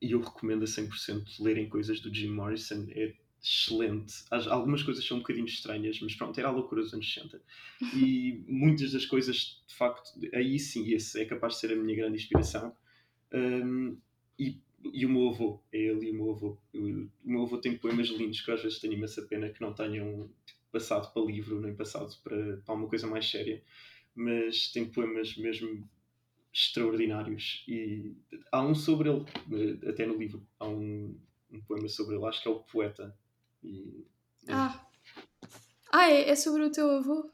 e 0.00 0.12
eu 0.12 0.20
recomendo 0.20 0.62
a 0.62 0.66
100% 0.66 1.42
lerem 1.42 1.68
coisas 1.68 2.00
do 2.00 2.14
Jim 2.14 2.28
Morrison. 2.28 2.86
É 2.90 3.12
excelente. 3.42 4.24
Algumas 4.30 4.82
coisas 4.82 5.04
são 5.04 5.16
um 5.16 5.20
bocadinho 5.20 5.46
estranhas, 5.46 6.00
mas 6.00 6.14
pronto, 6.14 6.38
era 6.38 6.48
a 6.48 6.52
loucura 6.52 6.82
dos 6.82 6.94
anos 6.94 7.12
60. 7.12 7.40
E 7.94 8.44
muitas 8.48 8.92
das 8.92 9.04
coisas, 9.06 9.62
de 9.66 9.74
facto, 9.74 10.10
aí 10.32 10.58
sim, 10.58 10.92
esse 10.92 11.20
é 11.20 11.24
capaz 11.24 11.54
de 11.54 11.60
ser 11.60 11.72
a 11.72 11.76
minha 11.76 11.96
grande 11.96 12.16
inspiração. 12.16 12.74
Um, 13.32 13.96
e, 14.38 14.60
e 14.92 15.04
o 15.04 15.08
meu 15.08 15.28
avô, 15.30 15.60
é 15.72 15.78
ele 15.78 16.06
e 16.06 16.10
o 16.10 16.14
meu 16.14 16.30
avô. 16.30 16.58
O, 16.72 16.78
o 16.78 17.10
meu 17.24 17.42
avô 17.42 17.58
tem 17.58 17.76
poemas 17.76 18.08
lindos 18.08 18.40
que 18.40 18.50
eu 18.50 18.54
às 18.54 18.62
vezes 18.62 18.78
tenho 18.78 18.94
imensa 18.94 19.22
pena 19.22 19.48
que 19.48 19.60
não 19.60 19.72
tenham 19.72 20.30
tipo, 20.44 20.60
passado 20.72 21.12
para 21.12 21.22
livro, 21.22 21.60
nem 21.60 21.74
passado 21.74 22.14
para, 22.22 22.58
para 22.58 22.72
alguma 22.72 22.88
coisa 22.88 23.06
mais 23.06 23.28
séria. 23.28 23.62
Mas 24.14 24.72
tem 24.72 24.86
poemas 24.86 25.36
mesmo 25.36 25.88
extraordinários. 26.56 27.62
E 27.68 28.16
há 28.50 28.62
um 28.62 28.74
sobre 28.74 29.10
ele, 29.10 29.78
até 29.86 30.06
no 30.06 30.16
livro, 30.16 30.44
há 30.58 30.66
um, 30.66 31.14
um 31.52 31.60
poema 31.60 31.86
sobre 31.88 32.16
ele, 32.16 32.24
acho 32.24 32.42
que 32.42 32.48
é 32.48 32.50
o 32.50 32.60
Poeta. 32.60 33.14
E, 33.62 34.06
é. 34.48 34.52
Ah. 34.52 34.86
ah, 35.92 36.10
é, 36.10 36.30
é 36.30 36.34
sobre 36.34 36.62
o 36.62 36.72
teu 36.72 36.90
avô? 36.90 37.30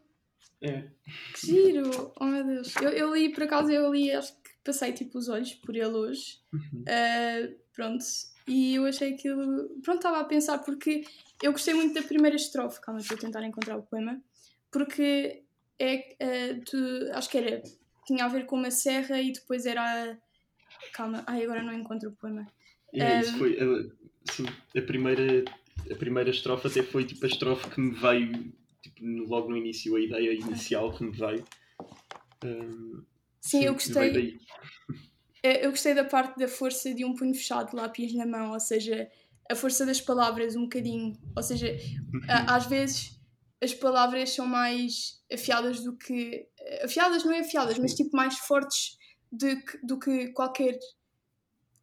É. 0.61 0.89
Que 1.35 1.47
giro! 1.47 2.13
Oh 2.21 2.25
meu 2.25 2.45
Deus! 2.45 2.75
Eu, 2.77 2.89
eu 2.91 3.15
li, 3.15 3.33
por 3.33 3.45
acaso, 3.45 3.71
eu 3.71 3.93
li, 3.93 4.11
acho 4.11 4.33
que 4.43 4.51
passei 4.65 4.93
tipo 4.93 5.19
os 5.19 5.29
olhos 5.29 5.55
por 5.55 5.77
ele 5.77 5.87
hoje. 5.87 6.41
Uhum. 6.53 6.83
Uh, 6.83 7.57
pronto. 7.73 8.05
E 8.49 8.75
eu 8.75 8.87
achei 8.87 9.15
aquilo. 9.15 9.69
Pronto, 9.83 9.99
estava 9.99 10.21
a 10.21 10.25
pensar 10.25 10.59
porque 10.59 11.05
eu 11.41 11.53
gostei 11.53 11.75
muito 11.75 11.95
da 11.95 12.03
primeira 12.03 12.35
estrofe. 12.35 12.81
Calma, 12.81 13.01
estou 13.01 13.17
a 13.17 13.21
tentar 13.21 13.45
encontrar 13.45 13.77
o 13.77 13.83
poema. 13.83 14.21
Porque 14.71 15.45
é. 15.79 16.17
Uh, 16.21 16.65
tu, 16.65 16.77
acho 17.13 17.29
que 17.29 17.39
era 17.39 17.63
tinha 18.07 18.25
a 18.25 18.29
ver 18.29 18.47
com 18.47 18.57
uma 18.57 18.71
serra 18.71 19.21
e 19.21 19.33
depois 19.33 19.67
era. 19.67 20.19
Calma, 20.93 21.25
ai, 21.27 21.45
agora 21.45 21.63
não 21.63 21.73
encontro 21.73 22.11
o 22.11 22.17
poema. 22.17 22.47
É, 22.95 23.21
isso 23.21 23.39
foi. 23.39 23.59
A, 23.59 24.33
sim, 24.33 24.45
a 24.77 24.83
primeira, 24.83 25.45
a 25.91 25.95
primeira 25.95 26.31
estrofe 26.31 26.69
até 26.69 26.83
foi 26.83 27.05
tipo 27.05 27.25
a 27.25 27.29
estrofe 27.29 27.71
que 27.71 27.81
me 27.81 27.91
veio 27.93 28.53
tipo, 28.83 29.05
logo 29.29 29.51
no 29.51 29.57
início, 29.57 29.97
a 29.97 30.01
ideia 30.01 30.33
inicial 30.33 30.93
que 30.93 31.05
me 31.05 31.13
veio. 31.13 31.45
Um, 32.45 33.05
sim, 33.41 33.61
sim, 33.61 33.65
eu 33.65 33.73
gostei. 33.75 34.39
Eu 35.45 35.71
gostei 35.71 35.93
da 35.93 36.05
parte 36.05 36.39
da 36.39 36.47
força 36.47 36.95
de 36.95 37.05
um 37.05 37.17
punho 37.17 37.35
fechado, 37.35 37.75
lápis 37.75 38.15
na 38.15 38.25
mão, 38.25 38.53
ou 38.53 38.61
seja, 38.61 39.11
a 39.51 39.57
força 39.57 39.85
das 39.85 40.01
palavras 40.01 40.55
um 40.55 40.63
bocadinho. 40.63 41.19
Ou 41.35 41.43
seja, 41.43 41.67
às 42.47 42.67
vezes 42.67 43.21
as 43.61 43.75
palavras 43.75 44.31
são 44.31 44.47
mais 44.47 45.21
afiadas 45.33 45.83
do 45.83 45.97
que. 45.97 46.47
Afiadas 46.85 47.25
não 47.25 47.33
é 47.33 47.41
afiadas, 47.41 47.79
mas 47.79 47.95
tipo 47.95 48.17
mais 48.17 48.39
fortes 48.39 48.99
de, 49.31 49.63
do 49.83 49.99
que 49.99 50.29
qualquer 50.29 50.79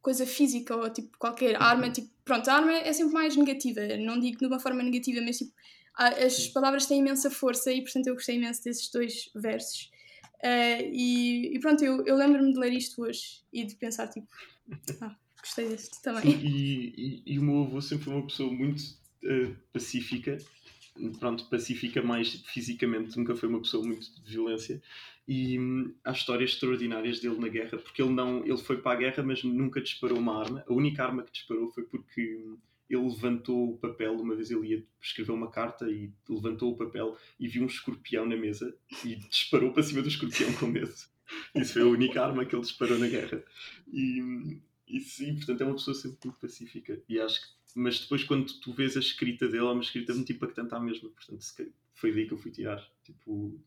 coisa 0.02 0.26
física 0.26 0.76
ou 0.76 0.90
tipo 0.92 1.18
qualquer 1.18 1.62
arma. 1.62 1.90
Tipo, 1.90 2.10
pronto, 2.24 2.50
a 2.50 2.54
arma 2.54 2.74
é 2.74 2.94
sempre 2.94 3.14
mais 3.14 3.36
negativa. 3.36 3.82
Não 3.98 4.20
digo 4.20 4.38
de 4.38 4.46
uma 4.46 4.60
forma 4.60 4.84
negativa, 4.84 5.22
mas 5.22 5.38
tipo, 5.38 5.52
as 5.96 6.48
palavras 6.48 6.86
têm 6.86 7.00
imensa 7.00 7.30
força 7.30 7.72
e 7.72 7.82
portanto 7.82 8.08
eu 8.08 8.14
gostei 8.14 8.36
imenso 8.36 8.64
desses 8.64 8.90
dois 8.90 9.30
versos. 9.36 9.92
Uh, 10.42 10.88
e, 10.94 11.56
e, 11.56 11.60
pronto, 11.60 11.84
eu, 11.84 12.06
eu 12.06 12.16
lembro-me 12.16 12.54
de 12.54 12.60
ler 12.60 12.72
isto 12.72 13.02
hoje 13.02 13.42
e 13.52 13.66
de 13.66 13.76
pensar 13.76 14.08
tipo, 14.08 14.28
ah, 15.02 15.16
gostei 15.42 15.68
deste 15.68 16.02
também. 16.02 16.22
Sim, 16.22 16.40
e, 16.42 16.94
e, 16.96 17.34
e, 17.34 17.40
o 17.40 17.44
meu 17.44 17.64
avô 17.64 17.82
sempre 17.82 18.06
foi 18.06 18.14
uma 18.14 18.26
pessoa 18.26 18.50
muito 18.50 18.82
uh, 19.26 19.54
pacífica 19.74 20.38
pronto, 21.20 21.46
pacífica 21.46 22.02
mais 22.02 22.34
fisicamente, 22.46 23.18
nunca 23.18 23.36
foi 23.36 23.50
uma 23.50 23.62
pessoa 23.62 23.86
muito 23.86 24.12
de 24.22 24.32
violência. 24.32 24.82
E 25.28 25.60
hum, 25.60 25.94
há 26.04 26.12
histórias 26.12 26.52
extraordinárias 26.52 27.20
dele 27.20 27.38
na 27.38 27.48
guerra, 27.48 27.78
porque 27.78 28.02
ele 28.02 28.12
não, 28.12 28.44
ele 28.44 28.58
foi 28.58 28.82
para 28.82 28.98
a 28.98 29.00
guerra, 29.00 29.24
mas 29.24 29.44
nunca 29.44 29.80
disparou 29.80 30.18
uma 30.18 30.40
arma. 30.40 30.64
A 30.68 30.74
única 30.74 31.04
arma 31.04 31.24
que 31.24 31.32
disparou 31.32 31.72
foi 31.72 31.84
porque 31.84 32.36
hum, 32.36 32.58
ele 32.90 33.04
levantou 33.04 33.74
o 33.74 33.78
papel, 33.78 34.14
uma 34.20 34.36
vez 34.36 34.50
ele 34.50 34.70
ia 34.70 34.86
escrever 35.00 35.32
uma 35.32 35.52
carta 35.52 35.88
e 35.90 36.12
levantou 36.28 36.72
o 36.72 36.78
papel 36.78 37.16
e 37.40 37.48
viu 37.48 37.62
um 37.64 37.68
escorpião 37.68 38.26
na 38.26 38.36
mesa 38.36 38.76
e 39.06 39.16
disparou 39.16 39.72
para 39.72 39.84
cima 39.84 40.02
do 40.02 40.08
escorpião 40.08 40.52
com 40.54 40.66
medo. 40.66 40.94
Isso 41.54 41.74
foi 41.74 41.84
a 41.84 41.86
única 41.86 42.26
arma 42.26 42.44
que 42.44 42.56
ele 42.56 42.64
disparou 42.64 42.98
na 42.98 43.08
guerra. 43.08 43.44
E, 43.94 44.22
hum, 44.22 44.60
e 44.88 45.00
sim, 45.00 45.36
portanto 45.36 45.62
é 45.62 45.66
uma 45.66 45.76
pessoa 45.76 45.94
sempre 45.94 46.18
muito 46.26 46.40
pacífica. 46.40 47.00
E 47.08 47.20
acho 47.20 47.40
que 47.40 47.59
mas 47.76 48.00
depois 48.00 48.24
quando 48.24 48.52
tu 48.60 48.74
vês 48.74 48.96
a 48.98 49.00
escrita 49.00 49.48
dele, 49.48 49.66
é 49.66 49.72
uma 49.72 49.82
escrita 49.82 50.14
muito 50.14 50.32
impactante 50.32 50.74
à 50.74 50.80
mesma. 50.80 51.10
Portanto, 51.10 51.46
foi 51.94 52.14
daí 52.14 52.28
que 52.28 52.34
eu 52.34 52.38
fui 52.38 52.52
tirar 52.52 52.86
tipo, 53.04 53.60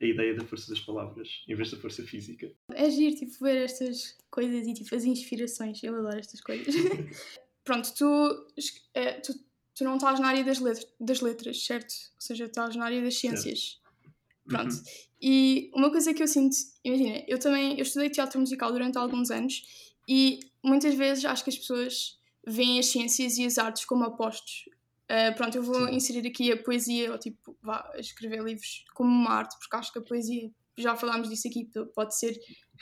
a 0.00 0.04
ideia 0.04 0.34
da 0.34 0.44
força 0.44 0.70
das 0.70 0.80
palavras, 0.80 1.42
em 1.48 1.54
vez 1.54 1.70
da 1.70 1.78
força 1.78 2.02
física. 2.04 2.50
É 2.72 2.90
giro, 2.90 3.16
tipo, 3.16 3.32
ver 3.44 3.56
estas 3.56 4.16
coisas 4.30 4.66
e 4.66 4.74
tipo, 4.74 4.94
as 4.94 5.04
inspirações. 5.04 5.82
Eu 5.82 5.96
adoro 5.96 6.18
estas 6.18 6.40
coisas. 6.40 6.74
Pronto, 7.64 7.92
tu, 7.94 8.46
é, 8.94 9.14
tu, 9.14 9.34
tu 9.74 9.84
não 9.84 9.96
estás 9.96 10.20
na 10.20 10.28
área 10.28 10.44
das 10.44 10.60
letras, 10.60 10.86
das 11.00 11.20
letras, 11.20 11.64
certo? 11.64 11.92
Ou 12.14 12.20
seja, 12.20 12.44
estás 12.44 12.76
na 12.76 12.84
área 12.84 13.02
das 13.02 13.16
ciências. 13.16 13.80
Pronto. 14.46 14.72
Uhum. 14.72 14.82
E 15.20 15.70
uma 15.74 15.90
coisa 15.90 16.12
que 16.12 16.22
eu 16.22 16.28
sinto, 16.28 16.56
imagina, 16.84 17.24
eu 17.26 17.38
também 17.38 17.72
eu 17.76 17.82
estudei 17.82 18.10
teatro 18.10 18.38
musical 18.38 18.70
durante 18.70 18.98
alguns 18.98 19.30
anos 19.30 19.94
e 20.06 20.40
muitas 20.62 20.94
vezes 20.94 21.24
acho 21.24 21.42
que 21.42 21.50
as 21.50 21.56
pessoas 21.56 22.18
veem 22.46 22.78
as 22.78 22.86
ciências 22.86 23.36
e 23.38 23.44
as 23.44 23.58
artes 23.58 23.84
como 23.84 24.04
opostos. 24.04 24.64
Uh, 25.10 25.34
pronto, 25.36 25.56
eu 25.56 25.62
vou 25.62 25.88
inserir 25.88 26.26
aqui 26.26 26.52
a 26.52 26.62
poesia, 26.62 27.12
ou 27.12 27.18
tipo, 27.18 27.56
vá, 27.62 27.92
escrever 27.96 28.42
livros 28.42 28.84
como 28.94 29.10
uma 29.10 29.30
arte, 29.30 29.56
porque 29.58 29.76
acho 29.76 29.92
que 29.92 29.98
a 29.98 30.02
poesia, 30.02 30.50
já 30.76 30.96
falámos 30.96 31.28
disso 31.28 31.48
aqui, 31.48 31.68
pode 31.94 32.16
ser 32.18 32.38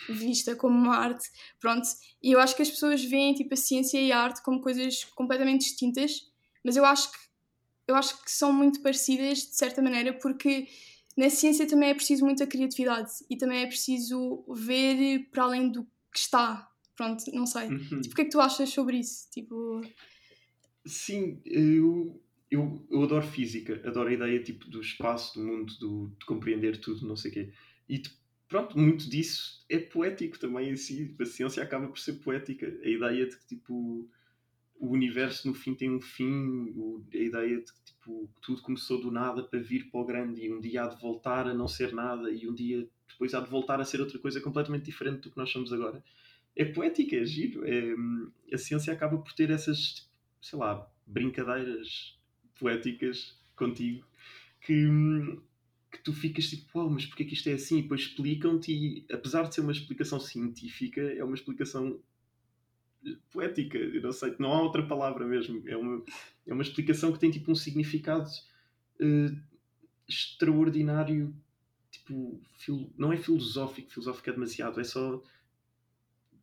vista 0.09 0.57
como 0.57 0.77
uma 0.77 0.97
arte, 0.97 1.31
pronto. 1.61 1.87
E 2.23 2.33
eu 2.33 2.41
acho 2.41 2.57
que 2.57 2.63
as 2.63 2.71
pessoas 2.71 3.05
veem 3.05 3.35
tipo 3.35 3.55
a 3.55 3.57
ciência 3.57 3.99
e 3.99 4.11
a 4.11 4.21
arte 4.21 4.43
como 4.43 4.61
coisas 4.61 5.05
completamente 5.05 5.63
distintas, 5.63 6.31
mas 6.65 6.77
eu 6.77 6.85
acho 6.85 7.13
que 7.13 7.25
eu 7.87 7.95
acho 7.95 8.23
que 8.23 8.31
são 8.31 8.51
muito 8.53 8.81
parecidas 8.81 9.39
de 9.39 9.57
certa 9.57 9.83
maneira, 9.83 10.15
porque 10.15 10.67
na 11.17 11.29
ciência 11.29 11.67
também 11.67 11.91
é 11.91 11.95
preciso 11.95 12.25
muita 12.25 12.47
criatividade 12.47 13.13
e 13.29 13.37
também 13.37 13.63
é 13.63 13.67
preciso 13.67 14.45
ver 14.49 15.29
para 15.31 15.45
além 15.45 15.69
do 15.69 15.85
que 16.13 16.19
está. 16.19 16.69
Pronto, 16.97 17.25
não 17.33 17.47
sei. 17.47 17.69
Uhum. 17.69 18.01
Tipo, 18.01 18.13
o 18.13 18.15
que 18.15 18.21
é 18.23 18.25
que 18.25 18.31
tu 18.31 18.41
achas 18.41 18.69
sobre 18.71 18.99
isso? 18.99 19.29
Tipo... 19.31 19.81
Sim, 20.87 21.41
eu, 21.45 22.21
eu, 22.51 22.87
eu 22.91 23.03
adoro 23.03 23.27
física, 23.27 23.81
adoro 23.87 24.09
a 24.09 24.13
ideia 24.13 24.43
tipo, 24.43 24.69
do 24.69 24.81
espaço, 24.81 25.39
do 25.39 25.45
mundo, 25.45 25.75
do, 25.79 26.13
de 26.19 26.27
compreender 26.27 26.79
tudo, 26.79 27.07
não 27.07 27.17
sei 27.17 27.31
o 27.31 27.35
quê. 27.35 27.53
E 27.89 28.03
pronto, 28.49 28.79
muito 28.79 29.09
disso 29.09 29.65
é 29.69 29.79
poético 29.79 30.39
também 30.39 30.71
em 30.71 30.77
si. 30.77 31.15
A 31.19 31.25
ciência 31.25 31.63
acaba 31.63 31.89
por 31.89 31.99
ser 31.99 32.15
poética. 32.15 32.67
A 32.83 32.89
ideia 32.89 33.27
de 33.27 33.37
que 33.37 33.47
tipo, 33.47 34.09
o 34.79 34.89
universo 34.89 35.49
no 35.49 35.55
fim 35.55 35.75
tem 35.75 35.91
um 35.91 36.01
fim, 36.01 37.03
a 37.13 37.17
ideia 37.17 37.57
de 37.59 37.73
que 37.73 37.85
tipo, 37.87 38.31
tudo 38.41 38.63
começou 38.63 39.01
do 39.01 39.11
nada 39.11 39.43
para 39.43 39.59
vir 39.59 39.91
para 39.91 40.01
o 40.01 40.05
grande 40.05 40.45
e 40.45 40.53
um 40.53 40.61
dia 40.61 40.85
há 40.85 40.87
de 40.87 41.01
voltar 41.01 41.49
a 41.49 41.55
não 41.55 41.67
ser 41.67 41.93
nada 41.93 42.31
e 42.31 42.49
um 42.49 42.55
dia 42.55 42.87
depois 43.09 43.33
há 43.35 43.41
de 43.41 43.49
voltar 43.49 43.81
a 43.81 43.85
ser 43.85 44.01
outra 44.01 44.19
coisa 44.19 44.41
completamente 44.41 44.85
diferente 44.85 45.23
do 45.23 45.31
que 45.31 45.37
nós 45.37 45.51
somos 45.51 45.73
agora. 45.73 46.03
É 46.57 46.65
poética, 46.65 47.17
é 47.17 47.25
giro. 47.25 47.65
É, 47.65 47.95
a 48.55 48.59
ciência 48.59 48.93
acaba 48.93 49.19
por 49.19 49.33
ter 49.33 49.51
essas, 49.51 50.09
sei 50.41 50.59
lá, 50.59 50.89
brincadeiras 51.07 52.19
poéticas 52.59 53.39
contigo 53.57 54.07
que, 54.65 54.89
que 55.93 56.03
tu 56.03 56.13
ficas 56.13 56.49
tipo, 56.49 56.79
uau, 56.79 56.91
mas 56.91 57.07
porquê 57.07 57.25
que 57.25 57.35
isto 57.35 57.49
é 57.49 57.53
assim? 57.53 57.79
E 57.79 57.83
depois 57.83 58.01
explicam-te 58.03 58.73
e, 58.73 59.07
apesar 59.13 59.43
de 59.43 59.55
ser 59.55 59.61
uma 59.61 59.73
explicação 59.73 60.19
científica, 60.19 61.01
é 61.01 61.23
uma 61.23 61.35
explicação 61.35 62.01
poética, 63.31 63.77
eu 63.77 64.01
não 64.01 64.13
sei, 64.13 64.35
não 64.39 64.53
há 64.53 64.63
outra 64.63 64.87
palavra 64.87 65.27
mesmo. 65.27 65.63
É 65.69 65.77
uma, 65.77 66.03
é 66.47 66.53
uma 66.53 66.63
explicação 66.63 67.13
que 67.13 67.19
tem 67.19 67.31
tipo 67.31 67.53
um 67.53 67.55
significado 67.55 68.29
uh, 69.01 69.37
extraordinário, 70.09 71.35
tipo, 71.91 72.41
filo, 72.57 72.91
não 72.97 73.13
é 73.13 73.17
filosófico, 73.17 73.91
filosófico 73.91 74.31
é 74.31 74.33
demasiado, 74.33 74.81
é 74.81 74.85
só. 74.85 75.23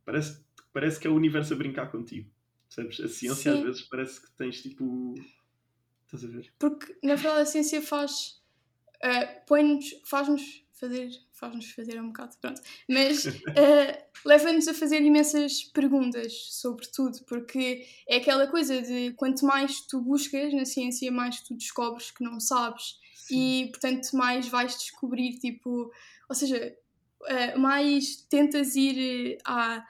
Parece, 0.06 0.44
parece 0.74 1.00
que 1.00 1.08
é 1.08 1.10
o 1.10 1.16
universo 1.16 1.54
a 1.54 1.58
brincar 1.58 1.92
contigo. 1.92 2.30
Sabes? 2.70 3.00
A 3.00 3.08
ciência 3.08 3.52
Sim. 3.52 3.60
às 3.60 3.64
vezes 3.66 3.82
parece 3.84 4.22
que 4.22 4.32
tens 4.32 4.62
tipo. 4.62 5.16
Estás 6.06 6.24
a 6.24 6.28
ver? 6.28 6.54
Porque 6.58 6.98
na 7.04 7.16
verdade 7.16 7.42
a 7.42 7.46
ciência 7.46 7.82
faz. 7.82 8.42
Uh, 9.04 9.46
põe-nos, 9.48 9.96
faz-nos 10.06 10.64
fazer 10.72 11.10
faz-nos 11.42 11.72
fazer 11.72 12.00
um 12.00 12.08
bocado, 12.08 12.38
pronto. 12.40 12.62
Mas 12.88 13.26
uh, 13.26 13.32
leva-nos 14.24 14.68
a 14.68 14.74
fazer 14.76 15.02
imensas 15.02 15.64
perguntas 15.64 16.34
sobre 16.52 16.86
tudo, 16.88 17.18
porque 17.26 17.84
é 18.08 18.18
aquela 18.18 18.46
coisa 18.46 18.80
de 18.80 19.12
quanto 19.14 19.44
mais 19.44 19.82
tu 19.82 20.00
buscas 20.00 20.54
na 20.54 20.66
ciência, 20.66 21.12
mais 21.12 21.42
tu 21.42 21.56
descobres 21.56 22.12
que 22.12 22.24
não 22.24 22.40
sabes. 22.40 23.00
Sim. 23.16 23.64
E, 23.64 23.72
portanto, 23.72 24.10
mais 24.14 24.48
vais 24.48 24.78
descobrir, 24.78 25.40
tipo... 25.40 25.92
Ou 26.30 26.36
seja, 26.36 26.76
uh, 27.22 27.60
mais 27.60 28.18
tentas 28.30 28.76
ir 28.76 29.38
a, 29.46 29.84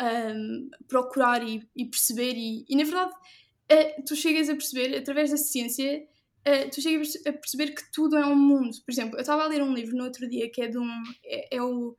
um, 0.00 0.70
procurar 0.88 1.46
e, 1.46 1.66
e 1.74 1.84
perceber 1.84 2.34
e, 2.36 2.64
e, 2.68 2.76
na 2.76 2.84
verdade, 2.84 3.12
uh, 3.12 4.04
tu 4.06 4.16
chegas 4.16 4.48
a 4.48 4.54
perceber, 4.54 4.96
através 4.96 5.30
da 5.30 5.36
ciência 5.36 6.06
uh, 6.46 6.70
tu 6.70 6.80
chegas 6.80 7.16
a 7.26 7.32
perceber 7.32 7.74
que 7.74 7.82
tudo 7.92 8.16
é 8.16 8.26
um 8.26 8.36
mundo. 8.36 8.76
Por 8.84 8.92
exemplo, 8.92 9.16
eu 9.16 9.20
estava 9.20 9.44
a 9.44 9.48
ler 9.48 9.62
um 9.62 9.74
livro 9.74 9.96
no 9.96 10.04
outro 10.04 10.28
dia 10.28 10.50
que 10.50 10.62
é 10.62 10.68
de 10.68 10.78
um. 10.78 10.90
É, 11.24 11.56
é, 11.56 11.62
o, 11.62 11.96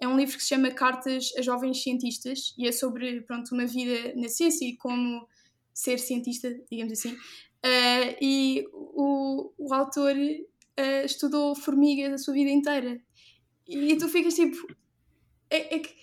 é 0.00 0.08
um 0.08 0.16
livro 0.16 0.36
que 0.36 0.42
se 0.42 0.48
chama 0.48 0.70
Cartas 0.70 1.32
a 1.38 1.42
Jovens 1.42 1.82
Cientistas 1.82 2.54
e 2.58 2.66
é 2.66 2.72
sobre 2.72 3.20
pronto, 3.22 3.54
uma 3.54 3.66
vida 3.66 4.12
na 4.16 4.28
ciência 4.28 4.66
e 4.66 4.76
como 4.76 5.26
ser 5.72 5.98
cientista, 5.98 6.54
digamos 6.70 6.92
assim. 6.92 7.12
Uh, 7.12 8.16
e 8.20 8.66
o, 8.72 9.52
o 9.58 9.74
autor 9.74 10.14
estudou 11.06 11.54
formigas 11.54 12.12
a 12.12 12.18
sua 12.18 12.34
vida 12.34 12.50
inteira. 12.50 13.00
E, 13.68 13.96
tu 13.96 14.08
ficas 14.08 14.34
tipo. 14.34 14.66
É, 15.50 15.76
é 15.76 15.78
que 15.78 15.94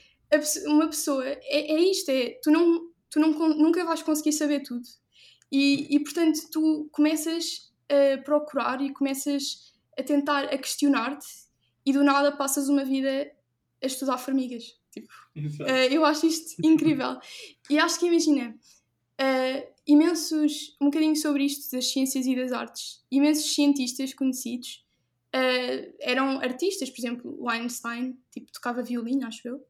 uma 0.66 0.88
pessoa. 0.88 1.26
É, 1.26 1.74
é 1.74 1.82
isto, 1.82 2.10
é. 2.10 2.40
Tu, 2.44 2.52
não, 2.52 2.90
tu 3.10 3.20
não, 3.20 3.32
nunca 3.50 3.84
vais 3.86 4.02
conseguir 4.02 4.34
saber 4.34 4.62
tudo. 4.62 4.84
E, 5.52 5.96
e 5.96 6.00
portanto, 6.00 6.50
tu 6.52 6.90
começas 6.92 7.72
a 7.90 8.18
procurar 8.24 8.82
e 8.82 8.92
começas 8.92 9.74
a 9.98 10.04
tentar 10.04 10.46
a 10.46 10.58
questionar-te 10.58 11.28
e 11.86 11.94
do 11.94 12.04
nada 12.04 12.32
passas 12.32 12.70
uma 12.70 12.84
vida 12.84 13.32
a 13.82 13.86
estudar 13.86 14.18
formigas. 14.18 14.80
Tipo, 14.92 15.14
uh, 15.36 15.92
eu 15.92 16.06
acho 16.06 16.26
isto 16.26 16.56
incrível. 16.66 17.20
E 17.70 17.78
acho 17.78 18.00
que 18.00 18.08
imagina, 18.08 18.56
uh, 19.20 19.74
imensos, 19.86 20.76
um 20.82 20.86
bocadinho 20.86 21.16
sobre 21.16 21.44
isto 21.46 21.76
das 21.76 21.92
ciências 21.92 22.26
e 22.26 22.36
das 22.36 22.52
artes, 22.52 23.04
imensos 23.12 23.54
cientistas 23.54 24.14
conhecidos 24.14 24.84
uh, 25.36 25.96
eram 26.00 26.40
artistas, 26.40 26.90
por 26.90 27.00
exemplo, 27.00 27.36
o 27.40 27.50
Einstein, 27.50 28.18
tipo, 28.32 28.52
tocava 28.52 28.84
violino, 28.84 29.28
acho 29.28 29.48
eu. 29.48 29.66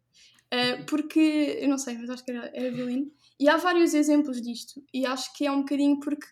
porque, 0.88 1.58
eu 1.62 1.68
não 1.68 1.80
sei, 1.80 1.98
mas 1.98 2.10
acho 2.10 2.24
que 2.24 2.32
era, 2.32 2.52
era 2.54 2.72
violino. 2.72 3.12
E 3.40 3.50
há 3.50 3.58
vários 3.58 3.94
exemplos 3.94 4.42
disto. 4.42 4.84
E 4.94 5.06
acho 5.06 5.34
que 5.36 5.46
é 5.46 5.52
um 5.52 5.62
bocadinho 5.62 6.00
porque 6.00 6.28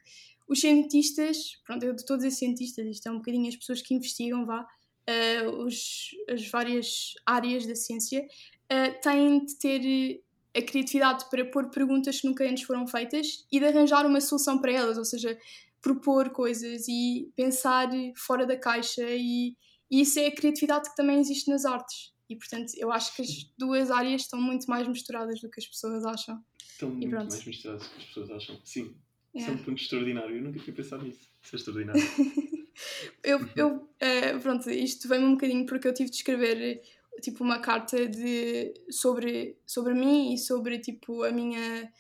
os 0.52 0.60
cientistas, 0.60 1.62
pronto, 1.66 1.84
eu 1.84 1.96
estou 1.96 2.16
a 2.16 2.18
dizer 2.18 2.32
cientistas, 2.32 2.86
isto 2.86 3.08
é 3.08 3.12
um 3.12 3.18
bocadinho 3.18 3.48
as 3.48 3.56
pessoas 3.56 3.82
que 3.82 3.94
investigam, 3.94 4.46
vá, 4.46 4.62
uh, 4.62 5.50
os, 5.64 6.10
as 6.30 6.46
várias 6.50 7.14
áreas 7.26 7.66
da 7.66 7.74
ciência, 7.74 8.22
uh, 8.22 9.02
têm 9.02 9.46
de 9.46 9.58
ter 9.58 10.22
a 10.54 10.62
criatividade 10.62 11.30
para 11.30 11.46
pôr 11.46 11.70
perguntas 11.70 12.20
que 12.20 12.28
nunca 12.28 12.44
antes 12.44 12.64
foram 12.64 12.86
feitas 12.86 13.46
e 13.50 13.60
de 13.60 13.66
arranjar 13.66 14.06
uma 14.06 14.20
solução 14.20 14.60
para 14.60 14.74
elas, 14.74 14.98
ou 14.98 15.06
seja, 15.06 15.38
propor 15.82 16.30
coisas 16.30 16.88
e 16.88 17.32
pensar 17.36 17.90
fora 18.16 18.46
da 18.46 18.58
caixa 18.58 19.04
e, 19.10 19.56
e 19.90 20.02
isso 20.02 20.20
é 20.20 20.28
a 20.28 20.36
criatividade 20.36 20.90
que 20.90 20.96
também 20.96 21.20
existe 21.20 21.50
nas 21.50 21.66
artes. 21.66 22.14
E 22.30 22.36
portanto, 22.36 22.72
eu 22.78 22.92
acho 22.92 23.14
que 23.16 23.22
as 23.22 23.30
duas 23.58 23.92
áreas 23.92 24.22
estão 24.22 24.40
muito 24.40 24.66
mais 24.68 24.88
misturadas 24.88 25.42
do 25.42 25.50
que 25.50 25.60
as 25.60 25.68
pessoas 25.68 26.06
acham. 26.06 26.42
Estão 26.66 26.90
muito 26.90 27.12
mais 27.12 27.46
misturadas 27.46 27.84
do 27.84 27.90
que 27.90 27.98
as 27.98 28.06
pessoas 28.06 28.32
acham. 28.32 28.60
Sim, 28.64 28.96
isso 29.34 29.50
é 29.50 29.54
um 29.54 29.58
ponto 29.58 29.82
extraordinário. 29.82 30.38
Eu 30.38 30.42
nunca 30.44 30.60
tinha 30.60 30.76
pensado 30.76 31.04
nisso. 31.04 31.30
Isso 31.42 31.56
é 31.56 31.58
extraordinário. 31.58 32.02
eu, 33.24 33.40
eu 33.56 33.76
uh, 33.76 34.40
pronto, 34.42 34.70
isto 34.70 35.08
vem-me 35.10 35.26
um 35.26 35.34
bocadinho 35.34 35.66
porque 35.66 35.88
eu 35.88 35.94
tive 35.94 36.10
de 36.10 36.16
escrever 36.16 36.82
tipo 37.22 37.44
uma 37.44 37.60
carta 37.60 38.08
de, 38.08 38.74
sobre, 38.90 39.58
sobre 39.66 39.94
mim 39.94 40.34
e 40.34 40.38
sobre 40.38 40.80
tipo 40.80 41.24
a 41.24 41.32
minha 41.32 41.92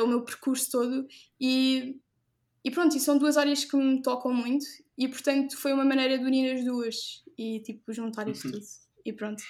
o 0.00 0.06
meu 0.06 0.22
percurso 0.22 0.70
todo 0.70 1.06
e, 1.38 2.00
e 2.64 2.70
pronto, 2.70 2.96
e 2.96 3.00
são 3.00 3.18
duas 3.18 3.36
áreas 3.36 3.64
que 3.64 3.76
me 3.76 4.00
tocam 4.02 4.32
muito 4.32 4.64
e 4.96 5.08
portanto 5.08 5.56
foi 5.56 5.72
uma 5.72 5.84
maneira 5.84 6.18
de 6.18 6.24
unir 6.24 6.54
as 6.54 6.64
duas 6.64 7.24
e 7.36 7.60
tipo 7.60 7.92
juntar 7.92 8.28
isso 8.28 8.46
uhum. 8.46 8.52
tudo 8.52 8.66
e 9.04 9.12
pronto. 9.12 9.42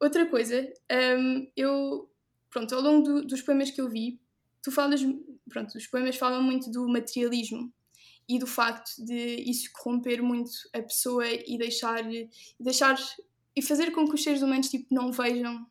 Outra 0.00 0.26
coisa, 0.26 0.66
um, 1.18 1.46
eu 1.56 2.10
pronto, 2.48 2.74
ao 2.74 2.80
longo 2.80 3.02
do, 3.02 3.26
dos 3.26 3.42
poemas 3.42 3.70
que 3.70 3.80
eu 3.80 3.88
vi 3.88 4.18
tu 4.62 4.70
falas, 4.70 5.00
pronto, 5.48 5.76
os 5.76 5.86
poemas 5.86 6.16
falam 6.16 6.42
muito 6.42 6.70
do 6.70 6.88
materialismo 6.88 7.72
e 8.28 8.38
do 8.38 8.46
facto 8.46 9.04
de 9.04 9.36
isso 9.50 9.70
corromper 9.72 10.22
muito 10.22 10.50
a 10.72 10.82
pessoa 10.82 11.26
e 11.26 11.58
deixar, 11.58 12.04
deixar 12.58 12.96
e 13.56 13.62
fazer 13.62 13.90
com 13.90 14.06
que 14.06 14.14
os 14.14 14.22
seres 14.22 14.42
humanos 14.42 14.68
tipo, 14.68 14.86
não 14.94 15.10
vejam 15.10 15.66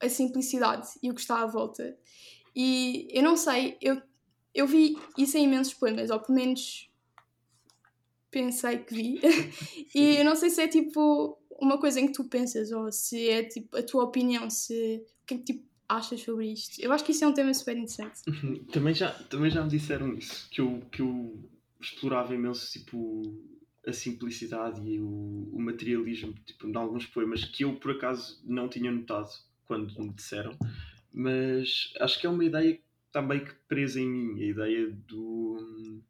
a 0.00 0.08
simplicidade 0.08 0.88
e 1.02 1.10
o 1.10 1.14
que 1.14 1.20
está 1.20 1.42
à 1.42 1.46
volta. 1.46 1.96
E 2.54 3.08
eu 3.10 3.22
não 3.22 3.36
sei, 3.36 3.78
eu, 3.80 4.00
eu 4.56 4.66
vi 4.66 4.96
isso 5.18 5.36
em 5.36 5.44
imensos 5.44 5.74
poemas, 5.74 6.10
ou 6.10 6.18
pelo 6.18 6.38
menos 6.38 6.90
pensei 8.30 8.78
que 8.78 8.94
vi. 8.94 9.20
e 9.94 10.16
eu 10.16 10.24
não 10.24 10.34
sei 10.34 10.48
se 10.48 10.62
é 10.62 10.66
tipo 10.66 11.38
uma 11.60 11.78
coisa 11.78 12.00
em 12.00 12.06
que 12.06 12.14
tu 12.14 12.24
pensas, 12.24 12.72
ou 12.72 12.90
se 12.90 13.28
é 13.28 13.42
tipo 13.44 13.76
a 13.76 13.82
tua 13.82 14.04
opinião, 14.04 14.48
se 14.48 15.04
o 15.22 15.26
que 15.26 15.34
é 15.34 15.36
que 15.38 15.44
tipo 15.44 15.66
achas 15.88 16.20
sobre 16.20 16.50
isto? 16.50 16.80
Eu 16.80 16.90
acho 16.90 17.04
que 17.04 17.12
isso 17.12 17.22
é 17.22 17.28
um 17.28 17.34
tema 17.34 17.52
super 17.52 17.76
interessante. 17.76 18.22
Também 18.72 18.94
já, 18.94 19.12
também 19.12 19.50
já 19.50 19.62
me 19.62 19.68
disseram 19.68 20.14
isso, 20.14 20.48
que 20.50 20.60
eu, 20.60 20.82
que 20.90 21.00
eu 21.02 21.38
explorava 21.80 22.34
imenso 22.34 22.72
tipo, 22.72 23.22
a 23.86 23.92
simplicidade 23.92 24.80
e 24.82 24.98
o, 24.98 25.50
o 25.52 25.60
materialismo 25.60 26.34
tipo, 26.44 26.66
em 26.66 26.76
alguns 26.76 27.06
poemas 27.06 27.44
que 27.44 27.62
eu 27.62 27.76
por 27.76 27.92
acaso 27.92 28.40
não 28.44 28.68
tinha 28.68 28.90
notado 28.90 29.28
quando 29.66 29.94
me 30.00 30.12
disseram, 30.12 30.56
mas 31.12 31.92
acho 32.00 32.20
que 32.20 32.26
é 32.26 32.30
uma 32.30 32.44
ideia 32.44 32.74
que 32.74 32.85
está 33.16 33.22
meio 33.22 33.46
que 33.46 33.54
presa 33.66 33.98
em 33.98 34.08
mim, 34.08 34.42
a 34.42 34.46
ideia 34.46 34.90
do. 34.90 36.02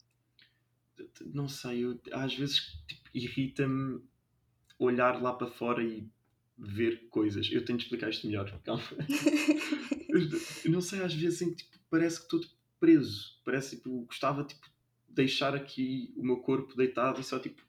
Não 1.33 1.49
sei, 1.49 1.85
eu, 1.85 2.01
às 2.13 2.35
vezes 2.35 2.79
tipo, 2.89 3.09
irrita-me 3.15 4.03
olhar 4.79 5.23
lá 5.23 5.33
para 5.33 5.47
fora 5.47 5.85
e 5.85 6.09
ver 6.59 7.09
coisas. 7.09 7.49
Eu 7.53 7.65
tenho 7.65 7.79
de 7.79 7.85
explicar 7.85 8.11
isto 8.11 8.27
melhor, 8.27 8.51
calma. 8.65 8.83
eu 10.65 10.71
não 10.71 10.81
sei, 10.81 11.01
às 11.03 11.15
vezes 11.15 11.39
tipo, 11.39 11.79
parece 11.89 12.19
que 12.19 12.25
estou 12.25 12.41
tipo, 12.41 12.55
preso. 12.81 13.41
Parece 13.45 13.77
tipo, 13.77 14.05
gostava 14.07 14.43
tipo, 14.43 14.69
deixar 15.09 15.55
aqui 15.55 16.13
o 16.17 16.25
meu 16.25 16.39
corpo 16.39 16.77
deitado 16.77 17.21
e 17.21 17.25
só 17.25 17.39
tipo 17.39 17.63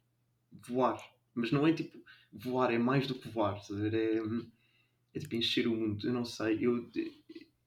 voar. 0.52 1.00
Mas 1.36 1.52
não 1.52 1.68
é 1.68 1.74
tipo 1.74 2.02
voar, 2.34 2.74
é 2.74 2.80
mais 2.80 3.06
do 3.06 3.14
que 3.14 3.30
voar. 3.30 3.62
É, 3.94 5.16
é 5.16 5.20
tipo 5.20 5.36
encher 5.36 5.68
o 5.68 5.76
mundo. 5.76 6.08
Eu 6.08 6.14
não 6.14 6.26
sei. 6.26 6.58
Eu, 6.60 6.90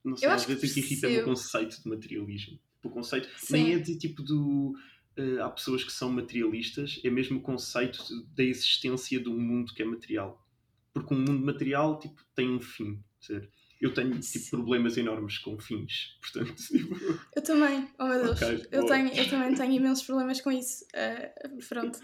não 0.04 0.16
sei, 0.16 0.28
eu 0.28 0.32
às 0.32 0.44
vezes 0.44 0.72
que 0.72 0.80
irrita-me 0.80 1.20
o 1.20 1.24
conceito 1.24 1.82
de 1.82 1.88
materialismo. 1.88 2.58
O 2.82 2.90
conceito 2.90 3.28
Sim. 3.36 3.52
nem 3.52 3.74
é 3.74 3.78
de 3.78 3.98
tipo 3.98 4.22
do. 4.22 4.74
Uh, 5.18 5.42
há 5.42 5.50
pessoas 5.50 5.84
que 5.84 5.92
são 5.92 6.10
materialistas, 6.10 7.00
é 7.04 7.10
mesmo 7.10 7.38
o 7.38 7.42
conceito 7.42 8.02
da 8.34 8.42
existência 8.42 9.20
de 9.20 9.28
um 9.28 9.38
mundo 9.38 9.74
que 9.74 9.82
é 9.82 9.84
material. 9.84 10.46
Porque 10.94 11.14
um 11.14 11.18
mundo 11.18 11.44
material 11.44 11.98
tipo, 11.98 12.22
tem 12.34 12.48
um 12.50 12.60
fim. 12.60 13.02
Certo? 13.20 13.48
Eu 13.80 13.92
tenho 13.92 14.18
tipo, 14.20 14.50
problemas 14.50 14.96
enormes 14.96 15.38
com 15.38 15.58
fins, 15.58 16.16
portanto. 16.20 16.54
Tipo... 16.54 17.20
Eu 17.34 17.42
também, 17.42 17.88
oh 17.98 18.06
meu 18.06 18.24
Deus. 18.24 18.42
Okay, 18.42 18.66
eu, 18.70 18.86
tenho, 18.86 19.08
eu 19.14 19.28
também 19.28 19.54
tenho 19.54 19.72
imensos 19.72 20.04
problemas 20.04 20.40
com 20.40 20.50
isso. 20.50 20.84
Uh, 20.94 21.68
pronto. 21.68 21.98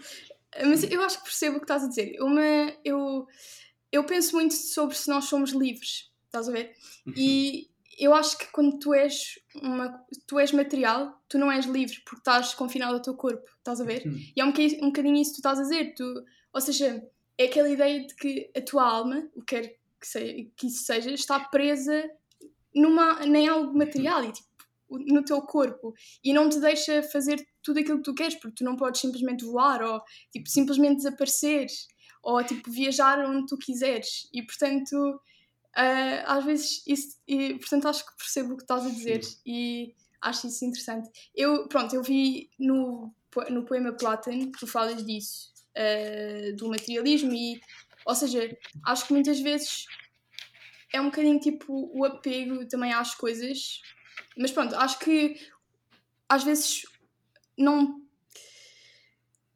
Mas 0.59 0.83
eu 0.83 1.01
acho 1.01 1.17
que 1.19 1.23
percebo 1.23 1.57
o 1.57 1.59
que 1.59 1.65
estás 1.65 1.83
a 1.83 1.87
dizer. 1.87 2.15
Uma, 2.19 2.73
eu, 2.83 3.27
eu 3.91 4.03
penso 4.05 4.35
muito 4.35 4.53
sobre 4.53 4.95
se 4.95 5.07
nós 5.09 5.25
somos 5.25 5.51
livres, 5.51 6.11
estás 6.25 6.49
a 6.49 6.51
ver? 6.51 6.73
Uhum. 7.05 7.13
E 7.15 7.69
eu 7.97 8.13
acho 8.13 8.37
que 8.37 8.45
quando 8.51 8.77
tu 8.77 8.93
és, 8.93 9.39
uma, 9.55 10.05
tu 10.27 10.37
és 10.39 10.51
material, 10.51 11.19
tu 11.27 11.37
não 11.39 11.51
és 11.51 11.65
livre 11.65 11.99
porque 12.05 12.19
estás 12.19 12.53
confinado 12.53 12.93
ao 12.93 13.01
teu 13.01 13.15
corpo, 13.15 13.49
estás 13.57 13.81
a 13.81 13.83
ver? 13.83 14.05
Uhum. 14.05 14.17
E 14.35 14.39
é 14.39 14.45
um, 14.45 14.49
um 14.49 14.87
bocadinho 14.87 15.15
isso 15.15 15.31
que 15.31 15.41
tu 15.41 15.47
estás 15.47 15.59
a 15.59 15.63
dizer. 15.63 15.93
Tu, 15.95 16.23
ou 16.53 16.61
seja, 16.61 17.03
é 17.37 17.45
aquela 17.45 17.69
ideia 17.69 18.05
de 18.05 18.15
que 18.15 18.51
a 18.55 18.61
tua 18.61 18.83
alma, 18.83 19.27
o 19.35 19.41
que 19.41 19.55
quer 19.55 19.77
que, 19.99 20.07
seja, 20.07 20.49
que 20.55 20.67
isso 20.67 20.83
seja, 20.83 21.11
está 21.11 21.39
presa 21.39 22.07
numa, 22.73 23.25
em 23.25 23.47
algo 23.47 23.75
material 23.75 24.23
e 24.23 24.31
tipo, 24.31 24.47
no 24.89 25.23
teu 25.23 25.41
corpo 25.41 25.93
e 26.23 26.31
não 26.33 26.49
te 26.49 26.59
deixa 26.59 27.03
fazer 27.03 27.45
tudo 27.61 27.79
aquilo 27.79 27.97
que 27.97 28.03
tu 28.03 28.13
queres 28.13 28.35
porque 28.35 28.55
tu 28.57 28.63
não 28.63 28.75
podes 28.75 29.01
simplesmente 29.01 29.43
voar 29.43 29.81
ou 29.81 30.01
tipo, 30.31 30.47
simplesmente 30.47 30.97
desaparecer 30.97 31.65
ou 32.23 32.43
tipo 32.43 32.71
viajar 32.71 33.19
onde 33.27 33.47
tu 33.47 33.57
quiseres 33.57 34.29
e 34.33 34.43
portanto 34.43 35.19
uh, 35.77 36.23
às 36.25 36.43
vezes 36.43 36.83
isso 36.87 37.17
e, 37.27 37.53
portanto 37.55 37.87
acho 37.87 38.05
que 38.05 38.17
percebo 38.17 38.53
o 38.53 38.57
que 38.57 38.63
estás 38.63 38.85
a 38.85 38.89
dizer 38.89 39.23
Sim. 39.23 39.37
e 39.45 39.95
acho 40.21 40.47
isso 40.47 40.65
interessante 40.65 41.09
eu 41.35 41.67
pronto 41.67 41.95
eu 41.95 42.01
vi 42.01 42.49
no, 42.57 43.13
no 43.49 43.63
poema 43.65 43.93
Platon 43.93 44.51
tu 44.51 44.65
falas 44.65 45.05
disso 45.05 45.53
uh, 45.77 46.55
do 46.55 46.69
materialismo 46.69 47.33
e 47.33 47.61
ou 48.05 48.15
seja 48.15 48.57
acho 48.85 49.05
que 49.05 49.13
muitas 49.13 49.39
vezes 49.39 49.85
é 50.91 50.99
um 50.99 51.05
bocadinho 51.05 51.39
tipo 51.39 51.91
o 51.93 52.03
apego 52.03 52.65
também 52.67 52.91
às 52.91 53.13
coisas 53.13 53.81
mas 54.35 54.51
pronto 54.51 54.75
acho 54.75 54.99
que 54.99 55.35
às 56.27 56.43
vezes 56.43 56.83
não 57.57 57.99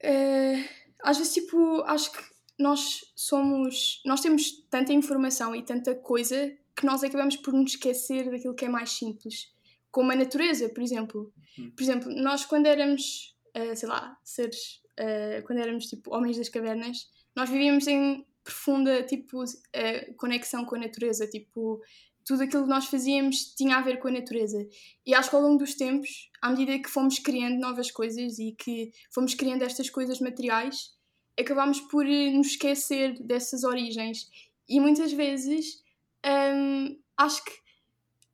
uh, 0.04 0.68
às 1.02 1.18
vezes 1.18 1.34
tipo 1.34 1.82
acho 1.82 2.12
que 2.12 2.31
nós 2.62 3.00
somos. 3.14 4.00
Nós 4.06 4.20
temos 4.20 4.64
tanta 4.70 4.92
informação 4.92 5.54
e 5.54 5.62
tanta 5.62 5.94
coisa 5.94 6.56
que 6.74 6.86
nós 6.86 7.02
acabamos 7.02 7.36
por 7.36 7.52
nos 7.52 7.72
esquecer 7.72 8.30
daquilo 8.30 8.54
que 8.54 8.64
é 8.64 8.68
mais 8.68 8.90
simples. 8.90 9.52
Como 9.90 10.10
a 10.12 10.16
natureza, 10.16 10.68
por 10.68 10.82
exemplo. 10.82 11.32
Uhum. 11.58 11.70
Por 11.70 11.82
exemplo, 11.82 12.14
nós 12.14 12.44
quando 12.44 12.66
éramos, 12.66 13.36
uh, 13.56 13.76
sei 13.76 13.88
lá, 13.88 14.16
seres. 14.24 14.80
Uh, 14.92 15.42
quando 15.46 15.58
éramos 15.58 15.86
tipo 15.86 16.14
homens 16.14 16.36
das 16.36 16.48
cavernas, 16.48 17.08
nós 17.34 17.48
vivíamos 17.48 17.86
em 17.86 18.26
profunda 18.44 19.02
tipo 19.02 19.42
uh, 19.42 20.14
conexão 20.16 20.64
com 20.64 20.76
a 20.76 20.78
natureza. 20.78 21.26
Tipo, 21.26 21.80
tudo 22.24 22.42
aquilo 22.42 22.64
que 22.64 22.68
nós 22.68 22.86
fazíamos 22.86 23.54
tinha 23.54 23.76
a 23.76 23.82
ver 23.82 23.98
com 23.98 24.08
a 24.08 24.12
natureza. 24.12 24.66
E 25.04 25.14
acho 25.14 25.30
que 25.30 25.36
ao 25.36 25.42
longo 25.42 25.58
dos 25.58 25.74
tempos, 25.74 26.30
à 26.40 26.50
medida 26.50 26.78
que 26.78 26.88
fomos 26.88 27.18
criando 27.18 27.58
novas 27.60 27.90
coisas 27.90 28.38
e 28.38 28.52
que 28.52 28.92
fomos 29.12 29.34
criando 29.34 29.62
estas 29.62 29.90
coisas 29.90 30.20
materiais, 30.20 30.90
acabamos 31.38 31.80
por 31.80 32.06
eh, 32.06 32.30
nos 32.30 32.48
esquecer 32.48 33.18
dessas 33.22 33.64
origens. 33.64 34.28
E 34.68 34.80
muitas 34.80 35.12
vezes 35.12 35.82
hum, 36.24 36.98
acho 37.16 37.44
que 37.44 37.52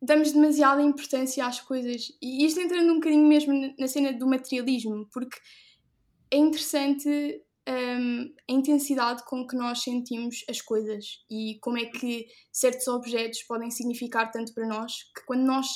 damos 0.01 0.33
demasiada 0.33 0.83
importância 0.83 1.47
às 1.47 1.61
coisas. 1.61 2.13
E 2.23 2.45
isto 2.45 2.61
entrando 2.61 2.93
um 2.93 2.97
bocadinho 2.97 3.27
mesmo 3.27 3.75
na 3.79 3.89
cena 3.89 4.13
do 4.13 4.27
materialismo, 4.27 5.09
porque 5.13 5.37
é 6.31 6.37
interessante 6.37 7.43
um, 7.69 8.35
a 8.49 8.53
intensidade 8.53 9.25
com 9.25 9.47
que 9.47 9.57
nós 9.57 9.83
sentimos 9.83 10.45
as 10.49 10.61
coisas 10.61 11.25
e 11.31 11.59
como 11.61 11.79
é 11.79 11.87
que 11.87 12.27
certos 12.53 12.87
objetos 12.89 13.43
podem 13.43 13.71
significar 13.71 14.31
tanto 14.31 14.55
para 14.55 14.67
nós 14.67 15.05
que 15.15 15.25
quando 15.27 15.45
nós, 15.45 15.67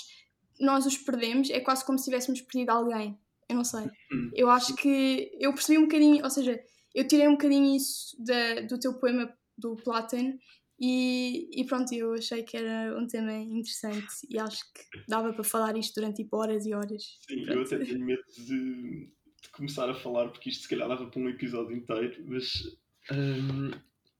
nós 0.60 0.86
os 0.86 0.96
perdemos 0.96 1.50
é 1.50 1.60
quase 1.60 1.84
como 1.84 1.98
se 1.98 2.04
tivéssemos 2.04 2.40
perdido 2.40 2.70
alguém. 2.70 3.18
Eu 3.48 3.56
não 3.56 3.64
sei. 3.64 3.84
Hum. 4.12 4.30
Eu 4.34 4.48
acho 4.48 4.74
que 4.76 5.30
eu 5.38 5.52
percebi 5.52 5.78
um 5.78 5.82
bocadinho, 5.82 6.22
ou 6.24 6.30
seja, 6.30 6.58
eu 6.94 7.06
tirei 7.06 7.28
um 7.28 7.32
bocadinho 7.32 7.76
isso 7.76 8.16
da, 8.22 8.60
do 8.62 8.78
teu 8.78 8.98
poema 8.98 9.32
do 9.56 9.76
Platon 9.76 10.38
e, 10.84 11.48
e, 11.52 11.64
pronto, 11.64 11.94
eu 11.94 12.14
achei 12.14 12.42
que 12.42 12.56
era 12.56 12.98
um 12.98 13.06
tema 13.06 13.32
interessante 13.32 14.26
e 14.28 14.36
acho 14.36 14.64
que 14.72 15.04
dava 15.06 15.32
para 15.32 15.44
falar 15.44 15.76
isto 15.76 15.94
durante 15.94 16.24
tipo 16.24 16.36
horas 16.36 16.66
e 16.66 16.74
horas. 16.74 17.20
Sim, 17.20 17.44
pronto. 17.44 17.58
eu 17.58 17.62
até 17.62 17.78
tenho 17.84 18.04
medo 18.04 18.24
de, 18.36 19.12
de, 19.42 19.48
começar 19.52 19.88
a 19.88 19.94
falar 19.94 20.30
porque 20.30 20.50
isto 20.50 20.62
se 20.62 20.68
calhar 20.68 20.88
dava 20.88 21.08
para 21.08 21.20
um 21.20 21.28
episódio 21.28 21.76
inteiro, 21.76 22.24
mas 22.26 22.64
hum, 23.12 23.70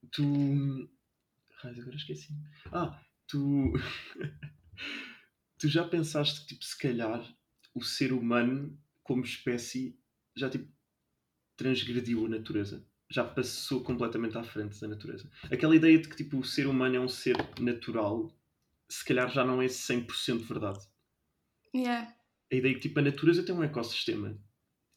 tu. 0.09 0.89
Ai, 1.65 1.77
agora 1.77 1.97
esqueci. 1.97 2.29
Ah, 2.71 2.97
tu. 3.27 3.73
tu 5.59 5.67
já 5.67 5.85
pensaste 5.85 6.41
que 6.41 6.47
tipo, 6.47 6.63
se 6.63 6.77
calhar 6.77 7.35
o 7.75 7.83
ser 7.83 8.13
humano 8.13 8.79
como 9.03 9.25
espécie 9.25 9.99
já 10.33 10.49
tipo 10.49 10.71
transgrediu 11.55 12.25
a 12.25 12.29
natureza. 12.29 12.85
Já 13.09 13.23
passou 13.23 13.81
completamente 13.83 14.37
à 14.37 14.43
frente 14.43 14.79
da 14.79 14.87
natureza. 14.87 15.29
Aquela 15.51 15.75
ideia 15.75 15.97
de 15.97 16.07
que 16.09 16.15
tipo, 16.15 16.39
o 16.39 16.43
ser 16.43 16.67
humano 16.67 16.95
é 16.95 16.99
um 16.99 17.07
ser 17.07 17.35
natural, 17.59 18.31
se 18.89 19.05
calhar 19.05 19.29
já 19.31 19.45
não 19.45 19.61
é 19.61 19.67
100% 19.67 20.39
verdade. 20.39 20.79
Yeah. 21.75 22.13
A 22.51 22.55
ideia 22.55 22.73
de 22.73 22.79
que 22.79 22.87
tipo, 22.87 22.99
a 22.99 23.03
natureza 23.03 23.43
tem 23.43 23.53
um 23.53 23.63
ecossistema 23.63 24.37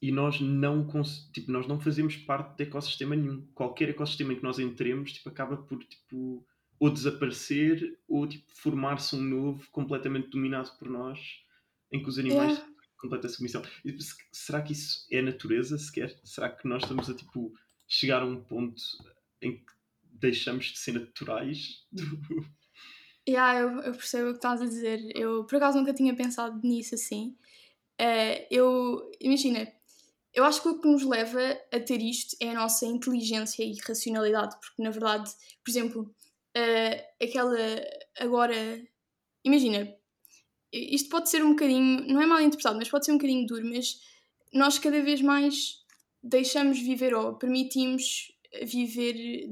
e 0.01 0.11
nós 0.11 0.39
não, 0.39 0.87
tipo, 1.33 1.51
nós 1.51 1.67
não 1.67 1.79
fazemos 1.79 2.15
parte 2.15 2.57
de 2.57 2.63
ecossistema 2.63 3.15
nenhum. 3.15 3.45
Qualquer 3.53 3.89
ecossistema 3.89 4.33
em 4.33 4.37
que 4.37 4.43
nós 4.43 4.59
entremos 4.59 5.13
tipo, 5.13 5.29
acaba 5.29 5.57
por 5.57 5.83
tipo, 5.83 6.45
ou 6.79 6.89
desaparecer 6.89 7.99
ou 8.07 8.27
tipo, 8.27 8.45
formar-se 8.55 9.15
um 9.15 9.21
novo 9.21 9.67
completamente 9.71 10.29
dominado 10.29 10.71
por 10.77 10.89
nós, 10.89 11.19
em 11.91 12.01
que 12.01 12.09
os 12.09 12.17
animais 12.17 12.57
yeah 12.57 12.76
completa 12.97 13.29
submissão. 13.29 13.63
E, 13.85 13.95
será 14.31 14.61
que 14.61 14.73
isso 14.73 15.05
é 15.11 15.21
natureza 15.21 15.77
sequer? 15.77 16.19
Será 16.23 16.49
que 16.49 16.67
nós 16.67 16.83
estamos 16.83 17.09
a 17.09 17.13
tipo 17.13 17.53
chegar 17.87 18.21
a 18.21 18.25
um 18.25 18.43
ponto 18.43 18.81
em 19.41 19.57
que 19.57 19.73
deixamos 20.03 20.65
de 20.65 20.79
ser 20.79 20.93
naturais? 20.93 21.85
Yeah, 23.29 23.59
eu, 23.59 23.81
eu 23.81 23.91
percebo 23.91 24.29
o 24.29 24.31
que 24.31 24.37
estás 24.37 24.61
a 24.61 24.65
dizer. 24.65 25.01
Eu 25.13 25.43
por 25.43 25.57
acaso 25.57 25.77
nunca 25.77 25.93
tinha 25.93 26.15
pensado 26.15 26.65
nisso 26.65 26.95
assim. 26.95 27.35
Uh, 27.99 28.47
eu 28.49 29.11
imagina, 29.19 29.67
eu 30.33 30.45
acho 30.45 30.61
que 30.61 30.69
o 30.69 30.79
que 30.79 30.87
nos 30.87 31.03
leva 31.03 31.59
a 31.73 31.79
ter 31.79 32.01
isto 32.01 32.37
é 32.39 32.51
a 32.51 32.53
nossa 32.53 32.85
inteligência 32.85 33.63
e 33.63 33.75
racionalidade, 33.85 34.55
porque 34.61 34.81
na 34.81 34.91
verdade, 34.91 35.29
por 35.61 35.69
exemplo, 35.69 36.15
uh, 36.55 37.23
aquela 37.23 37.57
agora, 38.17 38.55
imagina, 39.43 39.93
isto 40.71 41.09
pode 41.09 41.29
ser 41.29 41.43
um 41.43 41.51
bocadinho, 41.51 42.05
não 42.07 42.21
é 42.21 42.25
mal 42.25 42.41
interpretado, 42.41 42.77
mas 42.77 42.89
pode 42.89 43.05
ser 43.05 43.11
um 43.11 43.17
bocadinho 43.17 43.45
duro, 43.45 43.65
mas 43.65 43.99
nós 44.53 44.77
cada 44.79 45.01
vez 45.01 45.21
mais 45.21 45.77
deixamos 46.23 46.79
viver 46.79 47.13
ou 47.13 47.35
permitimos 47.37 48.31
viver, 48.63 49.49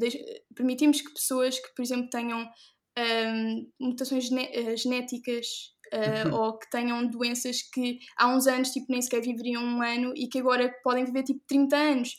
permitimos 0.55 1.01
que 1.01 1.13
pessoas 1.13 1.59
que, 1.59 1.74
por 1.76 1.82
exemplo, 1.82 2.09
tenham 2.09 2.49
um, 2.97 3.72
mutações 3.80 4.30
eh, 4.32 4.76
genéticas 4.78 5.45
uh, 5.93 6.34
ou 6.36 6.57
que 6.57 6.70
tenham 6.70 7.05
doenças 7.07 7.61
que 7.61 7.99
há 8.18 8.28
uns 8.28 8.47
anos 8.47 8.72
tipo, 8.72 8.88
nem 8.89 9.01
sequer 9.01 9.22
viveriam 9.22 9.63
um 9.63 9.82
ano 9.82 10.13
e 10.16 10.28
que 10.28 10.39
agora 10.39 10.74
podem 10.84 11.05
viver 11.05 11.24
tipo 11.24 11.41
30 11.47 11.76
anos. 11.76 12.16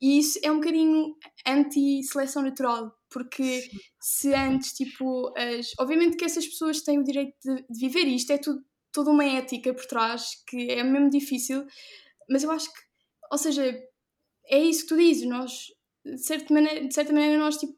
E 0.00 0.18
isso 0.18 0.38
é 0.42 0.50
um 0.50 0.56
bocadinho 0.56 1.14
anti-seleção 1.46 2.42
natural, 2.42 2.92
porque 3.10 3.62
Sim. 3.62 3.78
se 4.00 4.34
antes, 4.34 4.72
tipo, 4.72 5.32
as... 5.36 5.72
obviamente 5.78 6.16
que 6.16 6.24
essas 6.24 6.46
pessoas 6.46 6.82
têm 6.82 6.98
o 6.98 7.04
direito 7.04 7.36
de, 7.44 7.64
de 7.68 7.78
viver 7.78 8.06
isto 8.06 8.32
é 8.32 8.38
tudo, 8.38 8.64
toda 8.92 9.10
uma 9.10 9.24
ética 9.24 9.72
por 9.74 9.86
trás 9.86 10.42
que 10.46 10.70
é 10.70 10.82
mesmo 10.82 11.10
difícil, 11.10 11.66
mas 12.28 12.42
eu 12.42 12.50
acho 12.50 12.72
que, 12.72 12.80
ou 13.30 13.38
seja, 13.38 13.62
é 14.46 14.58
isso 14.58 14.82
que 14.82 14.88
tu 14.88 14.96
dizes, 14.96 15.28
nós, 15.28 15.66
de 16.04 16.18
certa 16.18 16.52
maneira, 16.52 16.86
de 16.86 16.94
certa 16.94 17.12
maneira 17.12 17.38
nós 17.38 17.56
tipo, 17.56 17.76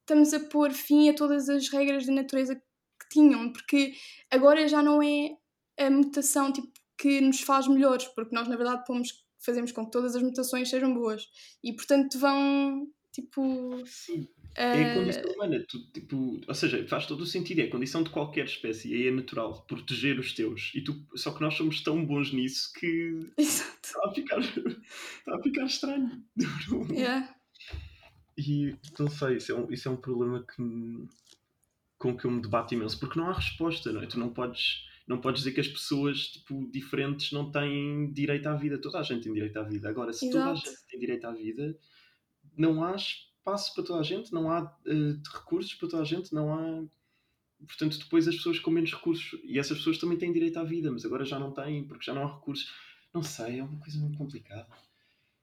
estamos 0.00 0.32
a 0.34 0.40
pôr 0.40 0.72
fim 0.72 1.08
a 1.08 1.14
todas 1.14 1.48
as 1.48 1.68
regras 1.68 2.06
da 2.06 2.12
natureza 2.12 2.54
que 2.56 3.08
tinham, 3.10 3.52
porque 3.52 3.94
agora 4.30 4.68
já 4.68 4.82
não 4.82 5.02
é 5.02 5.36
a 5.78 5.90
mutação 5.90 6.52
tipo, 6.52 6.68
que 6.98 7.20
nos 7.20 7.40
faz 7.40 7.66
melhores, 7.66 8.06
porque 8.08 8.34
nós 8.34 8.48
na 8.48 8.56
verdade 8.56 8.84
pomos 8.86 9.24
fazemos 9.38 9.72
com 9.72 9.86
que 9.86 9.90
todas 9.90 10.14
as 10.14 10.22
mutações 10.22 10.68
sejam 10.68 10.92
boas 10.92 11.26
e 11.64 11.72
portanto 11.72 12.18
vão 12.18 12.86
Tipo. 13.12 13.84
Sim. 13.86 14.28
É 14.56 14.90
a 14.90 14.94
condição 14.94 15.32
humana, 15.32 15.64
tu, 15.68 15.78
tipo, 15.92 16.40
ou 16.46 16.54
seja, 16.54 16.86
faz 16.88 17.06
todo 17.06 17.20
o 17.20 17.26
sentido, 17.26 17.60
é 17.60 17.64
a 17.64 17.70
condição 17.70 18.02
de 18.02 18.10
qualquer 18.10 18.44
espécie, 18.46 18.92
e 18.94 19.06
é 19.06 19.10
natural 19.10 19.64
proteger 19.66 20.18
os 20.18 20.32
teus. 20.32 20.72
E 20.74 20.82
tu, 20.82 21.06
só 21.14 21.32
que 21.32 21.40
nós 21.40 21.54
somos 21.54 21.82
tão 21.82 22.04
bons 22.04 22.32
nisso 22.32 22.72
que 22.74 23.30
Exato. 23.38 23.78
está 23.84 24.04
a 24.04 24.12
ficar, 24.12 24.40
está 24.40 25.36
a 25.36 25.42
ficar 25.42 25.64
estranho. 25.64 26.24
Yeah. 26.90 27.34
E 28.36 28.74
não 28.98 29.08
sei, 29.08 29.36
isso 29.36 29.52
é 29.52 29.54
um, 29.54 29.70
isso 29.70 29.88
é 29.88 29.90
um 29.90 29.96
problema 29.96 30.44
que, 30.44 31.06
com 31.98 32.16
que 32.16 32.24
eu 32.24 32.30
me 32.30 32.40
debato 32.40 32.74
imenso, 32.74 32.98
porque 32.98 33.18
não 33.18 33.28
há 33.28 33.32
resposta, 33.34 33.92
não 33.92 34.02
é? 34.02 34.06
Tu 34.06 34.18
não 34.18 34.32
podes, 34.32 34.86
não 35.06 35.20
podes 35.20 35.42
dizer 35.42 35.52
que 35.52 35.60
as 35.60 35.68
pessoas 35.68 36.28
tipo, 36.28 36.70
diferentes 36.72 37.32
não 37.32 37.50
têm 37.50 38.10
direito 38.12 38.46
à 38.48 38.54
vida. 38.54 38.80
Toda 38.80 38.98
a 38.98 39.02
gente 39.02 39.24
tem 39.24 39.32
direito 39.32 39.58
à 39.58 39.62
vida. 39.62 39.88
Agora, 39.88 40.12
se 40.12 40.30
toda 40.30 40.46
a 40.46 40.52
Exato. 40.52 40.70
gente 40.70 40.86
tem 40.88 41.00
direito 41.00 41.26
à 41.26 41.32
vida, 41.32 41.78
não 42.56 42.82
há 42.82 42.96
espaço 43.40 43.74
para 43.74 43.84
toda 43.84 44.00
a 44.00 44.02
gente, 44.02 44.32
não 44.32 44.50
há 44.50 44.72
eh, 44.86 45.16
recursos 45.34 45.74
para 45.74 45.88
toda 45.88 46.02
a 46.02 46.06
gente, 46.06 46.32
não 46.32 46.52
há. 46.52 46.84
Portanto, 47.66 47.98
depois 47.98 48.26
as 48.26 48.36
pessoas 48.36 48.58
com 48.58 48.70
menos 48.70 48.92
recursos, 48.92 49.38
e 49.44 49.58
essas 49.58 49.78
pessoas 49.78 49.98
também 49.98 50.16
têm 50.16 50.32
direito 50.32 50.58
à 50.58 50.64
vida, 50.64 50.90
mas 50.90 51.04
agora 51.04 51.24
já 51.24 51.38
não 51.38 51.52
têm, 51.52 51.84
porque 51.84 52.04
já 52.04 52.14
não 52.14 52.22
há 52.22 52.34
recursos. 52.34 52.72
Não 53.12 53.22
sei, 53.22 53.58
é 53.58 53.64
uma 53.64 53.78
coisa 53.80 53.98
muito 53.98 54.16
complicada. 54.16 54.66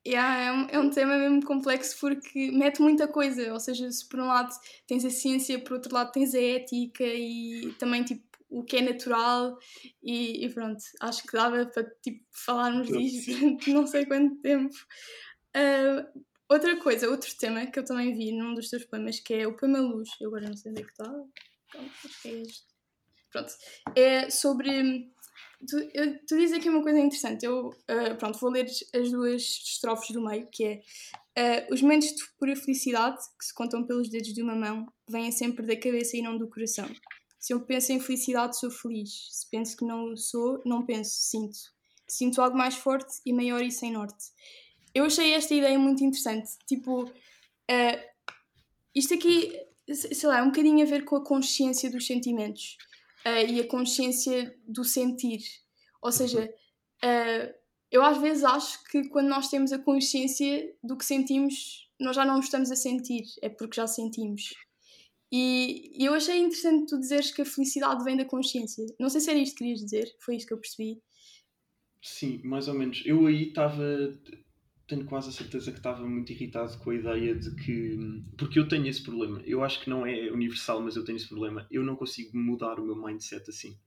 Yeah, 0.08 0.40
é, 0.42 0.52
um, 0.54 0.68
é 0.70 0.80
um 0.80 0.90
tema 0.90 1.18
mesmo 1.18 1.46
complexo 1.46 2.00
porque 2.00 2.50
mete 2.52 2.82
muita 2.82 3.08
coisa. 3.08 3.52
Ou 3.52 3.60
seja, 3.60 3.92
se 3.92 4.08
por 4.08 4.20
um 4.20 4.28
lado 4.28 4.56
tens 4.88 5.04
a 5.04 5.10
ciência, 5.10 5.60
por 5.60 5.74
outro 5.74 5.94
lado 5.94 6.12
tens 6.14 6.34
a 6.34 6.42
ética 6.42 7.04
e 7.04 7.74
também 7.78 8.04
tipo 8.04 8.26
o 8.50 8.64
que 8.64 8.78
é 8.78 8.82
natural 8.82 9.58
e, 10.02 10.46
e 10.46 10.50
pronto, 10.54 10.82
acho 11.02 11.24
que 11.24 11.34
dava 11.34 11.66
para 11.66 11.84
tipo, 12.02 12.24
falarmos 12.32 12.88
disto 12.88 13.32
durante 13.38 13.74
não 13.74 13.86
sei 13.86 14.06
quanto 14.06 14.38
tempo. 14.38 14.74
Ah, 15.54 16.08
outra 16.50 16.78
coisa, 16.78 17.10
outro 17.10 17.34
tema 17.38 17.66
que 17.68 17.80
eu 17.80 17.86
também 17.86 18.14
vi 18.16 18.32
num 18.32 18.54
dos 18.54 18.70
teus 18.70 18.84
poemas, 18.86 19.20
que 19.20 19.34
é 19.34 19.48
o 19.48 19.56
poema 19.56 19.80
Luz, 19.80 20.10
eu 20.22 20.30
agora 20.30 20.48
não 20.50 20.58
sei 20.58 20.72
onde 20.72 20.82
é 20.82 20.86
que 20.86 20.92
está, 20.92 21.14
que 22.22 22.28
é 22.30 22.42
este. 22.42 22.66
Pronto, 23.32 23.54
é 23.96 24.30
sobre 24.30 25.12
tu, 25.68 25.78
eu- 25.94 26.18
tu 26.26 26.38
dizes 26.38 26.58
aqui 26.58 26.70
uma 26.70 26.82
coisa 26.82 26.98
interessante. 27.00 27.46
Eu, 27.46 27.70
ah, 27.88 28.16
pronto, 28.16 28.40
vou 28.40 28.50
ler 28.50 28.66
as 28.66 29.12
duas 29.12 29.42
estrofes 29.42 30.12
do 30.12 30.22
meio, 30.22 30.48
que 30.48 30.64
é 30.64 30.82
ah, 31.36 31.68
os 31.74 31.82
momentos 31.82 32.08
de 32.16 32.24
pura 32.40 32.56
felicidade, 32.56 33.18
que 33.38 33.46
se 33.46 33.54
contam 33.54 33.86
pelos 33.86 34.10
dedos 34.10 34.34
de 34.34 34.42
uma 34.42 34.56
mão, 34.56 34.88
vêm 35.10 35.32
sempre 35.32 35.66
da 35.66 35.76
cabeça 35.76 36.16
e 36.18 36.22
não 36.22 36.38
do 36.38 36.48
coração. 36.50 36.90
Se 37.40 37.54
eu 37.54 37.62
penso 37.62 37.92
em 37.92 38.00
felicidade, 38.00 38.58
sou 38.58 38.72
feliz. 38.72 39.28
Se 39.32 39.50
penso 39.50 39.78
que 39.78 39.86
não 39.86 40.18
sou, 40.18 40.62
não 40.66 40.86
penso, 40.86 41.12
sinto. 41.14 41.58
Sinto 42.08 42.42
algo 42.42 42.58
mais 42.58 42.76
forte 42.76 43.20
e 43.26 43.32
maior 43.34 43.62
e 43.62 43.70
sem 43.72 43.92
norte. 43.92 44.26
Eu 44.98 45.06
achei 45.06 45.34
esta 45.34 45.54
ideia 45.54 45.78
muito 45.80 46.04
interessante. 46.04 46.50
Tipo, 46.68 47.12
ah, 47.70 48.04
isto 48.96 49.14
aqui, 49.14 49.54
se- 49.92 50.14
sei 50.16 50.30
lá, 50.30 50.40
é 50.40 50.44
um 50.44 50.48
bocadinho 50.48 50.82
a 50.86 50.90
ver 50.90 51.06
com 51.06 51.16
a 51.16 51.24
consciência 51.24 51.90
dos 51.92 52.06
sentimentos 52.08 52.78
ah, 53.26 53.42
e 53.44 53.60
a 53.60 53.68
consciência 53.68 54.56
do 54.68 54.84
sentir. 54.84 55.42
Ou 56.02 56.12
seja, 56.12 56.50
ah, 57.04 57.54
eu 57.92 58.04
às 58.04 58.18
vezes 58.18 58.44
acho 58.44 58.84
que 58.86 59.08
quando 59.10 59.28
nós 59.30 59.50
temos 59.50 59.72
a 59.72 59.80
consciência 59.80 60.74
do 60.84 60.98
que 60.98 61.06
sentimos, 61.06 61.90
nós 62.00 62.16
já 62.16 62.26
não 62.26 62.40
estamos 62.40 62.72
a 62.72 62.76
sentir, 62.76 63.24
é 63.42 63.50
porque 63.50 63.76
já 63.78 63.88
sentimos. 63.88 64.54
E 65.32 65.92
e 66.02 66.06
eu 66.06 66.14
achei 66.14 66.38
interessante 66.40 66.88
tu 66.90 67.00
dizeres 67.00 67.32
que 67.32 67.42
a 67.42 67.46
felicidade 67.46 68.04
vem 68.04 68.16
da 68.18 68.26
consciência. 68.26 68.86
Não 69.00 69.10
sei 69.10 69.22
se 69.22 69.30
era 69.30 69.40
isto 69.40 69.54
que 69.54 69.60
querias 69.60 69.80
dizer, 69.82 70.16
foi 70.20 70.36
isto 70.38 70.48
que 70.48 70.54
eu 70.54 70.60
percebi. 70.60 71.02
Sim, 72.02 72.40
mais 72.44 72.68
ou 72.68 72.74
menos. 72.74 73.04
Eu 73.06 73.26
aí 73.28 73.50
estava. 73.50 73.84
Tenho 74.88 75.06
quase 75.06 75.30
a 75.30 75.32
certeza 75.34 75.72
que 75.72 75.80
estava 75.80 76.08
muito 76.08 76.32
irritado 76.32 76.78
com 76.80 76.92
a 76.92 76.96
ideia 76.96 77.36
de 77.36 77.54
que. 77.56 78.24
Porque 78.38 78.58
eu 78.58 78.68
tenho 78.68 78.88
esse 78.88 79.04
problema. 79.04 79.42
Eu 79.46 79.64
acho 79.64 79.82
que 79.82 79.90
não 79.90 80.06
é 80.06 80.32
universal, 80.32 80.82
mas 80.82 80.96
eu 80.96 81.04
tenho 81.04 81.18
esse 81.18 81.28
problema. 81.28 81.68
Eu 81.70 81.84
não 81.84 81.96
consigo 81.96 82.38
mudar 82.38 82.80
o 82.80 82.86
meu 82.86 82.96
mindset 82.96 83.50
assim. 83.50 83.78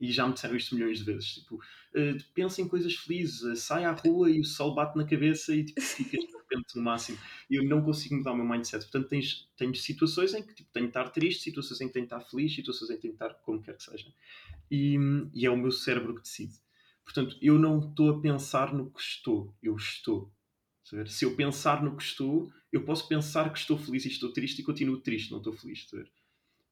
E 0.00 0.12
já 0.12 0.26
me 0.26 0.34
disseram 0.34 0.56
isto 0.56 0.74
milhões 0.74 0.98
de 0.98 1.04
vezes. 1.04 1.34
Tipo, 1.34 1.60
eh, 1.94 2.16
pensa 2.34 2.60
em 2.62 2.68
coisas 2.68 2.94
felizes, 2.94 3.42
eh, 3.44 3.54
sai 3.56 3.84
à 3.84 3.92
rua 3.92 4.30
e 4.30 4.40
o 4.40 4.44
sol 4.44 4.74
bate 4.74 4.96
na 4.96 5.06
cabeça 5.06 5.54
e 5.54 5.64
tipo, 5.64 5.80
ficas 5.80 6.20
de 6.20 6.36
repente 6.36 6.76
no 6.76 6.82
máximo. 6.82 7.18
E 7.50 7.56
eu 7.56 7.64
não 7.64 7.82
consigo 7.82 8.14
mudar 8.16 8.32
o 8.32 8.36
meu 8.36 8.46
mindset. 8.46 8.84
Portanto, 8.84 9.08
tens, 9.08 9.48
tenho 9.56 9.74
situações 9.74 10.34
em 10.34 10.42
que 10.42 10.54
tipo, 10.54 10.70
tenho 10.72 10.86
de 10.86 10.90
estar 10.90 11.08
triste, 11.10 11.42
situações 11.42 11.80
em 11.80 11.86
que 11.88 11.94
tenho 11.94 12.06
de 12.06 12.14
estar 12.14 12.20
feliz, 12.28 12.54
situações 12.54 12.90
em 12.90 12.96
que 12.96 13.02
tenho 13.02 13.14
de 13.14 13.24
estar 13.24 13.34
como 13.42 13.62
quer 13.62 13.76
que 13.76 13.82
seja. 13.82 14.12
E, 14.70 14.96
e 15.34 15.46
é 15.46 15.50
o 15.50 15.56
meu 15.56 15.70
cérebro 15.72 16.14
que 16.14 16.22
decide. 16.22 16.54
Portanto, 17.04 17.36
eu 17.40 17.58
não 17.58 17.78
estou 17.80 18.10
a 18.10 18.20
pensar 18.20 18.72
no 18.74 18.90
que 18.90 19.00
estou, 19.00 19.54
eu 19.62 19.76
estou. 19.76 20.32
Ver? 20.94 21.08
Se 21.08 21.24
eu 21.24 21.36
pensar 21.36 21.82
no 21.82 21.96
que 21.96 22.02
estou, 22.02 22.52
eu 22.72 22.84
posso 22.84 23.08
pensar 23.08 23.52
que 23.52 23.58
estou 23.58 23.78
feliz 23.78 24.04
e 24.04 24.08
estou 24.08 24.32
triste 24.32 24.60
e 24.60 24.64
continuo 24.64 25.00
triste, 25.00 25.30
não 25.30 25.38
estou 25.38 25.52
feliz. 25.52 25.86
ver? 25.90 26.10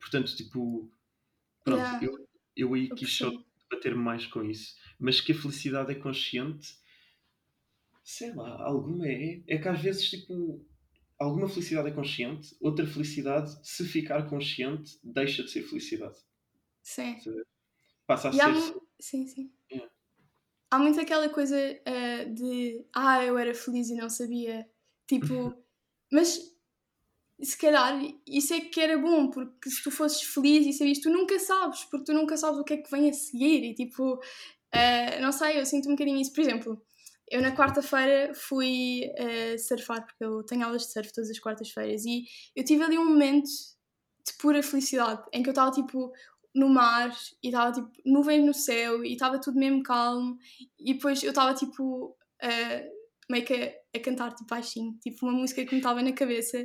Portanto, 0.00 0.34
tipo, 0.36 0.90
pronto, 1.64 1.80
Yeah. 1.80 2.06
eu, 2.06 2.28
eu 2.56 2.74
aí 2.74 2.88
Eu 2.88 2.96
quis 2.96 3.12
só 3.12 3.30
debater 3.70 3.94
mais 3.96 4.26
com 4.26 4.44
isso. 4.44 4.76
Mas 4.98 5.20
que 5.20 5.32
a 5.32 5.34
felicidade 5.34 5.92
é 5.92 5.94
consciente, 5.96 6.76
sei 8.04 8.32
lá, 8.34 8.62
alguma 8.64 9.06
é. 9.08 9.42
É 9.48 9.58
que 9.58 9.68
às 9.68 9.80
vezes, 9.80 10.08
tipo, 10.10 10.64
alguma 11.18 11.48
felicidade 11.48 11.88
é 11.88 11.92
consciente, 11.92 12.56
outra 12.60 12.86
felicidade, 12.86 13.58
se 13.66 13.84
ficar 13.86 14.28
consciente, 14.28 14.98
deixa 15.02 15.42
de 15.44 15.50
ser 15.50 15.62
felicidade. 15.62 16.16
Sim. 16.82 17.16
Passa 18.06 18.30
a 18.30 18.32
E 18.34 18.40
há 18.40 18.54
ser. 18.54 18.74
mu- 18.74 18.82
Sim, 19.00 19.26
sim. 19.26 19.52
Yeah. 19.70 19.91
Há 20.72 20.78
muito 20.78 20.98
aquela 20.98 21.28
coisa 21.28 21.54
ah, 21.84 22.24
de 22.24 22.82
ah, 22.94 23.22
eu 23.22 23.36
era 23.36 23.54
feliz 23.54 23.90
e 23.90 23.94
não 23.94 24.08
sabia. 24.08 24.66
Tipo, 25.06 25.54
mas 26.10 26.40
se 27.42 27.58
calhar 27.58 28.00
isso 28.26 28.54
é 28.54 28.60
que 28.60 28.80
era 28.80 28.96
bom, 28.96 29.28
porque 29.28 29.68
se 29.68 29.82
tu 29.82 29.90
fosses 29.90 30.22
feliz 30.22 30.66
e 30.66 30.72
sabias, 30.72 31.00
tu 31.00 31.10
nunca 31.10 31.38
sabes, 31.38 31.84
porque 31.84 32.06
tu 32.06 32.14
nunca 32.14 32.38
sabes 32.38 32.58
o 32.58 32.64
que 32.64 32.72
é 32.72 32.76
que 32.78 32.90
vem 32.90 33.10
a 33.10 33.12
seguir. 33.12 33.64
E 33.64 33.74
tipo, 33.74 34.18
ah, 34.72 35.20
não 35.20 35.30
sei, 35.30 35.60
eu 35.60 35.66
sinto 35.66 35.88
um 35.88 35.92
bocadinho 35.92 36.18
isso. 36.18 36.32
Por 36.32 36.40
exemplo, 36.40 36.82
eu 37.30 37.42
na 37.42 37.54
quarta-feira 37.54 38.32
fui 38.34 39.02
ah, 39.18 39.58
surfar, 39.58 40.06
porque 40.06 40.24
eu 40.24 40.42
tenho 40.42 40.64
aulas 40.64 40.86
de 40.86 40.92
surf 40.94 41.12
todas 41.12 41.28
as 41.28 41.38
quartas-feiras, 41.38 42.06
e 42.06 42.24
eu 42.56 42.64
tive 42.64 42.82
ali 42.82 42.96
um 42.96 43.04
momento 43.04 43.50
de 44.26 44.32
pura 44.38 44.62
felicidade, 44.62 45.22
em 45.34 45.42
que 45.42 45.50
eu 45.50 45.52
estava 45.52 45.70
tipo 45.70 46.10
no 46.54 46.68
mar 46.68 47.14
e 47.42 47.48
estava 47.48 47.72
tipo 47.72 47.90
nuvens 48.04 48.44
no 48.44 48.54
céu 48.54 49.04
e 49.04 49.12
estava 49.12 49.40
tudo 49.40 49.58
mesmo 49.58 49.82
calmo. 49.82 50.38
E 50.78 50.94
depois 50.94 51.22
eu 51.22 51.30
estava 51.30 51.54
tipo 51.54 52.16
meio 53.30 53.44
que 53.44 53.54
a, 53.54 53.98
a 53.98 54.00
cantar 54.00 54.34
tipo 54.34 54.48
baixinho, 54.48 54.98
tipo 55.00 55.26
uma 55.26 55.32
música 55.32 55.64
que 55.64 55.72
me 55.72 55.80
estava 55.80 56.02
na 56.02 56.12
cabeça. 56.12 56.58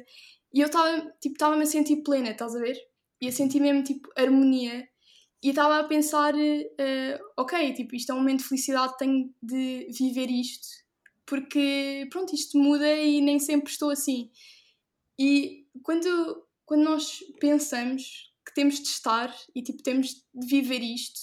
E 0.53 0.59
eu 0.59 0.67
estava 0.67 1.01
tipo 1.21 1.35
estava-me 1.35 1.63
a 1.63 1.65
sentir 1.65 1.97
plena, 2.03 2.31
estás 2.31 2.55
a 2.55 2.59
ver? 2.59 2.77
E 3.21 3.27
a 3.27 3.31
sentir 3.31 3.59
mesmo 3.59 3.83
tipo 3.83 4.09
harmonia. 4.17 4.87
E 5.43 5.49
estava 5.49 5.79
a 5.79 5.83
pensar 5.83 6.33
eh, 6.37 7.19
ok, 7.37 7.73
tipo 7.73 7.95
isto 7.95 8.11
é 8.11 8.15
um 8.15 8.19
momento 8.19 8.39
de 8.39 8.45
felicidade, 8.45 8.97
tenho 8.97 9.33
de 9.41 9.87
viver 9.91 10.29
isto 10.31 10.87
porque 11.27 12.07
pronto, 12.09 12.33
isto 12.33 12.57
muda 12.57 12.89
e 12.89 13.21
nem 13.21 13.37
sempre 13.37 13.69
estou 13.69 13.91
assim. 13.91 14.31
E 15.19 15.67
quando, 15.83 16.47
quando 16.65 16.83
nós 16.83 17.19
pensamos 17.39 18.33
temos 18.57 18.75
de 18.81 18.87
estar 18.89 19.33
e 19.55 19.61
tipo 19.61 19.81
temos 19.83 20.07
de 20.33 20.47
viver 20.47 20.81
isto, 20.81 21.19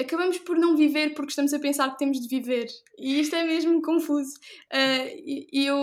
acabamos 0.00 0.38
por 0.38 0.56
não 0.56 0.76
viver 0.76 1.14
porque 1.14 1.30
estamos 1.30 1.52
a 1.52 1.58
pensar 1.58 1.90
que 1.90 1.98
temos 1.98 2.18
de 2.20 2.28
viver. 2.28 2.66
E 2.98 3.20
isto 3.20 3.34
é 3.36 3.44
mesmo 3.44 3.82
confuso. 3.82 4.32
Ah, 4.72 5.04
e 5.06 5.46
e 5.52 5.66
eu, 5.66 5.76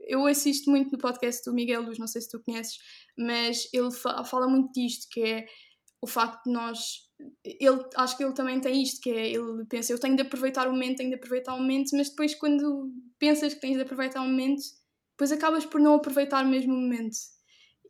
eu 0.00 0.26
assisto 0.26 0.70
muito 0.70 0.90
no 0.92 0.98
podcast 0.98 1.42
do 1.44 1.54
Miguel 1.54 1.82
Luz, 1.82 1.98
não 1.98 2.06
sei 2.06 2.20
se 2.20 2.30
tu 2.30 2.42
conheces, 2.44 2.76
mas 3.16 3.68
ele 3.72 3.90
fa- 3.92 4.22
fala 4.24 4.46
muito 4.48 4.70
disto, 4.72 5.06
que 5.10 5.20
é 5.22 5.46
o 6.02 6.06
facto 6.06 6.44
de 6.44 6.52
nós. 6.52 6.78
Ele, 7.44 7.80
acho 7.96 8.16
que 8.16 8.24
ele 8.24 8.34
também 8.34 8.60
tem 8.60 8.82
isto, 8.82 9.00
que 9.00 9.10
é 9.10 9.30
ele 9.30 9.64
pensa, 9.66 9.92
eu 9.92 9.98
tenho 10.00 10.16
de 10.16 10.22
aproveitar 10.22 10.66
o 10.68 10.72
momento, 10.72 10.98
tenho 10.98 11.10
de 11.10 11.16
aproveitar 11.16 11.54
o 11.54 11.58
momento, 11.60 11.90
mas 11.96 12.10
depois 12.10 12.34
quando 12.34 12.90
pensas 13.18 13.54
que 13.54 13.60
tens 13.60 13.76
de 13.76 13.82
aproveitar 13.82 14.20
o 14.20 14.28
momento, 14.28 14.62
depois 15.12 15.32
acabas 15.32 15.64
por 15.64 15.80
não 15.80 15.94
aproveitar 15.94 16.44
mesmo 16.44 16.74
o 16.74 16.76
momento. 16.80 17.16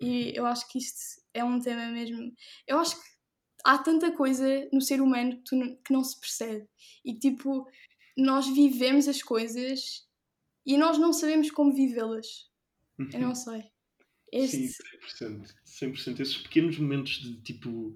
E 0.00 0.32
eu 0.36 0.44
acho 0.46 0.68
que 0.70 0.78
isto 0.78 1.22
é 1.32 1.42
um 1.44 1.60
tema 1.60 1.86
mesmo. 1.90 2.32
Eu 2.66 2.78
acho 2.78 2.96
que 2.96 3.08
há 3.64 3.78
tanta 3.78 4.12
coisa 4.12 4.68
no 4.72 4.80
ser 4.80 5.00
humano 5.00 5.40
que, 5.48 5.54
não- 5.56 5.76
que 5.76 5.92
não 5.92 6.04
se 6.04 6.18
percebe. 6.20 6.66
E 7.04 7.14
tipo, 7.18 7.66
nós 8.16 8.46
vivemos 8.48 9.08
as 9.08 9.22
coisas 9.22 10.06
e 10.66 10.76
nós 10.76 10.98
não 10.98 11.12
sabemos 11.12 11.50
como 11.50 11.74
vivê-las. 11.74 12.50
Eu 13.12 13.20
não 13.20 13.34
sei. 13.34 13.64
Este, 14.32 14.68
Sim, 14.68 14.84
100%. 15.20 15.54
100%. 15.64 16.20
Esses 16.20 16.36
pequenos 16.38 16.78
momentos 16.78 17.12
de 17.20 17.40
tipo, 17.42 17.94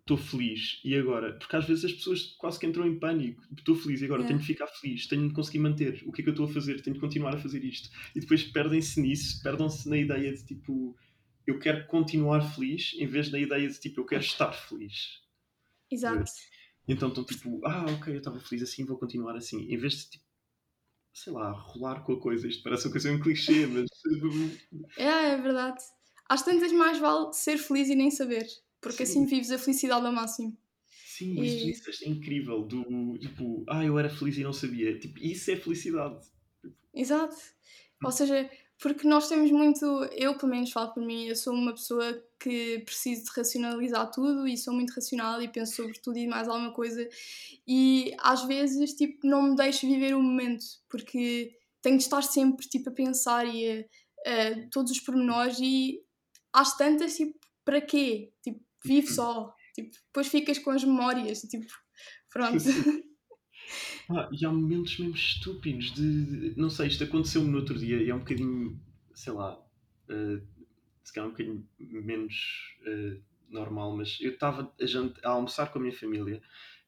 estou 0.00 0.16
feliz 0.16 0.80
e 0.84 0.94
agora? 0.96 1.38
Porque 1.38 1.54
às 1.56 1.66
vezes 1.66 1.84
as 1.84 1.92
pessoas 1.92 2.22
quase 2.38 2.58
que 2.58 2.66
entram 2.66 2.86
em 2.86 2.98
pânico. 2.98 3.42
Estou 3.56 3.74
feliz 3.74 4.00
e 4.00 4.04
agora 4.06 4.22
Yeah. 4.22 4.28
tenho 4.28 4.40
de 4.40 4.46
ficar 4.46 4.66
feliz, 4.66 5.06
tenho 5.06 5.28
de 5.28 5.34
conseguir 5.34 5.58
manter. 5.60 6.02
O 6.06 6.12
que 6.12 6.20
é 6.20 6.24
que 6.24 6.30
eu 6.30 6.32
estou 6.34 6.46
a 6.46 6.52
fazer? 6.52 6.80
Tenho 6.82 6.94
de 6.94 7.00
continuar 7.00 7.34
a 7.34 7.38
fazer 7.38 7.62
isto. 7.64 7.90
E 8.16 8.20
depois 8.20 8.42
perdem-se 8.44 9.00
nisso, 9.00 9.42
perdem-se 9.42 9.88
na 9.88 9.96
ideia 9.98 10.32
de 10.32 10.44
tipo, 10.44 10.96
eu 11.46 11.58
quero 11.58 11.86
continuar 11.86 12.42
feliz, 12.54 12.92
em 12.98 13.06
vez 13.06 13.30
da 13.30 13.38
ideia 13.38 13.68
de 13.68 13.78
tipo, 13.78 14.00
eu 14.00 14.06
quero 14.06 14.22
estar 14.22 14.52
feliz. 14.52 15.20
exato. 15.90 16.30
Então 16.88 17.08
estão 17.08 17.24
tipo, 17.24 17.60
ah, 17.64 17.86
ok, 17.92 18.14
eu 18.14 18.18
estava 18.18 18.40
feliz 18.40 18.62
assim, 18.62 18.84
vou 18.84 18.98
continuar 18.98 19.36
assim. 19.36 19.72
Em 19.72 19.76
vez 19.76 19.94
de 19.94 20.10
tipo, 20.10 20.24
sei 21.12 21.32
lá, 21.32 21.52
rolar 21.52 22.02
com 22.02 22.12
a 22.12 22.20
coisa. 22.20 22.48
Isto 22.48 22.62
parece 22.62 22.86
uma 22.86 22.92
coisa 22.92 23.12
um 23.12 23.20
clichê, 23.20 23.66
mas. 23.66 23.88
é, 24.96 25.32
é 25.32 25.36
verdade. 25.36 25.82
Às 26.28 26.42
tantas 26.42 26.72
mais 26.72 26.98
vale 26.98 27.32
ser 27.32 27.58
feliz 27.58 27.88
e 27.88 27.94
nem 27.94 28.10
saber, 28.10 28.46
porque 28.80 29.04
Sim. 29.04 29.24
assim 29.24 29.26
vives 29.26 29.50
a 29.50 29.58
felicidade 29.58 30.06
ao 30.06 30.12
máximo. 30.12 30.56
Sim, 31.06 31.34
mas 31.34 31.50
e... 31.50 31.70
isso 31.70 32.04
é 32.04 32.08
incrível. 32.08 32.62
Do 32.62 33.18
tipo, 33.18 33.64
ah, 33.68 33.84
eu 33.84 33.98
era 33.98 34.08
feliz 34.08 34.38
e 34.38 34.42
não 34.42 34.52
sabia. 34.52 34.98
Tipo, 34.98 35.18
isso 35.18 35.50
é 35.50 35.56
felicidade. 35.56 36.24
Exato. 36.94 37.36
Hum. 37.36 38.06
Ou 38.06 38.12
seja, 38.12 38.50
porque 38.80 39.06
nós 39.06 39.28
temos 39.28 39.50
muito, 39.50 39.84
eu 40.12 40.36
pelo 40.36 40.50
menos 40.50 40.72
falo 40.72 40.92
por 40.92 41.02
mim, 41.02 41.26
eu 41.26 41.36
sou 41.36 41.54
uma 41.54 41.72
pessoa 41.72 42.22
que 42.38 42.80
preciso 42.80 43.24
de 43.24 43.30
racionalizar 43.36 44.10
tudo 44.10 44.48
e 44.48 44.56
sou 44.56 44.72
muito 44.72 44.94
racional 44.94 45.42
e 45.42 45.48
penso 45.48 45.76
sobre 45.76 45.98
tudo 46.00 46.18
e 46.18 46.26
mais 46.26 46.48
alguma 46.48 46.72
coisa 46.72 47.06
e 47.66 48.14
às 48.18 48.44
vezes 48.44 48.94
tipo 48.94 49.26
não 49.26 49.42
me 49.42 49.56
deixo 49.56 49.86
viver 49.86 50.14
o 50.14 50.22
momento 50.22 50.64
porque 50.88 51.58
tenho 51.82 51.98
de 51.98 52.04
estar 52.04 52.22
sempre 52.22 52.66
tipo 52.66 52.88
a 52.88 52.92
pensar 52.92 53.46
e 53.46 53.86
a, 54.26 54.30
a 54.30 54.68
todos 54.70 54.90
os 54.90 55.00
pormenores 55.00 55.58
e 55.60 56.00
às 56.52 56.74
tantas 56.76 57.14
tipo 57.14 57.38
para 57.64 57.80
quê? 57.80 58.32
Tipo, 58.42 58.60
vive 58.84 59.08
uhum. 59.08 59.14
só, 59.14 59.54
tipo, 59.74 59.90
depois 60.06 60.26
ficas 60.26 60.58
com 60.58 60.70
as 60.70 60.84
memórias, 60.84 61.42
tipo, 61.42 61.66
pronto. 62.30 62.64
Ah, 64.08 64.28
e 64.32 64.44
há 64.44 64.50
momentos 64.50 64.98
mesmo 64.98 65.14
estúpidos 65.14 65.92
de, 65.92 66.50
de 66.50 66.60
não 66.60 66.70
sei, 66.70 66.88
isto 66.88 67.04
aconteceu-me 67.04 67.48
no 67.48 67.58
outro 67.58 67.78
dia 67.78 68.02
e 68.02 68.10
é 68.10 68.14
um 68.14 68.18
bocadinho, 68.18 68.80
sei 69.14 69.32
lá, 69.32 69.56
uh, 69.56 70.46
se 71.04 71.12
calhar 71.12 71.28
um 71.28 71.32
bocadinho 71.32 71.68
menos 71.78 72.76
uh, 72.82 73.22
normal, 73.48 73.96
mas 73.96 74.18
eu 74.20 74.32
estava 74.32 74.62
a, 74.62 75.28
a, 75.28 75.30
almoçar 75.30 75.70
com 75.72 75.78
a 75.78 75.82
minha 75.82 75.94
família 75.94 76.42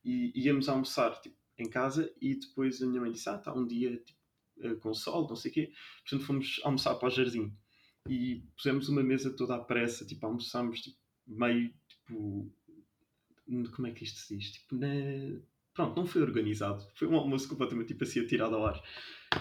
e 0.05 0.33
íamos 0.35 0.69
almoçar 0.69 1.21
tipo, 1.21 1.37
em 1.59 1.69
casa 1.69 2.13
e 2.21 2.35
depois 2.35 2.83
a 2.83 2.87
minha 2.87 3.01
mãe 3.01 3.13
disse, 3.13 3.29
ah, 3.29 3.37
está 3.37 3.55
um 3.55 3.67
dia 3.67 3.97
tipo, 3.99 4.19
uh, 4.59 4.77
com 4.81 4.93
sol, 4.93 5.29
não 5.29 5.37
sei 5.37 5.51
o 5.51 5.55
quê, 5.55 5.73
portanto 6.03 6.27
fomos 6.27 6.61
almoçar 6.65 6.95
para 6.97 7.09
o 7.09 7.11
jardim 7.11 7.57
e 8.09 8.43
pusemos 8.57 8.89
uma 8.89 9.03
mesa 9.03 9.31
toda 9.31 9.55
à 9.55 9.59
pressa, 9.61 10.05
tipo, 10.05 10.27
almoçámos 10.27 10.81
tipo, 10.81 10.99
meio, 11.27 11.73
tipo, 11.89 12.53
como 13.73 13.87
é 13.87 13.93
que 13.93 14.05
isto 14.05 14.19
se 14.19 14.37
diz? 14.37 14.53
Tipo, 14.53 14.77
na 14.77 14.89
pronto, 15.75 15.97
não 15.97 16.07
foi 16.07 16.23
organizado. 16.23 16.85
Foi 16.95 17.09
um 17.09 17.17
almoço 17.17 17.49
completamente 17.49 17.89
tipo 17.89 18.05
assim, 18.05 18.21
atirado 18.21 18.55
ao 18.55 18.67
ar. 18.67 18.83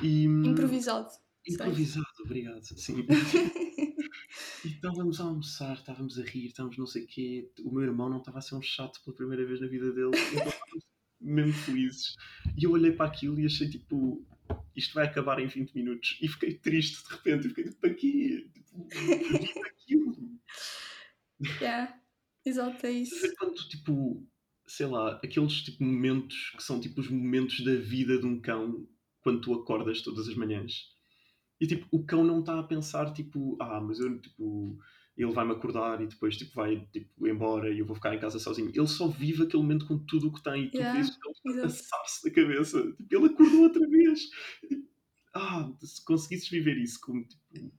E, 0.02 0.24
improvisado. 0.24 1.10
Improvisado, 1.48 2.06
sei. 2.16 2.26
obrigado. 2.26 2.64
Sim. 2.64 3.06
e 4.66 4.68
estávamos 4.68 5.20
a 5.20 5.24
almoçar, 5.24 5.74
estávamos 5.74 6.20
a 6.20 6.24
rir, 6.24 6.48
estávamos 6.48 6.78
não 6.78 6.86
sei 6.86 7.04
o 7.04 7.08
quê. 7.08 7.52
O 7.64 7.72
meu 7.72 7.84
irmão 7.84 8.10
não 8.10 8.20
estava 8.20 8.40
a 8.40 8.42
ser 8.42 8.56
um 8.56 8.62
chato 8.62 9.02
pela 9.04 9.16
primeira 9.16 9.46
vez 9.46 9.60
na 9.60 9.68
vida 9.68 9.92
dele. 9.92 10.12
Então 11.22 11.24
mesmo 11.24 11.54
felizes. 11.54 12.16
E 12.58 12.64
eu 12.64 12.72
olhei 12.72 12.92
para 12.92 13.06
aquilo 13.06 13.40
e 13.40 13.46
achei 13.46 13.70
tipo, 13.70 14.26
isto 14.76 14.94
vai 14.96 15.06
acabar 15.06 15.40
em 15.40 15.48
20 15.48 15.74
minutos. 15.74 16.18
E 16.22 16.28
fiquei 16.28 16.56
triste 16.56 17.04
de 17.04 17.14
repente. 17.14 17.50
Fiquei 17.50 17.64
tipo, 17.66 17.80
para 17.80 17.94
quê? 17.94 18.50
Tipo, 18.54 18.88
aquilo. 19.66 20.16
Yeah, 21.60 22.00
exato, 22.46 22.86
é 22.86 22.92
isso. 22.92 23.16
Quando 23.40 23.56
tipo 23.68 24.24
sei 24.72 24.86
lá, 24.86 25.20
aqueles 25.22 25.62
tipo 25.62 25.84
momentos 25.84 26.54
que 26.56 26.64
são 26.64 26.80
tipo 26.80 27.02
os 27.02 27.10
momentos 27.10 27.62
da 27.64 27.76
vida 27.76 28.18
de 28.18 28.26
um 28.26 28.40
cão 28.40 28.88
quando 29.22 29.42
tu 29.42 29.54
acordas 29.54 30.02
todas 30.02 30.30
as 30.30 30.36
manhãs. 30.36 30.90
E 31.60 31.68
tipo, 31.68 31.86
o 31.92 32.06
cão 32.06 32.24
não 32.24 32.40
está 32.40 32.58
a 32.58 32.64
pensar 32.64 33.12
tipo, 33.14 33.58
ah, 33.60 33.82
mas 33.82 34.00
eu 34.00 34.18
tipo, 34.22 34.80
ele 35.18 35.32
vai-me 35.34 35.52
acordar 35.52 36.02
e 36.02 36.08
depois 36.08 36.38
tipo 36.38 36.56
vai 36.56 36.88
tipo 36.92 37.28
embora 37.28 37.70
e 37.70 37.80
eu 37.80 37.86
vou 37.86 37.96
ficar 37.96 38.16
em 38.16 38.20
casa 38.20 38.40
sozinho. 38.40 38.72
Ele 38.74 38.88
só 38.88 39.10
vive 39.10 39.44
aquele 39.44 39.62
momento 39.62 39.86
com 39.86 40.00
tudo 40.06 40.30
o 40.30 40.34
que 40.34 40.42
tem 40.42 40.64
e 40.64 40.72
tu 40.72 40.78
yeah, 40.78 40.98
vês 40.98 41.20
ele 41.46 41.60
a 41.60 41.64
passar-se 41.64 42.30
da 42.30 42.34
cabeça. 42.34 42.82
Tipo, 42.94 43.16
ele 43.16 43.26
acordou 43.26 43.64
outra 43.64 43.88
vez. 43.90 44.22
Tipo, 44.70 44.88
ah, 45.34 45.70
se 45.82 46.04
conseguisses 46.06 46.48
viver 46.48 46.78
isso 46.78 47.00
como 47.02 47.26
tipo, 47.26 47.74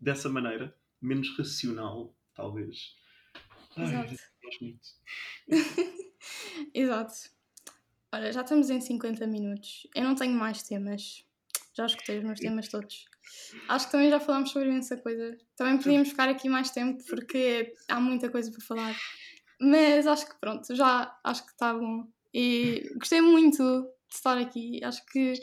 dessa 0.00 0.28
maneira, 0.28 0.72
menos 1.02 1.36
racional, 1.36 2.16
talvez. 2.32 2.94
Ai, 3.76 3.86
Exato. 3.86 4.14
muito. 4.60 4.88
Exato. 6.74 7.14
Olha, 8.12 8.32
já 8.32 8.42
estamos 8.42 8.70
em 8.70 8.80
50 8.80 9.26
minutos. 9.26 9.86
Eu 9.94 10.04
não 10.04 10.14
tenho 10.14 10.34
mais 10.34 10.62
temas. 10.62 11.24
Já 11.74 11.86
escutei 11.86 12.18
os 12.18 12.24
meus 12.24 12.40
temas 12.40 12.68
todos. 12.68 13.04
Acho 13.68 13.86
que 13.86 13.92
também 13.92 14.10
já 14.10 14.18
falámos 14.18 14.50
sobre 14.50 14.68
imensa 14.68 14.96
coisa. 14.96 15.36
Também 15.56 15.76
podíamos 15.76 16.08
ficar 16.08 16.28
aqui 16.28 16.48
mais 16.48 16.70
tempo 16.70 17.02
porque 17.04 17.72
há 17.88 18.00
muita 18.00 18.30
coisa 18.30 18.50
para 18.50 18.60
falar. 18.60 18.96
Mas 19.60 20.06
acho 20.06 20.26
que 20.28 20.34
pronto, 20.40 20.74
já 20.74 21.16
acho 21.22 21.44
que 21.44 21.52
está 21.52 21.74
bom. 21.74 22.06
E 22.32 22.90
gostei 22.96 23.20
muito 23.20 23.62
de 24.08 24.14
estar 24.14 24.38
aqui. 24.38 24.82
Acho 24.82 25.04
que 25.06 25.34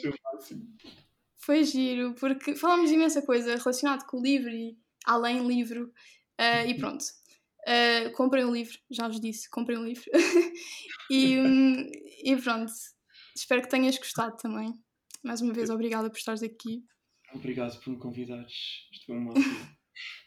foi 1.38 1.64
giro, 1.64 2.14
porque 2.14 2.56
falámos 2.56 2.88
de 2.88 2.96
imensa 2.96 3.22
coisa 3.22 3.56
relacionada 3.56 4.04
com 4.04 4.18
o 4.18 4.22
livro 4.22 4.50
e 4.50 4.76
além 5.04 5.46
livro. 5.46 5.92
Uh, 6.38 6.68
e 6.68 6.74
pronto. 6.74 7.04
Uh, 7.66 8.12
comprem 8.12 8.44
um 8.44 8.52
livro, 8.52 8.78
já 8.90 9.08
vos 9.08 9.20
disse, 9.20 9.50
comprem 9.50 9.76
um 9.78 9.84
livro. 9.84 10.04
e, 11.10 11.38
um, 11.38 11.90
e 12.22 12.36
pronto, 12.36 12.70
espero 13.34 13.62
que 13.62 13.68
tenhas 13.68 13.98
gostado 13.98 14.36
também. 14.36 14.72
Mais 15.24 15.40
uma 15.40 15.52
vez, 15.52 15.68
obrigada 15.68 16.08
por 16.08 16.16
estares 16.16 16.42
aqui. 16.42 16.84
Obrigado 17.34 17.78
por 17.80 17.90
me 17.90 17.98
convidares. 17.98 18.52
Isto 18.92 19.06
foi 19.06 19.16
um 19.16 19.34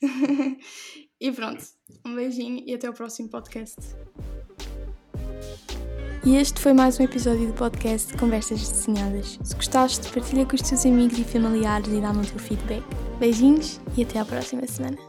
E 1.21 1.31
pronto, 1.31 1.63
um 2.05 2.15
beijinho 2.15 2.63
e 2.67 2.73
até 2.73 2.89
o 2.89 2.93
próximo 2.93 3.29
podcast. 3.29 3.77
E 6.25 6.35
este 6.35 6.59
foi 6.59 6.73
mais 6.73 6.99
um 6.99 7.03
episódio 7.03 7.47
do 7.47 7.53
podcast 7.53 8.15
Conversas 8.17 8.69
Desenhadas. 8.69 9.39
Se 9.41 9.55
gostaste, 9.55 10.11
partilha 10.11 10.45
com 10.45 10.55
os 10.55 10.61
teus 10.61 10.85
amigos 10.85 11.17
e 11.17 11.23
familiares 11.23 11.87
e 11.87 12.01
dá-me 12.01 12.19
o 12.19 12.29
teu 12.29 12.39
feedback. 12.39 12.83
Beijinhos 13.19 13.79
e 13.97 14.03
até 14.03 14.19
à 14.19 14.25
próxima 14.25 14.67
semana. 14.67 15.08